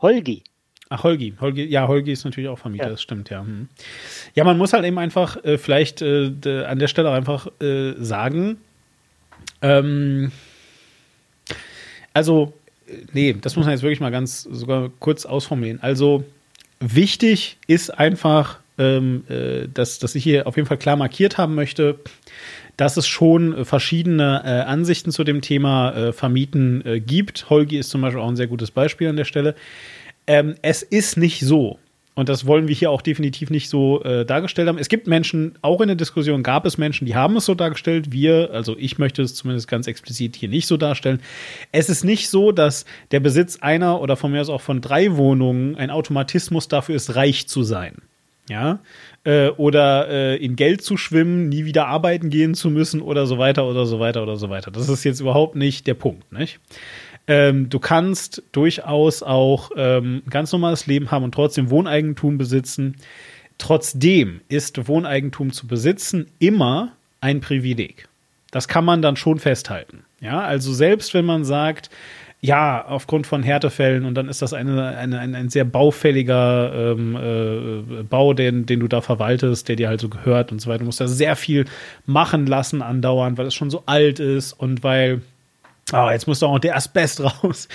[0.00, 0.44] Holgi.
[0.90, 1.34] Ach, Holgi.
[1.40, 1.64] Holgi.
[1.64, 2.90] Ja, Holgi ist natürlich auch Vermieter, ja.
[2.90, 3.40] das stimmt, ja.
[3.40, 3.68] Hm.
[4.34, 6.30] Ja, man muss halt eben einfach äh, vielleicht äh,
[6.66, 8.58] an der Stelle einfach äh, sagen,
[9.62, 10.30] ähm,
[12.12, 12.52] also,
[12.86, 15.82] äh, nee, das muss man jetzt wirklich mal ganz sogar kurz ausformulieren.
[15.82, 16.24] Also,
[16.80, 21.54] wichtig ist einfach, ähm, äh, dass, dass ich hier auf jeden Fall klar markiert haben
[21.54, 22.00] möchte,
[22.76, 27.48] dass es schon verschiedene äh, Ansichten zu dem Thema äh, Vermieten äh, gibt.
[27.50, 29.54] Holgi ist zum Beispiel auch ein sehr gutes Beispiel an der Stelle.
[30.26, 31.78] Ähm, es ist nicht so,
[32.14, 34.78] und das wollen wir hier auch definitiv nicht so äh, dargestellt haben.
[34.78, 38.12] Es gibt Menschen, auch in der Diskussion gab es Menschen, die haben es so dargestellt.
[38.12, 41.20] Wir, also ich möchte es zumindest ganz explizit hier nicht so darstellen.
[41.72, 45.16] Es ist nicht so, dass der Besitz einer oder von mir aus auch von drei
[45.16, 47.96] Wohnungen ein Automatismus dafür ist, reich zu sein
[48.48, 48.80] ja,
[49.24, 53.38] äh, oder äh, in Geld zu schwimmen, nie wieder arbeiten gehen zu müssen oder so
[53.38, 54.70] weiter oder so weiter oder so weiter.
[54.70, 56.60] Das ist jetzt überhaupt nicht der Punkt, nicht?
[57.26, 62.96] Ähm, du kannst durchaus auch ähm, ganz normales Leben haben und trotzdem Wohneigentum besitzen.
[63.56, 68.08] Trotzdem ist Wohneigentum zu besitzen immer ein Privileg.
[68.50, 70.04] Das kann man dann schon festhalten.
[70.20, 71.90] Ja, also selbst wenn man sagt,
[72.44, 77.16] ja, aufgrund von Härtefällen und dann ist das eine, eine, ein, ein sehr baufälliger ähm,
[77.16, 80.80] äh, Bau, den, den du da verwaltest, der dir halt so gehört und so weiter.
[80.80, 81.64] Du musst da sehr viel
[82.04, 85.22] machen lassen andauernd, weil es schon so alt ist und weil
[85.92, 87.68] Oh, jetzt muss doch auch der Asbest raus.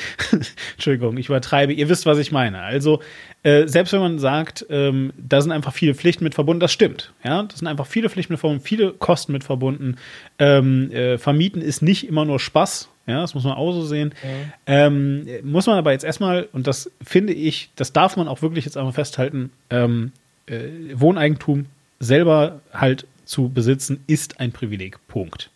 [0.73, 1.73] Entschuldigung, ich übertreibe.
[1.73, 2.59] Ihr wisst, was ich meine.
[2.61, 3.01] Also,
[3.43, 7.13] äh, selbst wenn man sagt, ähm, da sind einfach viele Pflichten mit verbunden, das stimmt.
[7.23, 9.97] Ja, das sind einfach viele Pflichten mit verbunden, viele Kosten mit verbunden.
[10.39, 12.89] Ähm, äh, vermieten ist nicht immer nur Spaß.
[13.09, 14.13] Ja, das muss man auch so sehen.
[14.23, 14.85] Ja.
[14.85, 18.65] Ähm, muss man aber jetzt erstmal, und das finde ich, das darf man auch wirklich
[18.65, 20.11] jetzt einmal festhalten, ähm,
[20.45, 21.65] äh, Wohneigentum
[21.99, 24.99] selber halt zu besitzen, ist ein Privileg.
[25.07, 25.49] Punkt.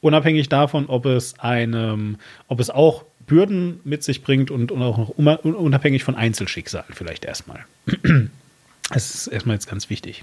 [0.00, 2.16] Unabhängig davon, ob es einem,
[2.48, 7.24] ob es auch Bürden mit sich bringt und, und auch noch unabhängig von Einzelschicksalen vielleicht
[7.24, 7.64] erstmal.
[8.88, 10.22] Das ist erstmal jetzt ganz wichtig.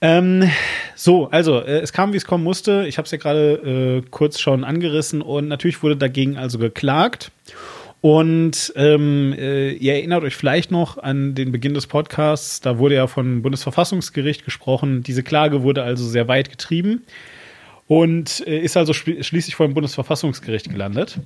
[0.00, 0.48] Ähm,
[0.94, 2.86] so, also äh, es kam, wie es kommen musste.
[2.86, 7.32] Ich habe es ja gerade äh, kurz schon angerissen und natürlich wurde dagegen also geklagt.
[8.00, 12.94] Und ähm, äh, ihr erinnert euch vielleicht noch an den Beginn des Podcasts, da wurde
[12.94, 15.02] ja von Bundesverfassungsgericht gesprochen.
[15.02, 17.02] Diese Klage wurde also sehr weit getrieben
[17.88, 21.18] und äh, ist also schließlich vor dem Bundesverfassungsgericht gelandet.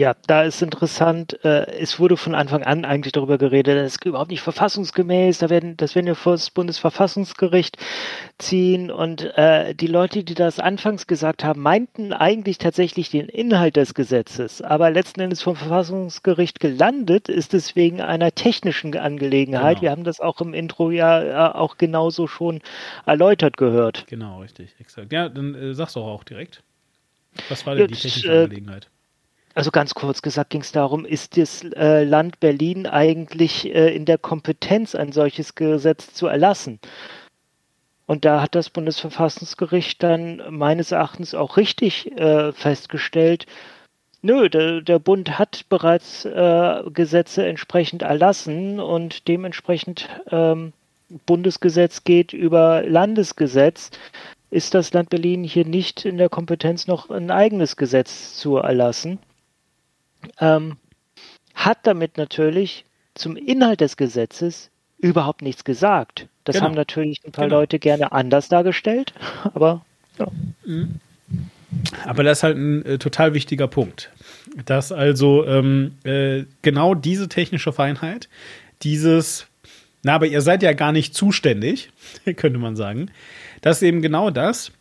[0.00, 4.04] Ja, da ist interessant, äh, es wurde von Anfang an eigentlich darüber geredet, das ist
[4.06, 7.76] überhaupt nicht verfassungsgemäß, da werden, das werden wir vor das Bundesverfassungsgericht
[8.38, 13.76] ziehen und äh, die Leute, die das anfangs gesagt haben, meinten eigentlich tatsächlich den Inhalt
[13.76, 19.80] des Gesetzes, aber letzten Endes vom Verfassungsgericht gelandet ist es wegen einer technischen Angelegenheit.
[19.80, 19.82] Genau.
[19.82, 22.62] Wir haben das auch im Intro ja äh, auch genauso schon
[23.04, 24.06] erläutert gehört.
[24.06, 25.12] Genau, richtig, exakt.
[25.12, 26.62] Ja, dann äh, sag's doch auch direkt.
[27.50, 28.88] Was war denn die technische äh, Angelegenheit?
[29.54, 34.04] Also ganz kurz gesagt ging es darum, ist das äh, Land Berlin eigentlich äh, in
[34.04, 36.78] der Kompetenz, ein solches Gesetz zu erlassen?
[38.06, 43.46] Und da hat das Bundesverfassungsgericht dann meines Erachtens auch richtig äh, festgestellt,
[44.22, 50.72] nö, der, der, Bund hat bereits äh, Gesetze entsprechend erlassen und dementsprechend ähm,
[51.26, 53.90] Bundesgesetz geht über Landesgesetz,
[54.50, 59.18] ist das Land Berlin hier nicht in der Kompetenz, noch ein eigenes Gesetz zu erlassen.
[60.38, 60.76] Ähm,
[61.54, 62.84] hat damit natürlich
[63.14, 66.28] zum Inhalt des Gesetzes überhaupt nichts gesagt.
[66.44, 66.66] Das genau.
[66.66, 67.60] haben natürlich ein paar genau.
[67.60, 69.12] Leute gerne anders dargestellt,
[69.54, 69.84] aber
[70.18, 70.28] ja.
[70.64, 71.00] Mhm.
[72.04, 74.10] Aber das ist halt ein äh, total wichtiger Punkt.
[74.66, 78.28] Dass also ähm, äh, genau diese technische Feinheit,
[78.82, 79.46] dieses,
[80.02, 81.90] na, aber ihr seid ja gar nicht zuständig,
[82.36, 83.10] könnte man sagen,
[83.60, 84.72] dass eben genau das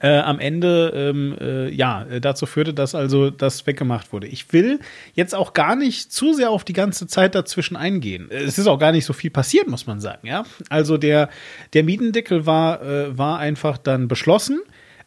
[0.00, 4.26] äh, am Ende ähm, äh, ja dazu führte, dass also das weggemacht wurde.
[4.26, 4.80] Ich will
[5.14, 8.28] jetzt auch gar nicht zu sehr auf die ganze Zeit dazwischen eingehen.
[8.30, 10.26] Es ist auch gar nicht so viel passiert, muss man sagen.
[10.26, 11.28] Ja, also der
[11.72, 14.60] der Mietendeckel war äh, war einfach dann beschlossen.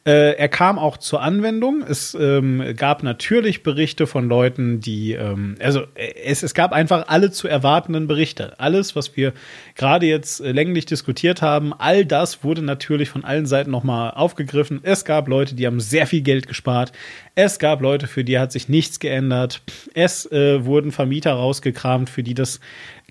[0.07, 1.81] Äh, er kam auch zur Anwendung.
[1.81, 7.07] Es ähm, gab natürlich Berichte von Leuten, die, ähm, also äh, es, es gab einfach
[7.07, 8.59] alle zu erwartenden Berichte.
[8.59, 9.33] Alles, was wir
[9.73, 14.79] gerade jetzt äh, länglich diskutiert haben, all das wurde natürlich von allen Seiten nochmal aufgegriffen.
[14.83, 16.91] Es gab Leute, die haben sehr viel Geld gespart.
[17.33, 19.63] Es gab Leute, für die hat sich nichts geändert.
[19.95, 22.59] Es äh, wurden Vermieter rausgekramt, für die das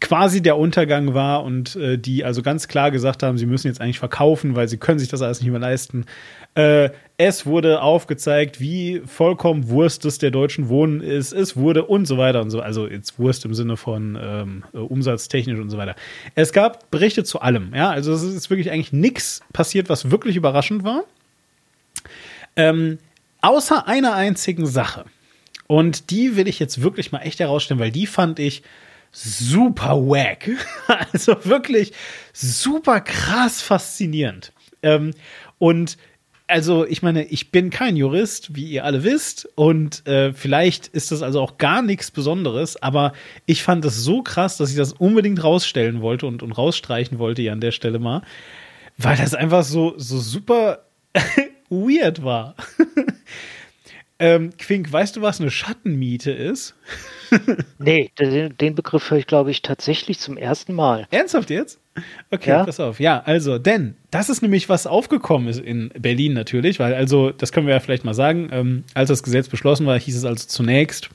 [0.04, 3.80] quasi der Untergang war und äh, die also ganz klar gesagt haben, sie müssen jetzt
[3.80, 6.04] eigentlich verkaufen, weil sie können sich das alles nicht mehr leisten.
[6.54, 11.32] Äh, es wurde aufgezeigt, wie vollkommen Wurst es der deutschen Wohnen ist.
[11.32, 12.60] Es wurde und so weiter und so.
[12.60, 15.96] Also jetzt Wurst im Sinne von ähm, äh, umsatztechnisch und so weiter.
[16.34, 17.72] Es gab Berichte zu allem.
[17.74, 21.04] Ja, also es ist wirklich eigentlich nichts passiert, was wirklich überraschend war.
[22.56, 22.98] Ähm,
[23.40, 25.06] außer einer einzigen Sache.
[25.66, 28.62] Und die will ich jetzt wirklich mal echt herausstellen, weil die fand ich
[29.14, 30.50] super wack.
[31.12, 31.92] also wirklich
[32.32, 34.52] super krass faszinierend.
[34.82, 35.12] Ähm,
[35.58, 35.96] und
[36.46, 41.10] also ich meine, ich bin kein Jurist, wie ihr alle wisst, und äh, vielleicht ist
[41.10, 43.14] das also auch gar nichts Besonderes, aber
[43.46, 47.40] ich fand das so krass, dass ich das unbedingt rausstellen wollte und, und rausstreichen wollte
[47.40, 48.22] hier an der Stelle mal,
[48.98, 50.84] weil das einfach so, so super
[51.70, 52.56] weird war.
[54.18, 56.74] ähm, Quink, weißt du, was eine Schattenmiete ist?
[57.78, 61.06] Nee, den, den Begriff höre ich, glaube ich, tatsächlich zum ersten Mal.
[61.10, 61.78] Ernsthaft jetzt?
[62.30, 62.64] Okay, ja?
[62.64, 62.98] pass auf.
[63.00, 67.52] Ja, also, denn das ist nämlich was aufgekommen ist in Berlin natürlich, weil also, das
[67.52, 70.46] können wir ja vielleicht mal sagen, ähm, als das Gesetz beschlossen war, hieß es also
[70.46, 71.10] zunächst,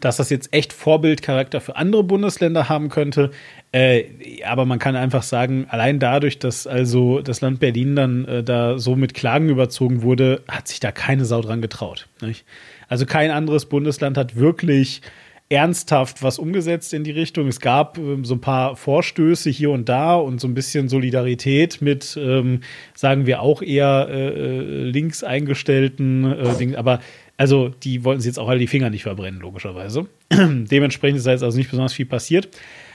[0.00, 3.30] dass das jetzt echt Vorbildcharakter für andere Bundesländer haben könnte.
[3.72, 4.04] Äh,
[4.44, 8.78] aber man kann einfach sagen, allein dadurch, dass also das Land Berlin dann äh, da
[8.78, 12.08] so mit Klagen überzogen wurde, hat sich da keine Sau dran getraut.
[12.20, 12.44] Nicht?
[12.90, 15.00] Also kein anderes Bundesland hat wirklich
[15.48, 17.48] ernsthaft was umgesetzt in die Richtung.
[17.48, 21.80] Es gab ähm, so ein paar Vorstöße hier und da und so ein bisschen Solidarität
[21.80, 22.60] mit, ähm,
[22.94, 26.76] sagen wir auch eher äh, äh links eingestellten äh, Dingen.
[26.76, 27.00] Aber
[27.36, 30.06] also die wollten sich jetzt auch alle die Finger nicht verbrennen, logischerweise.
[30.32, 32.48] Dementsprechend ist da jetzt also nicht besonders viel passiert.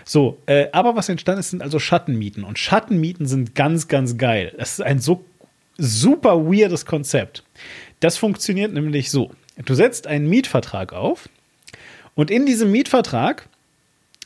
[0.05, 2.43] So, äh, aber was entstanden ist, sind also Schattenmieten.
[2.43, 4.53] Und Schattenmieten sind ganz, ganz geil.
[4.57, 5.26] Das ist ein so
[5.77, 7.43] super weirdes Konzept.
[8.01, 9.31] Das funktioniert nämlich so.
[9.64, 11.30] Du setzt einen Mietvertrag auf
[12.15, 13.48] und in diesem Mietvertrag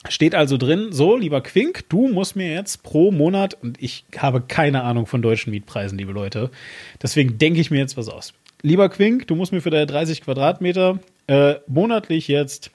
[0.08, 4.42] steht also drin, so, lieber Quink, du musst mir jetzt pro Monat, und ich habe
[4.42, 6.52] keine Ahnung von deutschen Mietpreisen, liebe Leute,
[7.02, 8.34] deswegen denke ich mir jetzt was aus.
[8.62, 12.72] Lieber Quink, du musst mir für deine 30 Quadratmeter äh, monatlich jetzt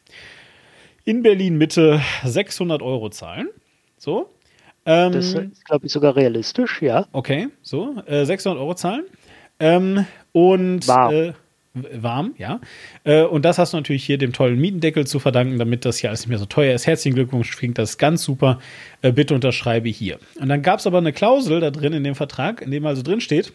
[1.05, 3.48] in Berlin Mitte 600 Euro zahlen.
[3.98, 4.31] So.
[4.86, 7.06] Ähm, das ist, glaube ich, sogar realistisch, ja.
[7.12, 8.02] Okay, so.
[8.06, 9.05] Äh, 600 Euro zahlen.
[9.60, 11.12] Ähm, und wow.
[11.12, 11.32] äh,
[11.74, 12.60] warm, ja.
[13.02, 16.10] Äh, und das hast du natürlich hier dem tollen Mietendeckel zu verdanken, damit das hier
[16.10, 16.86] alles nicht mehr so teuer ist.
[16.86, 18.60] Herzlichen Glückwunsch, klingt das ganz super.
[19.02, 20.18] Äh, bitte unterschreibe hier.
[20.40, 23.02] Und dann gab es aber eine Klausel da drin in dem Vertrag, in dem also
[23.02, 23.52] drin steht,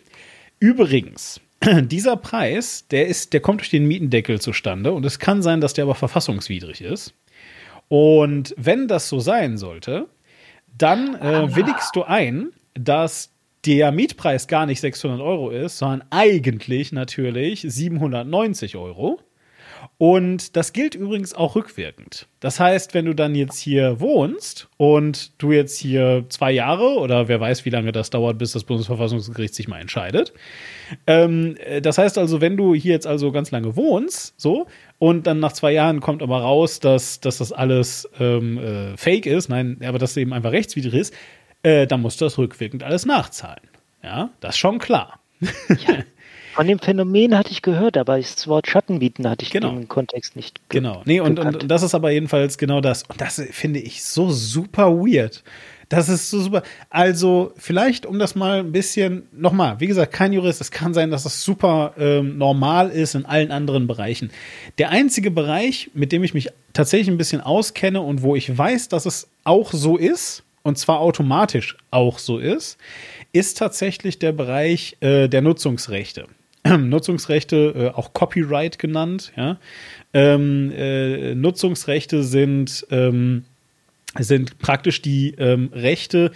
[0.60, 1.40] übrigens,
[1.82, 5.74] dieser Preis, der ist, der kommt durch den Mietendeckel zustande und es kann sein, dass
[5.74, 7.14] der aber verfassungswidrig ist.
[7.88, 10.08] Und wenn das so sein sollte,
[10.78, 13.32] dann äh, willigst du ein, dass
[13.66, 19.20] der Mietpreis gar nicht 600 Euro ist, sondern eigentlich natürlich 790 Euro.
[19.98, 22.28] Und das gilt übrigens auch rückwirkend.
[22.40, 27.28] Das heißt, wenn du dann jetzt hier wohnst und du jetzt hier zwei Jahre oder
[27.28, 30.34] wer weiß, wie lange das dauert, bis das Bundesverfassungsgericht sich mal entscheidet.
[31.08, 34.68] Ähm, das heißt also, wenn du hier jetzt also ganz lange wohnst, so,
[35.00, 39.26] und dann nach zwei Jahren kommt aber raus, dass, dass das alles ähm, äh, fake
[39.26, 41.14] ist, nein, aber dass es eben einfach rechtswidrig ist,
[41.64, 43.68] äh, dann musst du das rückwirkend alles nachzahlen.
[44.04, 45.20] Ja, das ist schon klar.
[45.42, 46.04] Ja,
[46.60, 49.70] von dem Phänomen hatte ich gehört, aber das Wort Schattenbieten hatte ich genau.
[49.70, 51.04] im Kontext nicht Genau.
[51.06, 53.04] Nee, und, und, und, das ist aber jedenfalls genau das.
[53.04, 55.44] Und das finde ich so super weird,
[55.88, 56.64] Das ist so super.
[56.90, 61.12] Also, vielleicht, um das mal ein bisschen, nochmal, wie gesagt, kein Jurist, es kann sein,
[61.12, 64.30] dass das super ähm, normal ist in allen anderen Bereichen.
[64.80, 68.90] Der einzige Bereich, mit dem ich mich tatsächlich ein bisschen auskenne und wo ich weiß,
[68.90, 72.78] dass es auch so ist, und zwar automatisch auch so ist,
[73.32, 76.26] ist tatsächlich der Bereich äh, der Nutzungsrechte.
[76.68, 79.58] Nutzungsrechte, äh, auch Copyright genannt, ja.
[80.14, 83.46] Ähm, äh, Nutzungsrechte sind, ähm,
[84.18, 86.32] sind praktisch die ähm, Rechte,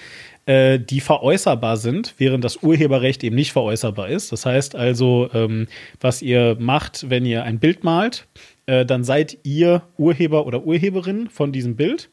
[0.46, 4.32] äh, die veräußerbar sind, während das Urheberrecht eben nicht veräußerbar ist.
[4.32, 5.68] Das heißt also, ähm,
[6.00, 8.28] was ihr macht, wenn ihr ein Bild malt,
[8.66, 12.10] äh, dann seid ihr Urheber oder Urheberin von diesem Bild.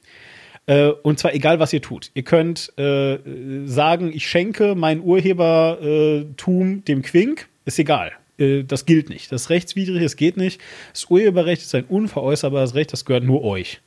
[0.71, 2.13] Äh, und zwar egal, was ihr tut.
[2.15, 3.19] Ihr könnt äh,
[3.65, 8.13] sagen, ich schenke mein Urhebertum dem Quink, ist egal.
[8.39, 9.33] Äh, das gilt nicht.
[9.33, 10.61] Das ist rechtswidrig, es geht nicht.
[10.93, 13.81] Das Urheberrecht ist ein unveräußerbares Recht, das gehört nur euch.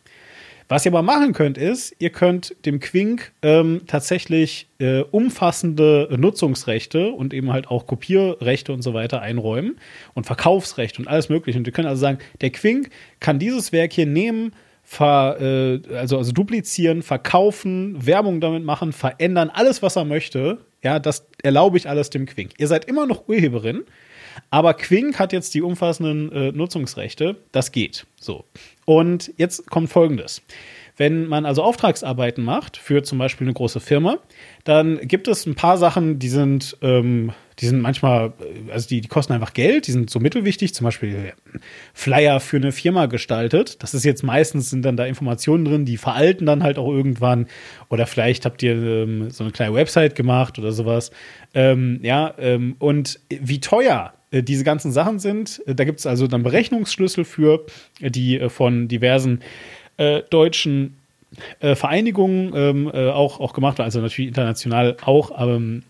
[0.68, 7.12] Was ihr aber machen könnt, ist, ihr könnt dem Quink ähm, tatsächlich äh, umfassende Nutzungsrechte
[7.12, 9.78] und eben halt auch Kopierrechte und so weiter einräumen
[10.16, 11.58] und Verkaufsrechte und alles Mögliche.
[11.58, 12.90] Und ihr könnt also sagen, der Quink
[13.22, 14.52] kann dieses Werk hier nehmen,
[14.94, 20.60] ver, äh, also, also duplizieren, verkaufen, Werbung damit machen, verändern, alles, was er möchte.
[20.84, 22.52] Ja, das erlaube ich alles dem Quink.
[22.58, 23.84] Ihr seid immer noch Urheberin,
[24.50, 27.38] aber Quink hat jetzt die umfassenden äh, Nutzungsrechte.
[27.52, 28.06] Das geht.
[28.20, 28.46] So.
[28.86, 30.42] Und jetzt kommt Folgendes.
[30.96, 34.20] Wenn man also Auftragsarbeiten macht für zum Beispiel eine große Firma,
[34.64, 38.34] dann gibt es ein paar Sachen, die sind, ähm, die sind manchmal,
[38.72, 41.34] also die, die kosten einfach Geld, die sind so mittelwichtig, zum Beispiel
[41.94, 43.82] Flyer für eine Firma gestaltet.
[43.84, 47.48] Das ist jetzt meistens sind dann da Informationen drin, die veralten dann halt auch irgendwann.
[47.90, 51.12] Oder vielleicht habt ihr ähm, so eine kleine Website gemacht oder sowas.
[51.54, 55.62] Ähm, ja, ähm, und wie teuer äh, diese ganzen Sachen sind.
[55.68, 57.66] Äh, da gibt es also dann Berechnungsschlüssel für,
[58.02, 59.42] die äh, von diversen
[59.98, 60.98] äh, deutschen
[61.60, 65.84] äh, Vereinigungen ähm, äh, auch, auch gemacht werden, also natürlich international auch, aber ähm,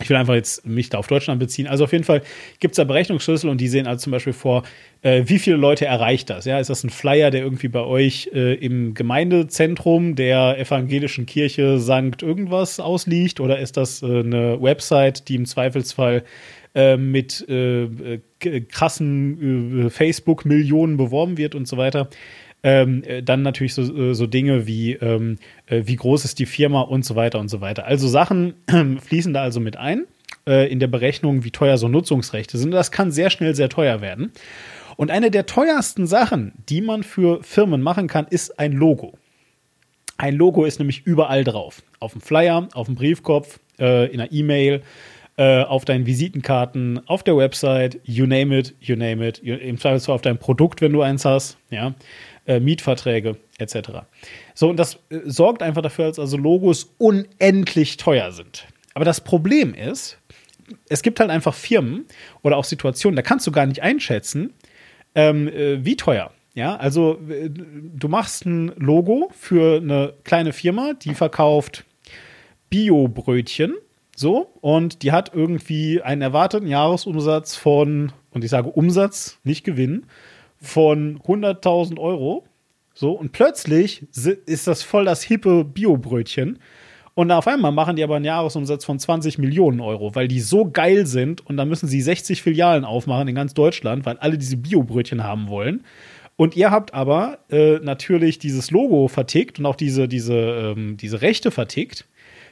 [0.00, 1.68] ich will einfach jetzt mich da auf Deutschland beziehen.
[1.68, 2.22] Also auf jeden Fall
[2.58, 4.64] gibt es da Berechnungsschlüssel und die sehen also zum Beispiel vor,
[5.02, 6.46] äh, wie viele Leute erreicht das.
[6.46, 11.78] Ja, ist das ein Flyer, der irgendwie bei euch äh, im Gemeindezentrum der evangelischen Kirche
[11.78, 16.24] Sankt irgendwas ausliegt oder ist das äh, eine Website, die im Zweifelsfall
[16.74, 18.20] äh, mit äh,
[18.68, 22.08] krassen Facebook-Millionen beworben wird und so weiter?
[22.66, 25.36] Ähm, äh, dann natürlich so, äh, so Dinge wie, ähm,
[25.66, 27.84] äh, wie groß ist die Firma und so weiter und so weiter.
[27.84, 30.06] Also Sachen äh, fließen da also mit ein
[30.46, 32.70] äh, in der Berechnung, wie teuer so Nutzungsrechte sind.
[32.70, 34.32] Das kann sehr schnell sehr teuer werden.
[34.96, 39.12] Und eine der teuersten Sachen, die man für Firmen machen kann, ist ein Logo.
[40.16, 41.82] Ein Logo ist nämlich überall drauf.
[42.00, 44.82] Auf dem Flyer, auf dem Briefkopf, äh, in einer E-Mail,
[45.36, 50.22] auf deinen Visitenkarten, auf der Website, you name it, you name it, im Zweifelsfall auf
[50.22, 51.92] deinem Produkt, wenn du eins hast, ja
[52.46, 53.90] äh, Mietverträge etc.
[54.54, 58.66] So, und das äh, sorgt einfach dafür, dass also Logos unendlich teuer sind.
[58.94, 60.18] Aber das Problem ist,
[60.88, 62.06] es gibt halt einfach Firmen
[62.42, 64.52] oder auch Situationen, da kannst du gar nicht einschätzen,
[65.14, 66.30] ähm, äh, wie teuer.
[66.54, 71.84] Ja, also äh, du machst ein Logo für eine kleine Firma, die verkauft
[72.70, 73.74] Bio-Brötchen,
[74.16, 80.06] so, und die hat irgendwie einen erwarteten Jahresumsatz von, und ich sage Umsatz, nicht Gewinn,
[80.64, 82.44] von 100.000 Euro.
[82.94, 84.06] So, und plötzlich
[84.46, 86.58] ist das voll das hippe Bio-Brötchen.
[87.14, 90.68] Und auf einmal machen die aber einen Jahresumsatz von 20 Millionen Euro, weil die so
[90.68, 94.56] geil sind und dann müssen sie 60 Filialen aufmachen in ganz Deutschland, weil alle diese
[94.56, 95.84] Bio-Brötchen haben wollen.
[96.36, 101.22] Und ihr habt aber äh, natürlich dieses Logo vertickt und auch diese, diese, ähm, diese
[101.22, 102.06] Rechte vertickt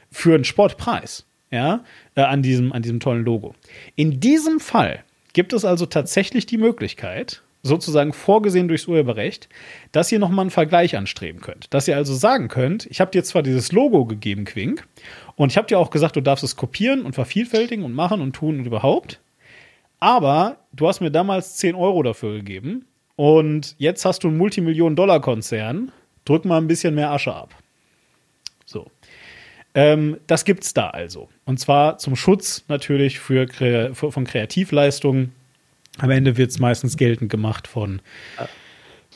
[0.09, 1.83] für einen Sportpreis, ja,
[2.15, 3.55] äh, an, diesem, an diesem tollen Logo.
[3.95, 5.03] In diesem Fall
[5.33, 9.47] gibt es also tatsächlich die Möglichkeit, sozusagen vorgesehen durchs Urheberrecht,
[9.93, 11.73] dass ihr nochmal einen Vergleich anstreben könnt.
[11.73, 14.85] Dass ihr also sagen könnt, ich habe dir zwar dieses Logo gegeben, Quink,
[15.35, 18.33] und ich habe dir auch gesagt, du darfst es kopieren und vervielfältigen und machen und
[18.33, 19.21] tun und überhaupt,
[19.99, 22.85] aber du hast mir damals 10 Euro dafür gegeben
[23.15, 25.91] und jetzt hast du einen Multimillionen-Dollar-Konzern,
[26.25, 27.55] drück mal ein bisschen mehr Asche ab.
[28.65, 28.91] So.
[29.75, 31.29] Ähm, das gibt's da also.
[31.45, 33.47] Und zwar zum Schutz natürlich für,
[33.93, 35.33] von Kreativleistungen
[35.99, 38.01] am Ende wird es meistens geltend gemacht von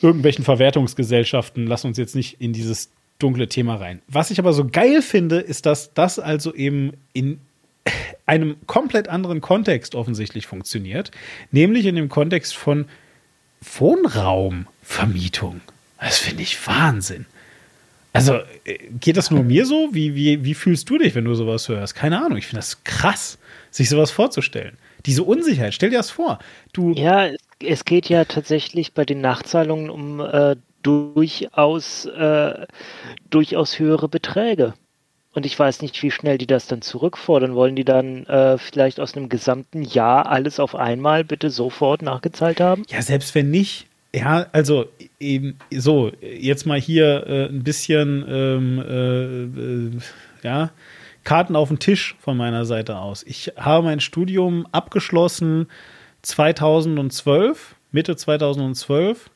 [0.00, 1.66] irgendwelchen Verwertungsgesellschaften.
[1.66, 4.00] Lass uns jetzt nicht in dieses dunkle Thema rein.
[4.06, 7.40] Was ich aber so geil finde, ist, dass das also eben in
[8.26, 11.10] einem komplett anderen Kontext offensichtlich funktioniert,
[11.50, 12.86] nämlich in dem Kontext von
[13.60, 15.60] Wohnraumvermietung.
[15.98, 17.26] Das finde ich Wahnsinn.
[18.12, 19.90] Also, äh, geht das nur mir so?
[19.92, 21.94] Wie, wie, wie fühlst du dich, wenn du sowas hörst?
[21.94, 22.38] Keine Ahnung.
[22.38, 23.38] Ich finde das krass,
[23.70, 24.76] sich sowas vorzustellen
[25.06, 26.38] diese Unsicherheit, stell dir das vor.
[26.72, 27.30] Du ja,
[27.60, 32.66] es geht ja tatsächlich bei den Nachzahlungen um äh, durchaus, äh,
[33.30, 34.74] durchaus höhere Beträge.
[35.34, 37.54] Und ich weiß nicht, wie schnell die das dann zurückfordern.
[37.54, 42.60] Wollen die dann äh, vielleicht aus einem gesamten Jahr alles auf einmal bitte sofort nachgezahlt
[42.60, 42.84] haben?
[42.88, 43.86] Ja, selbst wenn nicht.
[44.14, 44.86] Ja, also
[45.20, 50.00] eben so, jetzt mal hier äh, ein bisschen, ähm, äh, äh
[50.42, 50.70] ja,
[51.28, 53.22] Karten auf den Tisch von meiner Seite aus.
[53.22, 55.66] Ich habe mein Studium abgeschlossen
[56.22, 59.28] 2012, Mitte 2012.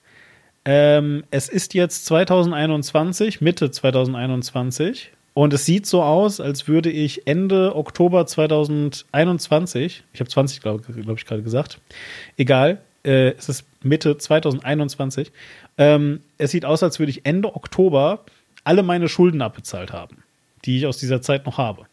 [0.64, 5.12] Ähm, es ist jetzt 2021, Mitte 2021.
[5.35, 10.82] Und es sieht so aus, als würde ich Ende Oktober 2021, ich habe 20, glaube
[10.94, 11.78] glaub ich, gerade gesagt,
[12.39, 15.31] egal, äh, es ist Mitte 2021,
[15.77, 18.24] ähm, es sieht aus, als würde ich Ende Oktober
[18.64, 20.22] alle meine Schulden abbezahlt haben,
[20.64, 21.86] die ich aus dieser Zeit noch habe.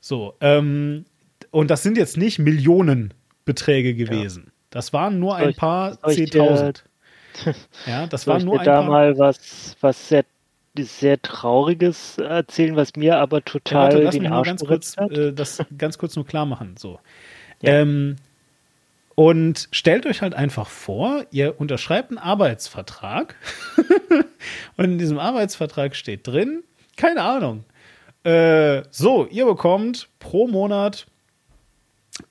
[0.00, 1.04] So, ähm,
[1.50, 4.44] und das sind jetzt nicht Millionenbeträge gewesen.
[4.46, 4.52] Ja.
[4.70, 6.84] Das waren nur ein paar Zehntausend.
[7.86, 8.90] Ja, das waren nur ein da paar.
[8.90, 10.24] mal was, was sehr
[10.76, 14.96] sehr Trauriges erzählen, was mir aber total ja, warte, lass den mich Arsch ganz kurz,
[14.96, 16.76] äh, das ganz kurz nur klar machen.
[16.76, 16.98] So.
[17.62, 17.80] Ja.
[17.80, 18.16] Ähm,
[19.14, 23.36] und stellt euch halt einfach vor, ihr unterschreibt einen Arbeitsvertrag
[24.76, 26.62] und in diesem Arbeitsvertrag steht drin,
[27.00, 27.64] keine Ahnung,
[28.24, 31.06] äh, so, ihr bekommt pro Monat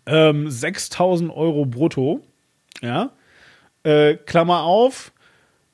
[0.05, 2.21] ähm, 6000 Euro brutto,
[2.79, 3.09] ja,
[3.81, 5.11] äh, Klammer auf,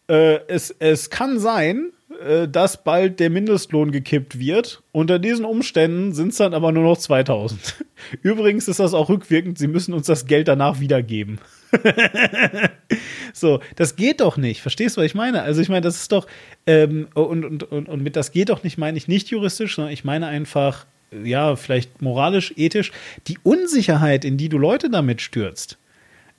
[0.08, 4.84] äh, es, es kann sein, äh, dass bald der Mindestlohn gekippt wird.
[4.92, 7.86] Unter diesen Umständen sind es dann aber nur noch 2000.
[8.22, 11.40] Übrigens ist das auch rückwirkend, sie müssen uns das Geld danach wiedergeben.
[13.34, 14.62] so, das geht doch nicht.
[14.62, 15.42] Verstehst du, was ich meine?
[15.42, 16.28] Also, ich meine, das ist doch,
[16.68, 19.94] ähm, und, und, und, und mit das geht doch nicht, meine ich nicht juristisch, sondern
[19.94, 20.86] ich meine einfach,
[21.24, 22.92] ja, vielleicht moralisch, ethisch,
[23.28, 25.78] die Unsicherheit, in die du Leute damit stürzt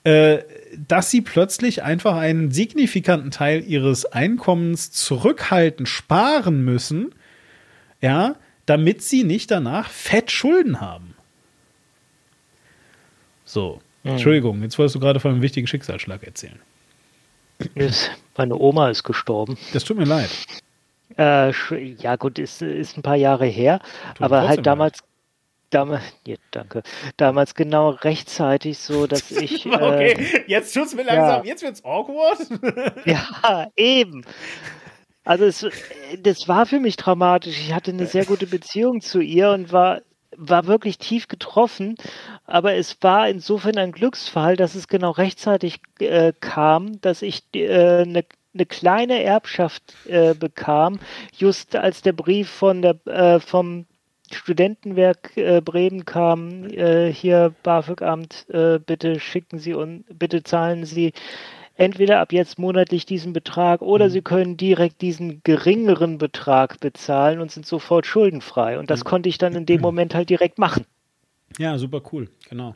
[0.07, 0.45] äh,
[0.87, 7.13] dass sie plötzlich einfach einen signifikanten Teil ihres Einkommens zurückhalten, sparen müssen,
[7.99, 8.35] ja,
[8.67, 11.13] damit sie nicht danach fett Schulden haben.
[13.43, 14.11] So, mhm.
[14.11, 16.59] Entschuldigung, jetzt wolltest du gerade von einem wichtigen Schicksalsschlag erzählen.
[18.37, 19.57] Meine Oma ist gestorben.
[19.73, 20.29] Das tut mir leid.
[21.17, 21.51] Äh,
[21.99, 23.81] ja, gut, ist, ist ein paar Jahre her,
[24.15, 24.99] tut aber halt damals,
[25.69, 26.81] Damals, ja, danke.
[27.17, 29.65] Damals genau rechtzeitig so, dass ich.
[29.71, 31.51] okay, äh, jetzt tut's mir langsam, ja.
[31.51, 32.39] jetzt wird's awkward.
[33.05, 34.25] ja, eben.
[35.23, 35.67] Also es,
[36.19, 37.59] das war für mich traumatisch.
[37.59, 40.01] Ich hatte eine sehr gute Beziehung zu ihr und war,
[40.37, 41.95] war wirklich tief getroffen.
[42.45, 48.03] Aber es war insofern ein Glücksfall, dass es genau rechtzeitig äh, kam, dass ich äh,
[48.03, 48.23] eine
[48.57, 50.99] eine kleine Erbschaft äh, bekam,
[51.37, 53.85] just als der Brief von der, äh, vom
[54.31, 61.13] Studentenwerk äh, Bremen kam, äh, hier BAföG-Amt, äh, bitte schicken Sie und bitte zahlen Sie
[61.75, 64.09] entweder ab jetzt monatlich diesen Betrag oder mhm.
[64.09, 68.79] Sie können direkt diesen geringeren Betrag bezahlen und sind sofort schuldenfrei.
[68.79, 69.07] Und das mhm.
[69.07, 70.85] konnte ich dann in dem Moment halt direkt machen.
[71.57, 72.75] Ja, super cool, genau.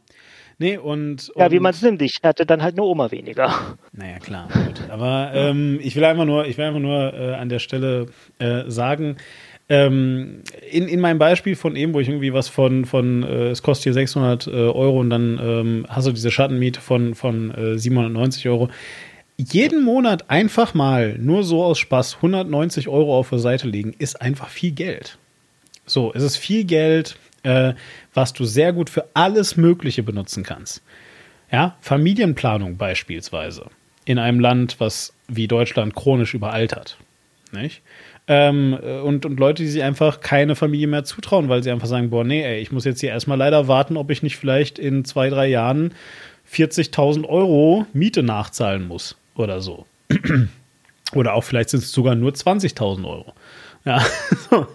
[0.58, 2.04] Nee, und, und ja, wie man es nimmt.
[2.04, 3.52] Ich hatte dann halt eine Oma weniger.
[3.94, 4.48] Naja, klar.
[4.54, 4.90] Gut.
[4.90, 8.08] Aber ähm, ich will einfach nur, ich will einfach nur äh, an der Stelle
[8.38, 9.18] äh, sagen,
[9.72, 13.64] ähm, in, in meinem Beispiel von eben, wo ich irgendwie was von, von äh, es
[13.64, 17.78] kostet hier 600 äh, Euro und dann ähm, hast du diese Schattenmiete von, von äh,
[17.78, 18.70] 790 Euro.
[19.38, 24.22] Jeden Monat einfach mal nur so aus Spaß 190 Euro auf der Seite legen, ist
[24.22, 25.18] einfach viel Geld.
[25.86, 27.74] So, es ist viel Geld, äh,
[28.14, 30.84] was du sehr gut für alles Mögliche benutzen kannst.
[31.50, 33.68] Ja, Familienplanung beispielsweise
[34.04, 36.98] in einem Land, was wie Deutschland chronisch überaltert.
[37.54, 37.82] Nicht?
[38.28, 38.74] Ähm,
[39.04, 42.24] und, und Leute, die sich einfach keine Familie mehr zutrauen, weil sie einfach sagen, boah,
[42.24, 45.30] nee, ey, ich muss jetzt hier erstmal leider warten, ob ich nicht vielleicht in zwei,
[45.30, 45.94] drei Jahren
[46.52, 49.86] 40.000 Euro Miete nachzahlen muss oder so.
[51.14, 53.34] oder auch vielleicht sind es sogar nur 20.000 Euro.
[53.84, 54.06] Ja,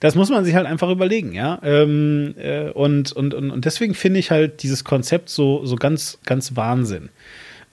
[0.00, 1.58] das muss man sich halt einfach überlegen, ja.
[1.62, 6.56] Ähm, äh, und, und, und deswegen finde ich halt dieses Konzept so, so ganz, ganz
[6.56, 7.08] Wahnsinn.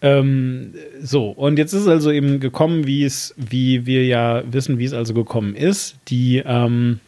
[0.01, 4.77] Ähm, so, und jetzt ist es also eben gekommen, wie es, wie wir ja wissen,
[4.77, 5.95] wie es also gekommen ist.
[6.07, 6.99] Die, ähm,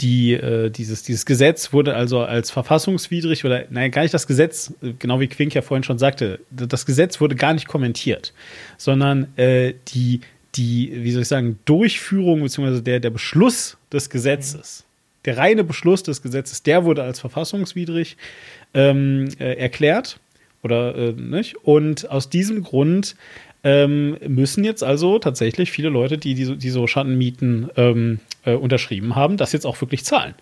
[0.00, 4.72] die, äh, dieses, dieses Gesetz wurde also als verfassungswidrig oder, nein, gar nicht das Gesetz,
[4.98, 8.32] genau wie Quink ja vorhin schon sagte, das Gesetz wurde gar nicht kommentiert,
[8.76, 10.20] sondern äh, die,
[10.54, 12.80] die, wie soll ich sagen, Durchführung bzw.
[12.80, 15.22] Der, der Beschluss des Gesetzes, mhm.
[15.24, 18.16] der reine Beschluss des Gesetzes, der wurde als verfassungswidrig
[18.74, 20.20] ähm, äh, erklärt.
[20.62, 21.56] Oder äh, nicht?
[21.64, 23.16] Und aus diesem Grund
[23.64, 29.14] ähm, müssen jetzt also tatsächlich viele Leute, die, die, die so Schattenmieten ähm, äh, unterschrieben
[29.16, 30.34] haben, das jetzt auch wirklich zahlen.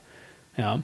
[0.57, 0.83] Ja.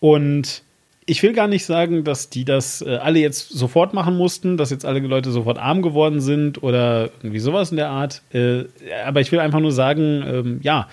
[0.00, 0.62] Und
[1.06, 4.70] ich will gar nicht sagen, dass die das äh, alle jetzt sofort machen mussten, dass
[4.70, 8.22] jetzt alle Leute sofort arm geworden sind oder irgendwie sowas in der Art.
[8.32, 8.64] Äh,
[9.04, 10.88] aber ich will einfach nur sagen, ähm, ja,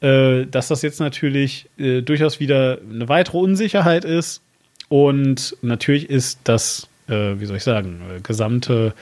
[0.00, 4.42] äh, dass das jetzt natürlich äh, durchaus wieder eine weitere Unsicherheit ist.
[4.88, 8.94] Und natürlich ist das, äh, wie soll ich sagen, äh, gesamte,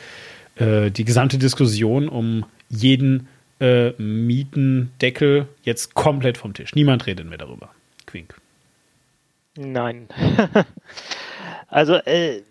[0.61, 3.29] die gesamte Diskussion um jeden
[3.61, 6.75] Mietendeckel jetzt komplett vom Tisch.
[6.75, 7.71] Niemand redet mehr darüber.
[8.07, 8.35] Quink.
[9.57, 10.09] Nein.
[11.69, 12.43] also äh,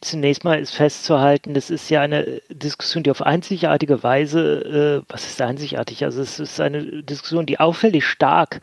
[0.00, 5.26] zunächst mal ist festzuhalten, das ist ja eine Diskussion, die auf einzigartige Weise, äh, was
[5.26, 6.04] ist einzigartig?
[6.04, 8.60] Also es ist eine Diskussion, die auffällig stark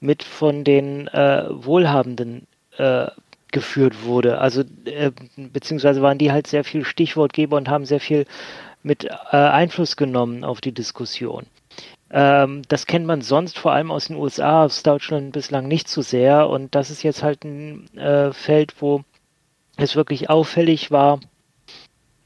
[0.00, 2.46] mit von den äh, Wohlhabenden
[2.78, 3.06] äh,
[3.52, 4.38] geführt wurde.
[4.38, 8.26] Also äh, beziehungsweise waren die halt sehr viel Stichwortgeber und haben sehr viel
[8.82, 11.46] mit äh, Einfluss genommen auf die Diskussion.
[12.10, 16.02] Ähm, das kennt man sonst vor allem aus den USA, aus Deutschland bislang nicht so
[16.02, 16.48] sehr.
[16.48, 19.02] Und das ist jetzt halt ein äh, Feld, wo
[19.76, 21.20] es wirklich auffällig war,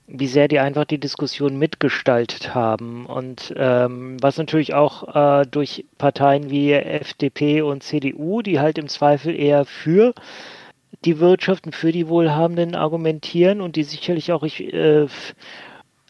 [0.06, 3.06] wie sehr die einfach die Diskussion mitgestaltet haben.
[3.06, 8.88] Und ähm, was natürlich auch äh, durch Parteien wie FDP und CDU, die halt im
[8.88, 10.14] Zweifel eher für
[11.04, 15.06] die Wirtschaft und für die Wohlhabenden argumentieren und die sicherlich auch ich, äh,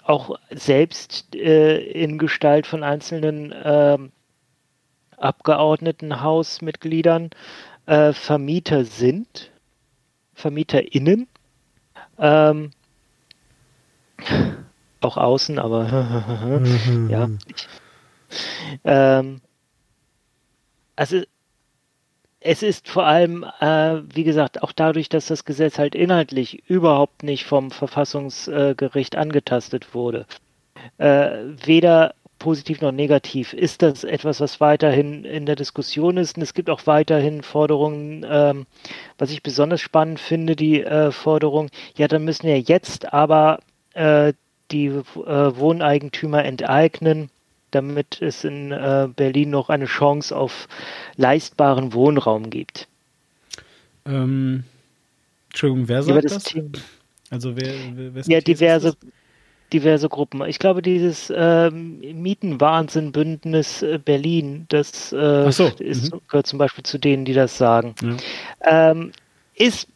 [0.04, 3.98] auch selbst äh, in Gestalt von einzelnen äh,
[5.16, 7.30] Abgeordnetenhausmitgliedern
[7.86, 9.50] äh, Vermieter sind,
[10.34, 11.28] VermieterInnen,
[12.18, 12.72] ähm,
[15.00, 15.88] auch außen, aber
[17.08, 17.30] ja.
[18.84, 19.40] Ähm,
[20.96, 21.22] also
[22.40, 27.22] es ist vor allem, äh, wie gesagt, auch dadurch, dass das Gesetz halt inhaltlich überhaupt
[27.22, 30.26] nicht vom Verfassungsgericht angetastet wurde,
[30.98, 31.30] äh,
[31.64, 36.36] weder positiv noch negativ, ist das etwas, was weiterhin in der Diskussion ist.
[36.36, 38.66] Und es gibt auch weiterhin Forderungen, ähm,
[39.18, 43.60] was ich besonders spannend finde, die äh, Forderung, ja, dann müssen wir jetzt aber
[43.92, 44.32] äh,
[44.70, 47.30] die äh, Wohneigentümer enteignen
[47.70, 50.68] damit es in äh, Berlin noch eine Chance auf
[51.16, 52.88] leistbaren Wohnraum gibt.
[54.06, 54.64] Ähm,
[55.50, 56.44] Entschuldigung, wer sagt das?
[56.44, 56.54] das?
[57.30, 58.96] Also wer, wer ja, diverse,
[59.72, 60.44] diverse Gruppen.
[60.46, 65.70] Ich glaube, dieses ähm, Mietenwahnsinn-Bündnis äh, Berlin, das äh, so.
[65.78, 66.20] ist, mhm.
[66.28, 67.94] gehört zum Beispiel zu denen, die das sagen.
[68.02, 68.90] Ja.
[68.90, 69.12] Ähm,
[69.54, 69.88] ist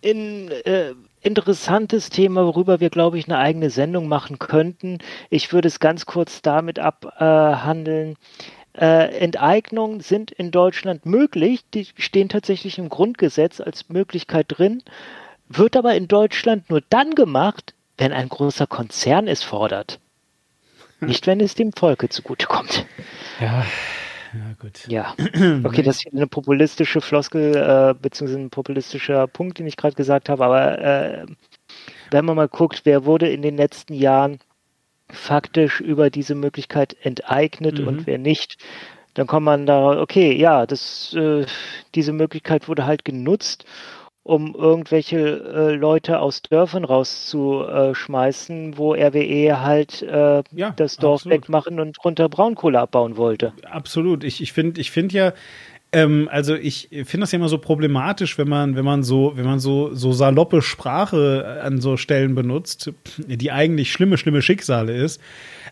[0.00, 4.98] in äh, interessantes Thema, worüber wir, glaube ich, eine eigene Sendung machen könnten.
[5.30, 8.16] Ich würde es ganz kurz damit abhandeln.
[8.74, 14.82] Äh, Enteignungen sind in Deutschland möglich, die stehen tatsächlich im Grundgesetz als Möglichkeit drin,
[15.48, 20.00] wird aber in Deutschland nur dann gemacht, wenn ein großer Konzern es fordert.
[21.00, 22.86] Nicht, wenn es dem Volke zugutekommt.
[23.40, 23.64] Ja,
[24.32, 24.86] ja, gut.
[24.88, 25.14] Ja.
[25.64, 30.28] Okay, das ist eine populistische Floskel, äh, beziehungsweise ein populistischer Punkt, den ich gerade gesagt
[30.28, 31.26] habe, aber äh,
[32.10, 34.38] wenn man mal guckt, wer wurde in den letzten Jahren
[35.08, 37.88] faktisch über diese Möglichkeit enteignet mhm.
[37.88, 38.56] und wer nicht,
[39.14, 41.44] dann kommt man da, okay, ja, das, äh,
[41.94, 43.64] diese Möglichkeit wurde halt genutzt
[44.24, 51.38] um irgendwelche äh, Leute aus Dörfern rauszuschmeißen, wo RWE halt äh, ja, das Dorf absolut.
[51.38, 53.52] wegmachen und runter Braunkohle abbauen wollte.
[53.64, 54.22] Absolut.
[54.22, 55.32] Ich, ich finde ich find ja,
[55.92, 59.44] ähm, also ich finde das ja immer so problematisch, wenn man, wenn man so, wenn
[59.44, 65.20] man so, so saloppe Sprache an so Stellen benutzt, die eigentlich schlimme, schlimme Schicksale ist.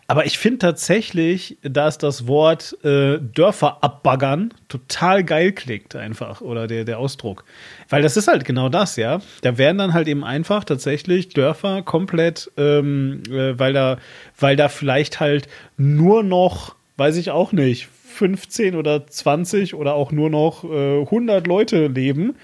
[0.07, 6.67] Aber ich finde tatsächlich, dass das Wort äh, Dörfer abbaggern total geil klingt einfach oder
[6.67, 7.45] der, der Ausdruck.
[7.89, 9.21] Weil das ist halt genau das, ja.
[9.41, 13.97] Da werden dann halt eben einfach tatsächlich Dörfer komplett, ähm, äh, weil da,
[14.37, 20.11] weil da vielleicht halt nur noch, weiß ich auch nicht, 15 oder 20 oder auch
[20.11, 22.35] nur noch äh, 100 Leute leben,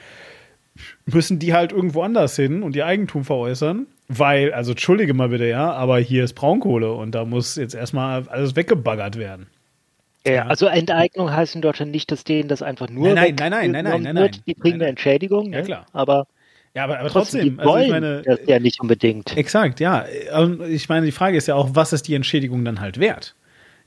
[1.06, 5.46] müssen die halt irgendwo anders hin und ihr Eigentum veräußern weil, also entschuldige mal bitte,
[5.46, 9.48] ja, aber hier ist Braunkohle und da muss jetzt erstmal alles weggebaggert werden.
[10.26, 13.72] Ja, also Enteignung heißt in Deutschland nicht, dass denen das einfach nur nein, nein, nein,
[13.72, 15.64] nein, nein, nein, nein, Die kriegen eine Entschädigung, ja ne?
[15.64, 15.86] klar.
[15.94, 16.28] Aber
[16.74, 19.36] ja, aber, aber trotzdem, also ich meine, das ja nicht unbedingt.
[19.36, 20.06] Exakt, ja.
[20.70, 23.36] Ich meine, die Frage ist ja auch, was ist die Entschädigung dann halt wert?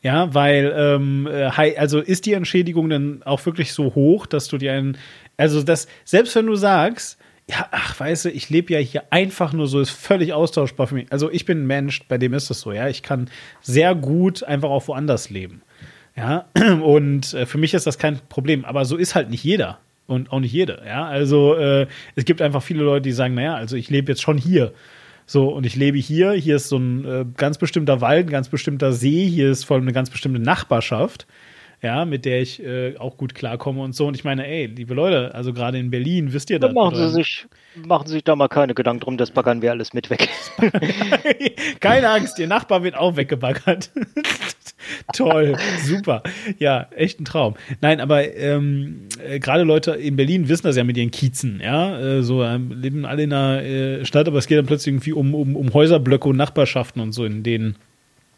[0.02, 1.28] Ja, weil, ähm,
[1.77, 4.97] also ist die Entschädigung dann auch wirklich so hoch, dass du dir einen,
[5.36, 7.18] also das, selbst wenn du sagst,
[7.51, 10.94] ja, ach, weißt du, ich lebe ja hier einfach nur so, ist völlig austauschbar für
[10.94, 11.06] mich.
[11.10, 12.89] Also ich bin ein Mensch, bei dem ist es so, ja.
[12.89, 13.28] Ich kann
[13.60, 15.62] sehr gut einfach auch woanders leben.
[16.16, 16.47] Ja,
[16.82, 18.64] und äh, für mich ist das kein Problem.
[18.64, 20.82] Aber so ist halt nicht jeder und auch nicht jede.
[20.86, 24.22] Ja, also äh, es gibt einfach viele Leute, die sagen, naja, also ich lebe jetzt
[24.22, 24.72] schon hier.
[25.31, 26.32] So, und ich lebe hier.
[26.32, 29.28] Hier ist so ein äh, ganz bestimmter Wald, ein ganz bestimmter See.
[29.28, 31.28] Hier ist vor allem eine ganz bestimmte Nachbarschaft.
[31.82, 34.09] ja, mit der ich äh, auch gut klarkomme und so.
[34.09, 36.74] Und ich meine, ey, liebe Leute, also gerade in Berlin, wisst ihr das?
[36.74, 37.47] Machen Sie, sich,
[37.77, 40.28] machen Sie sich da mal keine Gedanken drum, das baggern wir alles mit weg.
[41.81, 43.93] keine Angst, Ihr Nachbar wird auch weggebaggert.
[45.15, 46.23] Toll, super.
[46.59, 47.55] Ja, echt ein Traum.
[47.81, 51.98] Nein, aber ähm, äh, gerade Leute in Berlin wissen das ja mit ihren Kiezen, ja.
[51.98, 55.12] Äh, so ähm, leben alle in einer äh, Stadt, aber es geht dann plötzlich irgendwie
[55.12, 57.77] um, um, um Häuserblöcke und Nachbarschaften und so, in denen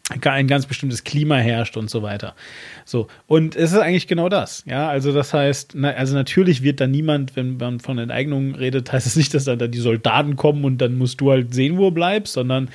[0.09, 2.35] ein ganz bestimmtes Klima herrscht und so weiter.
[2.83, 3.07] So.
[3.25, 4.63] Und es ist eigentlich genau das.
[4.65, 8.91] Ja, also das heißt, na, also natürlich wird da niemand, wenn man von Enteignungen redet,
[8.91, 11.77] heißt es nicht, dass dann da die Soldaten kommen und dann musst du halt sehen,
[11.77, 12.69] wo du bleibst, sondern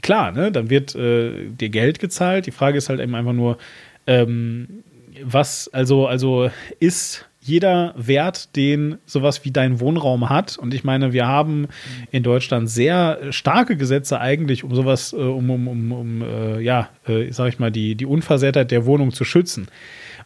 [0.00, 2.46] klar, ne, dann wird äh, dir Geld gezahlt.
[2.46, 3.58] Die Frage ist halt eben einfach nur,
[4.06, 4.82] ähm,
[5.22, 10.56] was, also, also ist jeder Wert, den sowas wie dein Wohnraum hat.
[10.56, 11.68] Und ich meine, wir haben
[12.10, 16.88] in Deutschland sehr starke Gesetze eigentlich, um sowas, äh, um, um, um, um äh, ja,
[17.06, 19.66] äh, sag ich mal, die, die Unversehrtheit der Wohnung zu schützen.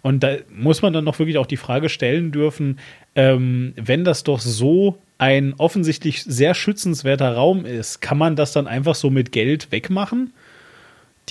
[0.02, 2.78] Und da muss man dann noch wirklich auch die Frage stellen dürfen,
[3.14, 8.66] ähm, wenn das doch so ein offensichtlich sehr schützenswerter Raum ist, kann man das dann
[8.66, 10.34] einfach so mit Geld wegmachen?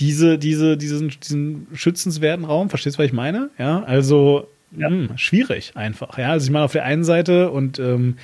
[0.00, 3.50] Diese, diese, diesen, diesen schützenswerten Raum, verstehst du, was ich meine?
[3.58, 4.90] Ja, also ja.
[4.90, 6.18] Mh, hm, schwierig einfach.
[6.18, 8.16] Ja, also ich meine, auf der einen Seite und ähm,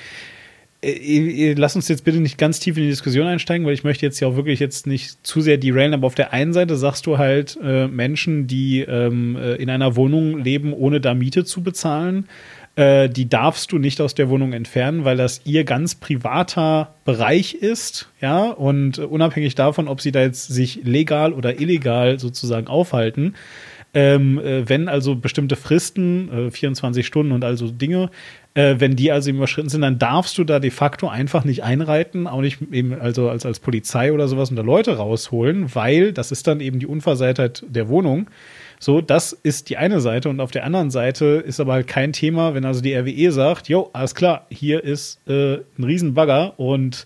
[0.83, 4.05] äh, lass uns jetzt bitte nicht ganz tief in die Diskussion einsteigen, weil ich möchte
[4.05, 7.05] jetzt ja auch wirklich jetzt nicht zu sehr derailen, aber auf der einen Seite sagst
[7.05, 11.61] du halt äh, Menschen, die ähm, äh, in einer Wohnung leben, ohne da Miete zu
[11.61, 12.27] bezahlen,
[12.75, 17.53] äh, die darfst du nicht aus der Wohnung entfernen, weil das ihr ganz privater Bereich
[17.53, 23.35] ist, ja, und unabhängig davon, ob sie da jetzt sich legal oder illegal sozusagen aufhalten,
[23.93, 28.09] ähm, äh, wenn also bestimmte Fristen, äh, 24 Stunden und also Dinge,
[28.53, 32.27] äh, wenn die also überschritten sind, dann darfst du da de facto einfach nicht einreiten,
[32.27, 36.31] auch nicht eben also als, als Polizei oder sowas und da Leute rausholen, weil das
[36.31, 38.29] ist dann eben die Unversehrtheit der Wohnung.
[38.79, 42.13] So, das ist die eine Seite und auf der anderen Seite ist aber halt kein
[42.13, 47.05] Thema, wenn also die RWE sagt, jo, alles klar, hier ist äh, ein Riesenbagger und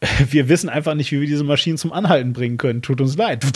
[0.30, 2.82] wir wissen einfach nicht, wie wir diese Maschinen zum Anhalten bringen können.
[2.82, 3.44] Tut uns leid.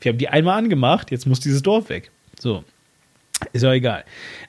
[0.00, 2.10] wir haben die einmal angemacht, jetzt muss dieses Dorf weg.
[2.38, 2.64] So.
[3.52, 4.04] Ist ja egal.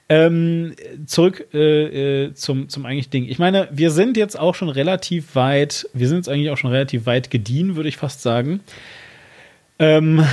[0.08, 0.74] Ähm,
[1.06, 3.28] zurück äh, äh, zum, zum eigentlichen Ding.
[3.28, 6.70] Ich meine, wir sind jetzt auch schon relativ weit, wir sind jetzt eigentlich auch schon
[6.70, 8.60] relativ weit gediehen, würde ich fast sagen.
[9.78, 10.26] Ähm,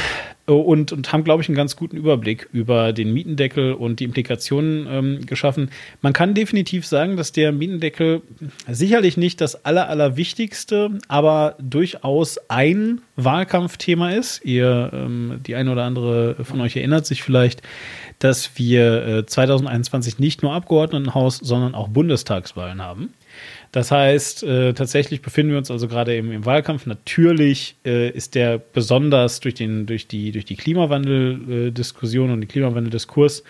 [0.56, 4.88] und, und haben, glaube ich, einen ganz guten Überblick über den Mietendeckel und die Implikationen
[4.90, 5.70] ähm, geschaffen.
[6.02, 8.22] Man kann definitiv sagen, dass der Mietendeckel
[8.70, 14.44] sicherlich nicht das aller, allerwichtigste, aber durchaus ein Wahlkampfthema ist.
[14.46, 17.62] Ihr, ähm, die eine oder andere von euch erinnert sich vielleicht,
[18.20, 23.14] dass wir äh, 2021 nicht nur Abgeordnetenhaus, sondern auch Bundestagswahlen haben.
[23.72, 26.86] Das heißt, äh, tatsächlich befinden wir uns also gerade im, im Wahlkampf.
[26.86, 33.44] Natürlich äh, ist der besonders durch, den, durch die, durch die Klimawandel-Diskussion und den Klimawandeldiskurs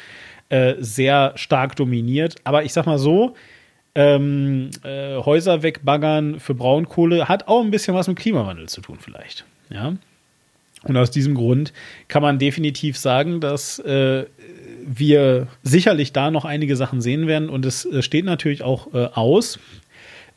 [0.50, 2.36] äh, sehr stark dominiert.
[2.44, 3.36] Aber ich sag mal so,
[3.96, 8.98] ähm, äh, Häuser wegbaggern für Braunkohle hat auch ein bisschen was mit Klimawandel zu tun,
[9.00, 9.46] vielleicht.
[9.70, 9.96] Ja.
[10.84, 11.74] Und aus diesem Grund
[12.08, 14.26] kann man definitiv sagen, dass äh,
[14.86, 17.50] wir sicherlich da noch einige Sachen sehen werden.
[17.50, 19.60] Und es äh, steht natürlich auch äh, aus,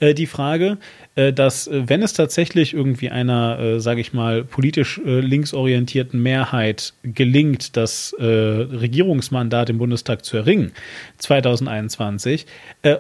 [0.02, 0.78] äh, die Frage,
[1.14, 6.20] äh, dass äh, wenn es tatsächlich irgendwie einer, äh, sage ich mal, politisch äh, linksorientierten
[6.20, 10.72] Mehrheit gelingt, das Regierungsmandat im Bundestag zu erringen,
[11.18, 12.46] 2021,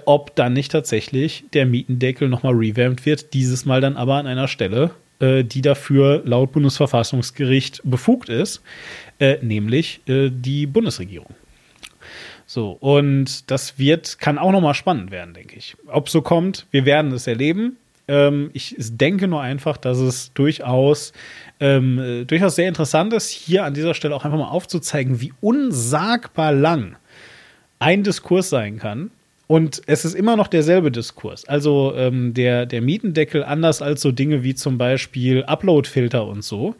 [0.04, 4.48] ob dann nicht tatsächlich der Mietendeckel nochmal revamped wird, dieses Mal dann aber an einer
[4.48, 8.62] Stelle, die dafür laut Bundesverfassungsgericht befugt ist,
[9.40, 11.34] nämlich die Bundesregierung.
[12.52, 15.74] So, und das wird, kann auch nochmal spannend werden, denke ich.
[15.86, 17.78] Ob so kommt, wir werden es erleben.
[18.08, 21.14] Ähm, ich denke nur einfach, dass es durchaus,
[21.60, 25.32] ähm, äh, durchaus sehr interessant ist, hier an dieser Stelle auch einfach mal aufzuzeigen, wie
[25.40, 26.96] unsagbar lang
[27.78, 29.12] ein Diskurs sein kann.
[29.46, 31.48] Und es ist immer noch derselbe Diskurs.
[31.48, 36.74] Also ähm, der, der Mietendeckel, anders als so Dinge wie zum Beispiel Uploadfilter und so,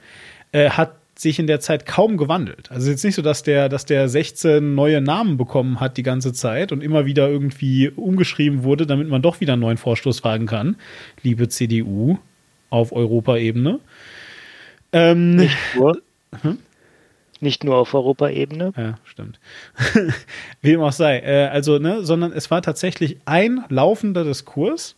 [0.52, 2.70] äh, hat sich in der Zeit kaum gewandelt.
[2.70, 6.32] Also jetzt nicht so, dass der, dass der 16 neue Namen bekommen hat die ganze
[6.32, 10.46] Zeit und immer wieder irgendwie umgeschrieben wurde, damit man doch wieder einen neuen Vorstoß wagen
[10.46, 10.76] kann.
[11.22, 12.18] Liebe CDU
[12.70, 13.78] auf Europaebene.
[14.92, 16.02] Ähm, nicht nur.
[16.42, 16.58] Hm?
[17.40, 18.72] Nicht nur auf Europaebene.
[18.76, 19.40] Ja, stimmt.
[20.62, 21.18] Wie dem auch sei.
[21.18, 24.96] Äh, also, ne, sondern es war tatsächlich ein laufender Diskurs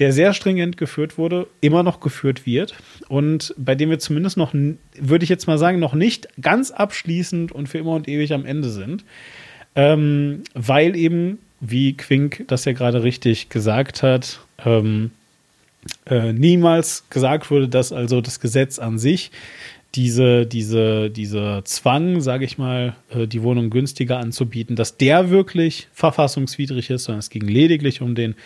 [0.00, 2.74] der sehr stringent geführt wurde, immer noch geführt wird
[3.08, 7.52] und bei dem wir zumindest noch, würde ich jetzt mal sagen, noch nicht ganz abschließend
[7.52, 9.04] und für immer und ewig am Ende sind,
[9.76, 15.10] ähm, weil eben, wie Quink das ja gerade richtig gesagt hat, ähm,
[16.06, 19.30] äh, niemals gesagt wurde, dass also das Gesetz an sich
[19.94, 25.88] diese, diese, diese Zwang, sage ich mal, äh, die Wohnung günstiger anzubieten, dass der wirklich
[25.92, 28.36] verfassungswidrig ist, sondern es ging lediglich um den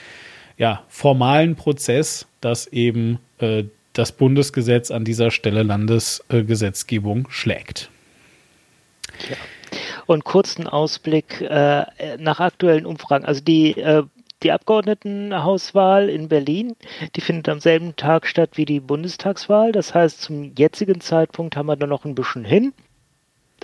[0.57, 7.91] ja, formalen Prozess, dass eben äh, das Bundesgesetz an dieser Stelle Landesgesetzgebung äh, schlägt.
[9.31, 9.37] Ja.
[10.07, 11.85] Und kurzen Ausblick äh,
[12.19, 13.25] nach aktuellen Umfragen.
[13.25, 14.03] Also die äh,
[14.45, 16.77] die Abgeordnetenhauswahl in Berlin,
[17.17, 19.73] die findet am selben Tag statt wie die Bundestagswahl.
[19.73, 22.75] Das heißt, zum jetzigen Zeitpunkt haben wir da noch ein bisschen hin.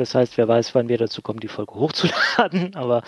[0.00, 2.74] Das heißt, wer weiß, wann wir dazu kommen, die Folge hochzuladen.
[2.74, 3.02] Aber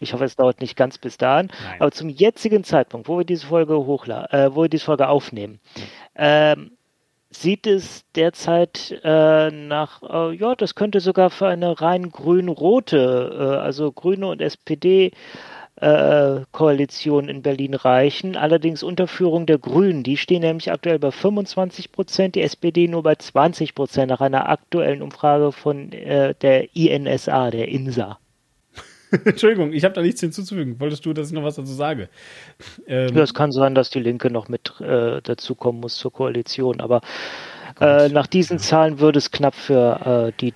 [0.00, 1.46] ich hoffe, es dauert nicht ganz bis dahin.
[1.46, 1.80] Nein.
[1.80, 5.60] Aber zum jetzigen Zeitpunkt, wo wir diese Folge hochladen, äh, wo wir diese Folge aufnehmen,
[6.14, 6.72] ähm,
[7.30, 13.56] sieht es derzeit äh, nach, äh, ja, das könnte sogar für eine rein grün-rote, äh,
[13.58, 15.10] also Grüne und SPD äh,
[15.78, 18.36] Koalition in Berlin reichen.
[18.36, 20.02] Allerdings unter Führung der Grünen.
[20.02, 24.48] Die stehen nämlich aktuell bei 25 Prozent, die SPD nur bei 20 Prozent nach einer
[24.48, 28.18] aktuellen Umfrage von äh, der INSA, der INSA.
[29.24, 30.80] Entschuldigung, ich habe da nichts hinzuzufügen.
[30.80, 32.08] Wolltest du, dass ich noch was dazu sage?
[32.86, 36.80] Ähm, ja, es kann sein, dass die Linke noch mit äh, dazukommen muss zur Koalition,
[36.80, 37.02] aber
[37.80, 40.52] äh, nach diesen Zahlen würde es knapp für äh, die,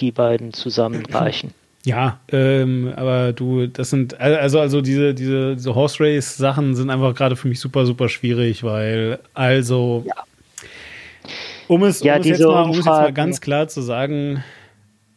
[0.00, 1.54] die beiden zusammen reichen.
[1.84, 6.88] Ja, ähm, aber du, das sind, also, also diese, diese, diese Horse Race Sachen sind
[6.88, 10.14] einfach gerade für mich super, super schwierig, weil, also, ja.
[11.68, 14.42] um es, ja, um es, jetzt, mal, um es jetzt mal ganz klar zu sagen,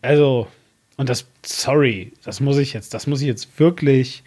[0.02, 0.48] also,
[0.98, 4.24] und das, sorry, das muss ich jetzt, das muss ich jetzt wirklich,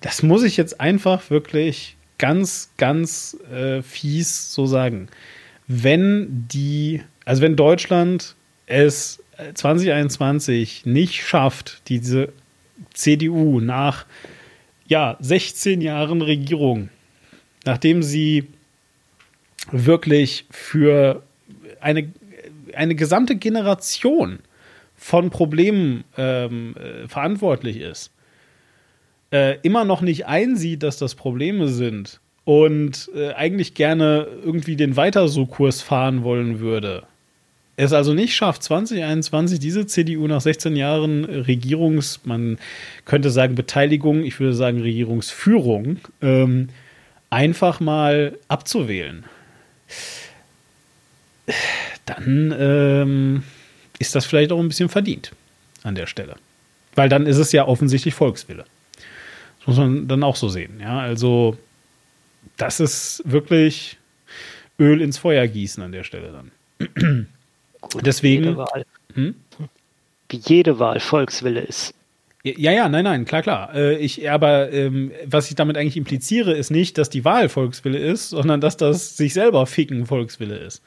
[0.00, 5.08] das muss ich jetzt einfach wirklich ganz, ganz äh, fies so sagen.
[5.66, 8.36] Wenn die, also wenn Deutschland
[8.66, 9.20] es
[9.54, 12.32] 2021 nicht schafft, diese
[12.94, 14.06] CDU nach
[14.86, 16.88] ja, 16 Jahren Regierung,
[17.64, 18.48] nachdem sie
[19.72, 21.22] wirklich für
[21.80, 22.12] eine,
[22.74, 24.38] eine gesamte Generation
[24.96, 28.12] von Problemen ähm, äh, verantwortlich ist,
[29.32, 34.96] äh, immer noch nicht einsieht, dass das Probleme sind und äh, eigentlich gerne irgendwie den
[34.96, 37.02] Weiter-so-Kurs fahren wollen würde,
[37.76, 42.58] es also nicht schafft, 2021 diese CDU nach 16 Jahren Regierungs, man
[43.04, 46.70] könnte sagen Beteiligung, ich würde sagen Regierungsführung, ähm,
[47.28, 49.24] einfach mal abzuwählen,
[52.06, 53.42] dann ähm,
[53.98, 55.32] ist das vielleicht auch ein bisschen verdient
[55.82, 56.36] an der Stelle.
[56.94, 58.64] Weil dann ist es ja offensichtlich Volkswille.
[59.58, 60.80] Das muss man dann auch so sehen.
[60.80, 61.58] Ja, also
[62.56, 63.98] das ist wirklich
[64.78, 67.28] Öl ins Feuer gießen an der Stelle dann.
[67.80, 68.44] Gut, Deswegen.
[68.44, 69.34] Jede Wahl, hm?
[70.28, 71.94] Wie jede Wahl Volkswille ist.
[72.42, 73.74] Ja, ja, nein, nein, klar, klar.
[73.74, 77.98] Äh, ich, aber ähm, was ich damit eigentlich impliziere, ist nicht, dass die Wahl Volkswille
[77.98, 80.80] ist, sondern dass das sich selber ficken Volkswille ist.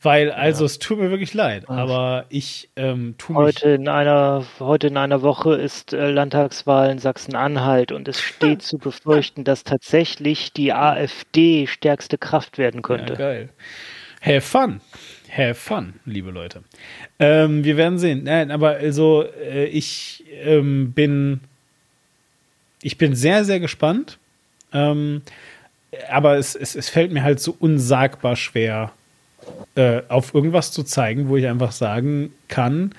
[0.00, 0.66] Weil, also, ja.
[0.66, 5.22] es tut mir wirklich leid, aber ich ähm, tue heute in einer Heute in einer
[5.22, 11.66] Woche ist äh, Landtagswahl in Sachsen-Anhalt und es steht zu befürchten, dass tatsächlich die AfD
[11.68, 13.12] stärkste Kraft werden könnte.
[13.12, 13.48] Ja, geil.
[14.22, 14.80] Have fun
[15.36, 16.62] have fun, liebe Leute.
[17.18, 18.24] Ähm, wir werden sehen.
[18.24, 21.40] Nein, aber also äh, ich ähm, bin
[22.82, 24.18] ich bin sehr, sehr gespannt.
[24.72, 25.22] Ähm,
[26.10, 28.92] aber es, es, es fällt mir halt so unsagbar schwer,
[29.74, 32.94] äh, auf irgendwas zu zeigen, wo ich einfach sagen kann,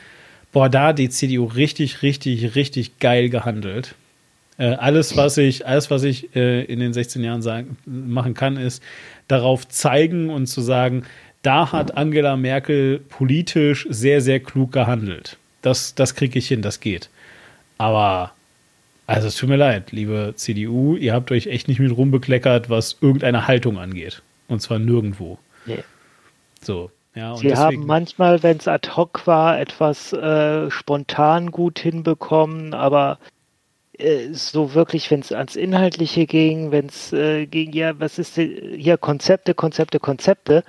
[0.52, 3.96] boah, da hat die CDU richtig, richtig, richtig geil gehandelt.
[4.58, 8.58] Äh, alles, was ich, alles, was ich äh, in den 16 Jahren sagen, machen kann,
[8.58, 8.84] ist
[9.28, 11.04] darauf zeigen und zu sagen,
[11.44, 15.38] da hat Angela Merkel politisch sehr, sehr klug gehandelt.
[15.62, 17.10] Das, das kriege ich hin, das geht.
[17.78, 18.32] Aber,
[19.06, 22.98] also es tut mir leid, liebe CDU, ihr habt euch echt nicht mit rumbekleckert, was
[23.02, 24.24] irgendeine Haltung angeht.
[24.48, 25.38] Und zwar nirgendwo.
[25.66, 25.84] Nee.
[26.62, 26.90] So.
[27.16, 33.20] Ja, Sie haben manchmal, wenn es ad hoc war, etwas äh, spontan gut hinbekommen, aber
[34.00, 38.36] äh, so wirklich, wenn es ans Inhaltliche ging, wenn es äh, ging, ja, was ist
[38.36, 40.64] hier Konzepte, Konzepte, Konzepte,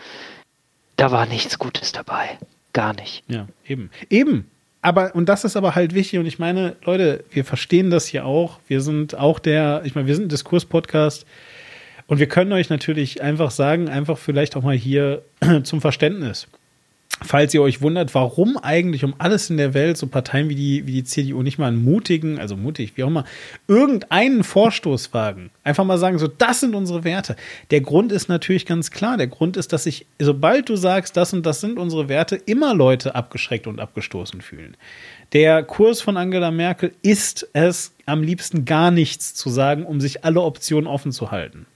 [0.97, 2.39] da war nichts Gutes dabei.
[2.73, 3.23] Gar nicht.
[3.29, 3.91] Ja, eben.
[4.11, 4.51] Eben.
[4.83, 8.27] Aber, und das ist aber halt wichtig, und ich meine, Leute, wir verstehen das hier
[8.27, 8.59] auch.
[8.66, 11.27] Wir sind auch der, ich meine, wir sind ein Diskurs-Podcast.
[12.07, 15.23] Und wir können euch natürlich einfach sagen, einfach vielleicht auch mal hier
[15.62, 16.49] zum Verständnis
[17.23, 20.86] falls ihr euch wundert, warum eigentlich um alles in der Welt so Parteien wie die,
[20.86, 23.24] wie die CDU nicht mal einen mutigen, also mutig, wie auch immer,
[23.69, 25.51] irgendeinen Vorstoß wagen.
[25.62, 27.36] Einfach mal sagen, so, das sind unsere Werte.
[27.70, 29.16] Der Grund ist natürlich ganz klar.
[29.16, 32.74] Der Grund ist, dass sich, sobald du sagst, das und das sind unsere Werte, immer
[32.74, 34.77] Leute abgeschreckt und abgestoßen fühlen.
[35.32, 40.24] Der Kurs von Angela Merkel ist es, am liebsten gar nichts zu sagen, um sich
[40.24, 41.66] alle Optionen offen zu halten.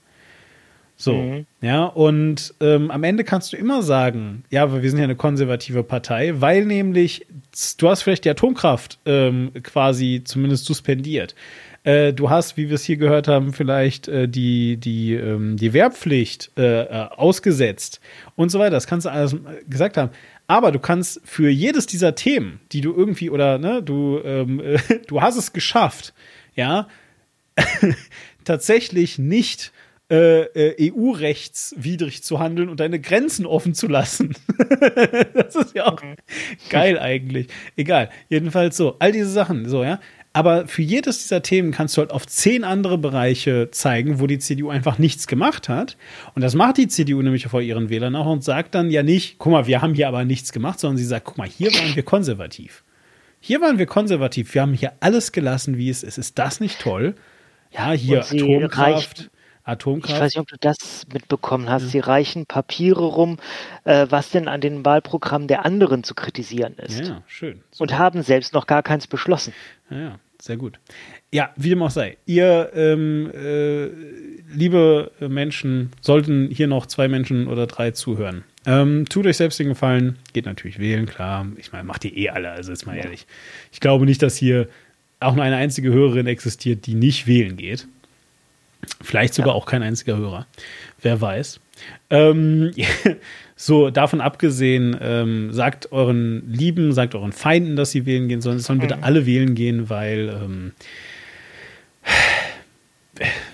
[1.01, 1.47] So, mhm.
[1.61, 5.15] ja, und ähm, am Ende kannst du immer sagen, ja, aber wir sind ja eine
[5.15, 7.25] konservative Partei, weil nämlich
[7.79, 11.37] du hast vielleicht die Atomkraft ähm, quasi zumindest suspendiert.
[11.85, 15.73] Äh, du hast, wie wir es hier gehört haben, vielleicht äh, die, die, ähm, die
[15.73, 18.01] Wehrpflicht äh, äh ausgesetzt
[18.35, 18.73] und so weiter.
[18.73, 19.37] Das kannst du alles
[19.69, 20.11] gesagt haben.
[20.49, 24.61] Aber du kannst für jedes dieser Themen, die du irgendwie oder ne, du, ähm,
[25.07, 26.13] du hast es geschafft,
[26.57, 26.89] ja,
[28.45, 29.73] tatsächlich nicht
[30.11, 34.35] äh, äh, EU-rechtswidrig zu handeln und deine Grenzen offen zu lassen.
[35.35, 36.01] das ist ja auch
[36.71, 37.49] geil eigentlich.
[37.77, 38.09] Egal.
[38.29, 40.01] Jedenfalls so, all diese Sachen, so, ja.
[40.33, 44.39] Aber für jedes dieser Themen kannst du halt auf zehn andere Bereiche zeigen, wo die
[44.39, 45.97] CDU einfach nichts gemacht hat.
[46.35, 49.39] Und das macht die CDU nämlich vor ihren Wählern auch und sagt dann ja nicht,
[49.39, 51.95] guck mal, wir haben hier aber nichts gemacht, sondern sie sagt, guck mal, hier waren
[51.97, 52.85] wir konservativ.
[53.41, 54.55] Hier waren wir konservativ.
[54.55, 56.19] Wir haben hier alles gelassen, wie es ist.
[56.19, 57.15] Ist das nicht toll?
[57.73, 59.31] Ja, hier Atomkraft.
[59.69, 60.15] Atomkraft.
[60.15, 61.83] Ich weiß nicht, ob du das mitbekommen hast.
[61.83, 61.89] Ja.
[61.89, 63.39] Sie reichen Papiere rum,
[63.85, 67.07] äh, was denn an den Wahlprogrammen der anderen zu kritisieren ist.
[67.07, 67.61] Ja, schön.
[67.71, 67.83] Super.
[67.83, 69.53] Und haben selbst noch gar keins beschlossen.
[69.91, 70.79] Ja, ja, sehr gut.
[71.31, 72.17] Ja, wie dem auch sei.
[72.25, 73.89] Ihr, ähm, äh,
[74.55, 78.45] liebe Menschen, sollten hier noch zwei Menschen oder drei zuhören.
[78.65, 81.47] Ähm, tut euch selbst den Gefallen, geht natürlich wählen, klar.
[81.57, 83.27] Ich meine, macht ihr eh alle, also jetzt mal ehrlich.
[83.73, 84.69] Ich glaube nicht, dass hier
[85.21, 87.87] auch nur eine einzige Hörerin existiert, die nicht wählen geht.
[89.03, 89.55] Vielleicht sogar ja.
[89.55, 90.47] auch kein einziger Hörer.
[91.01, 91.61] Wer weiß.
[92.11, 92.73] Ähm,
[93.57, 98.59] so, davon abgesehen, ähm, sagt euren Lieben, sagt euren Feinden, dass sie wählen gehen sollen.
[98.59, 99.05] Sollen bitte mhm.
[99.05, 100.73] alle wählen gehen, weil ähm,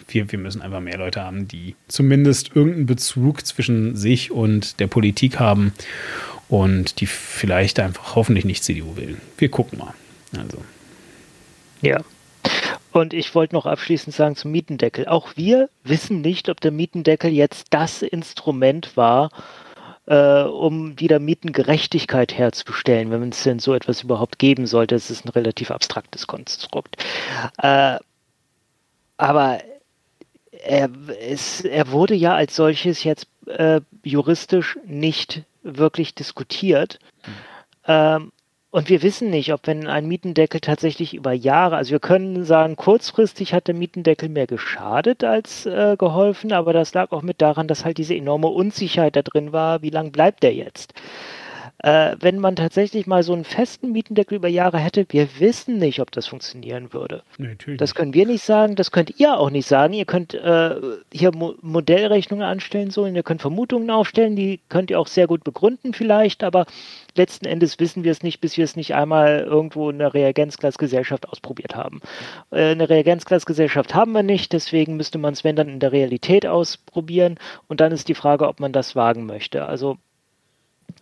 [0.08, 4.86] wir, wir müssen einfach mehr Leute haben, die zumindest irgendeinen Bezug zwischen sich und der
[4.86, 5.72] Politik haben
[6.48, 9.20] und die vielleicht einfach hoffentlich nicht CDU wählen.
[9.38, 9.94] Wir gucken mal.
[10.36, 10.62] Also.
[11.80, 12.00] Ja.
[12.94, 15.08] Und ich wollte noch abschließend sagen zum Mietendeckel.
[15.08, 19.30] Auch wir wissen nicht, ob der Mietendeckel jetzt das Instrument war,
[20.06, 24.94] äh, um wieder Mietengerechtigkeit herzustellen, wenn es denn so etwas überhaupt geben sollte.
[24.94, 27.04] Es ist ein relativ abstraktes Konstrukt.
[27.58, 27.98] Äh,
[29.16, 29.58] aber
[30.52, 30.88] er,
[31.20, 37.00] es, er wurde ja als solches jetzt äh, juristisch nicht wirklich diskutiert.
[37.22, 37.34] Hm.
[37.88, 38.32] Ähm,
[38.74, 42.74] und wir wissen nicht, ob wenn ein Mietendeckel tatsächlich über Jahre, also wir können sagen,
[42.74, 47.68] kurzfristig hat der Mietendeckel mehr geschadet als äh, geholfen, aber das lag auch mit daran,
[47.68, 50.92] dass halt diese enorme Unsicherheit da drin war, wie lange bleibt der jetzt?
[51.84, 56.00] Äh, wenn man tatsächlich mal so einen festen Mietendeckel über Jahre hätte, wir wissen nicht,
[56.00, 57.22] ob das funktionieren würde.
[57.36, 59.92] Nee, das können wir nicht sagen, das könnt ihr auch nicht sagen.
[59.92, 60.76] Ihr könnt äh,
[61.12, 65.26] hier Mo Modellrechnungen anstellen, so, und ihr könnt Vermutungen aufstellen, die könnt ihr auch sehr
[65.26, 66.64] gut begründen vielleicht, aber
[67.16, 71.28] letzten Endes wissen wir es nicht, bis wir es nicht einmal irgendwo in der Reagenzglasgesellschaft
[71.28, 72.00] ausprobiert haben.
[72.50, 76.46] Äh, eine Reagenzglasgesellschaft haben wir nicht, deswegen müsste man es, wenn dann in der Realität
[76.46, 77.36] ausprobieren
[77.68, 79.66] und dann ist die Frage, ob man das wagen möchte.
[79.66, 79.98] Also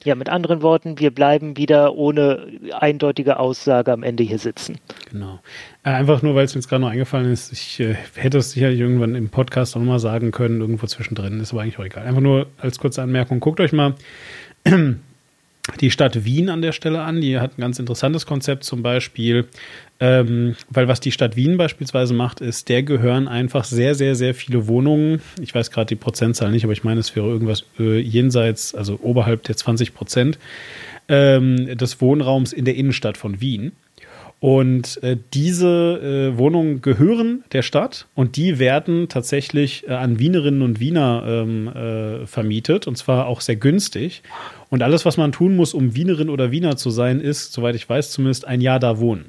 [0.04, 4.78] ja, mit anderen Worten, wir bleiben wieder ohne eindeutige Aussage am Ende hier sitzen.
[5.10, 5.40] Genau.
[5.84, 8.52] Äh, einfach nur, weil es mir jetzt gerade noch eingefallen ist, ich äh, hätte es
[8.52, 12.04] sicherlich irgendwann im Podcast auch nochmal sagen können, irgendwo zwischendrin, ist aber eigentlich auch egal.
[12.04, 13.94] Einfach nur als kurze Anmerkung, guckt euch mal
[15.80, 17.20] die Stadt Wien an der Stelle an.
[17.20, 19.46] Die hat ein ganz interessantes Konzept zum Beispiel,
[20.00, 24.34] ähm, weil was die Stadt Wien beispielsweise macht, ist, der gehören einfach sehr, sehr, sehr
[24.34, 25.20] viele Wohnungen.
[25.40, 28.98] Ich weiß gerade die Prozentzahl nicht, aber ich meine, es wäre irgendwas äh, jenseits, also
[29.02, 30.38] oberhalb der 20 Prozent
[31.08, 33.72] ähm, des Wohnraums in der Innenstadt von Wien.
[34.42, 40.62] Und äh, diese äh, Wohnungen gehören der Stadt und die werden tatsächlich äh, an Wienerinnen
[40.62, 44.24] und Wiener ähm, äh, vermietet und zwar auch sehr günstig.
[44.68, 47.88] Und alles, was man tun muss, um Wienerin oder Wiener zu sein, ist, soweit ich
[47.88, 49.26] weiß, zumindest ein Jahr da wohnen.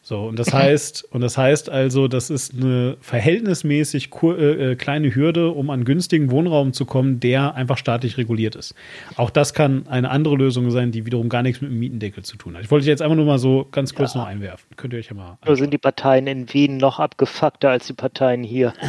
[0.00, 4.28] So, und das heißt, und das heißt also, das ist eine verhältnismäßig äh,
[4.72, 8.74] äh, kleine Hürde, um an günstigen Wohnraum zu kommen, der einfach staatlich reguliert ist.
[9.16, 12.36] Auch das kann eine andere Lösung sein, die wiederum gar nichts mit dem Mietendeckel zu
[12.36, 12.62] tun hat.
[12.62, 14.20] Ich wollte jetzt einfach nur mal so ganz kurz ja.
[14.20, 14.66] noch einwerfen.
[14.76, 15.24] Könnt ihr euch ja mal.
[15.24, 15.38] Anschauen.
[15.46, 18.72] Nur sind die Parteien in Wien noch abgefuckter als die Parteien hier.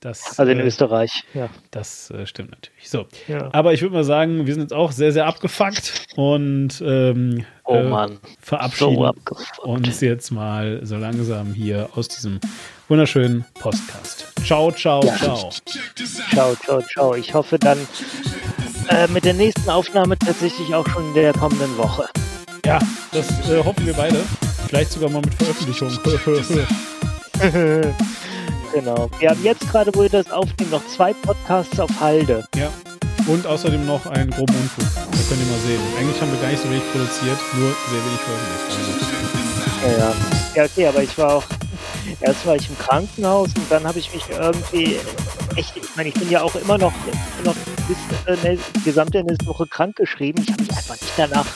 [0.00, 1.48] Das, also in äh, Österreich, ja.
[1.70, 2.88] Das äh, stimmt natürlich.
[2.88, 3.06] So.
[3.28, 3.50] Ja.
[3.52, 7.76] Aber ich würde mal sagen, wir sind jetzt auch sehr, sehr abgefuckt und ähm, Oh
[7.76, 8.18] äh, Mann.
[8.40, 12.40] verabschieden so uns jetzt mal so langsam hier aus diesem
[12.88, 14.26] wunderschönen Podcast.
[14.44, 15.16] Ciao, ciao, ja.
[15.16, 15.50] ciao.
[16.32, 17.14] Ciao, ciao, ciao.
[17.14, 17.78] Ich hoffe dann
[18.88, 22.08] äh, mit der nächsten Aufnahme tatsächlich auch schon in der kommenden Woche.
[22.66, 22.78] Ja,
[23.12, 24.16] das äh, hoffen wir beide.
[24.68, 25.90] Vielleicht sogar mal mit Veröffentlichung.
[28.72, 29.10] genau.
[29.18, 32.46] Wir haben jetzt gerade, wo wir das aufnehmen, noch zwei Podcasts auf Halde.
[32.56, 32.70] Ja.
[33.26, 34.84] Und außerdem noch einen groben Unfug.
[34.94, 35.80] Da könnt ihr mal sehen.
[35.98, 39.12] Eigentlich haben wir gar nicht so wenig produziert, nur sehr wenig veröffentlicht.
[39.82, 39.86] Also.
[39.86, 40.14] Ja, ja.
[40.54, 41.44] Ja, okay, aber ich war auch
[42.20, 44.96] erst war ich im Krankenhaus und dann habe ich mich irgendwie
[45.56, 46.92] echt, ich meine, ich bin ja auch immer noch,
[47.44, 47.54] noch
[47.88, 47.96] bis
[48.26, 50.42] äh, eine gesamte nächste Woche krank geschrieben.
[50.42, 51.46] Ich habe mich einfach nicht danach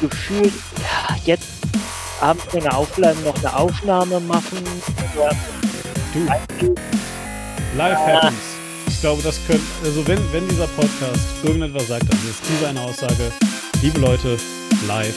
[0.00, 1.48] gefühlt, ja, jetzt
[2.20, 4.58] abends länger aufbleiben, noch eine Aufnahme machen.
[6.58, 6.74] Du.
[7.76, 8.51] Life happens.
[9.02, 12.80] Ich glaube, das könnte, also wenn, wenn dieser Podcast irgendetwas sagt, dann ist diese eine
[12.82, 13.32] Aussage,
[13.82, 14.36] liebe Leute,
[14.86, 15.16] live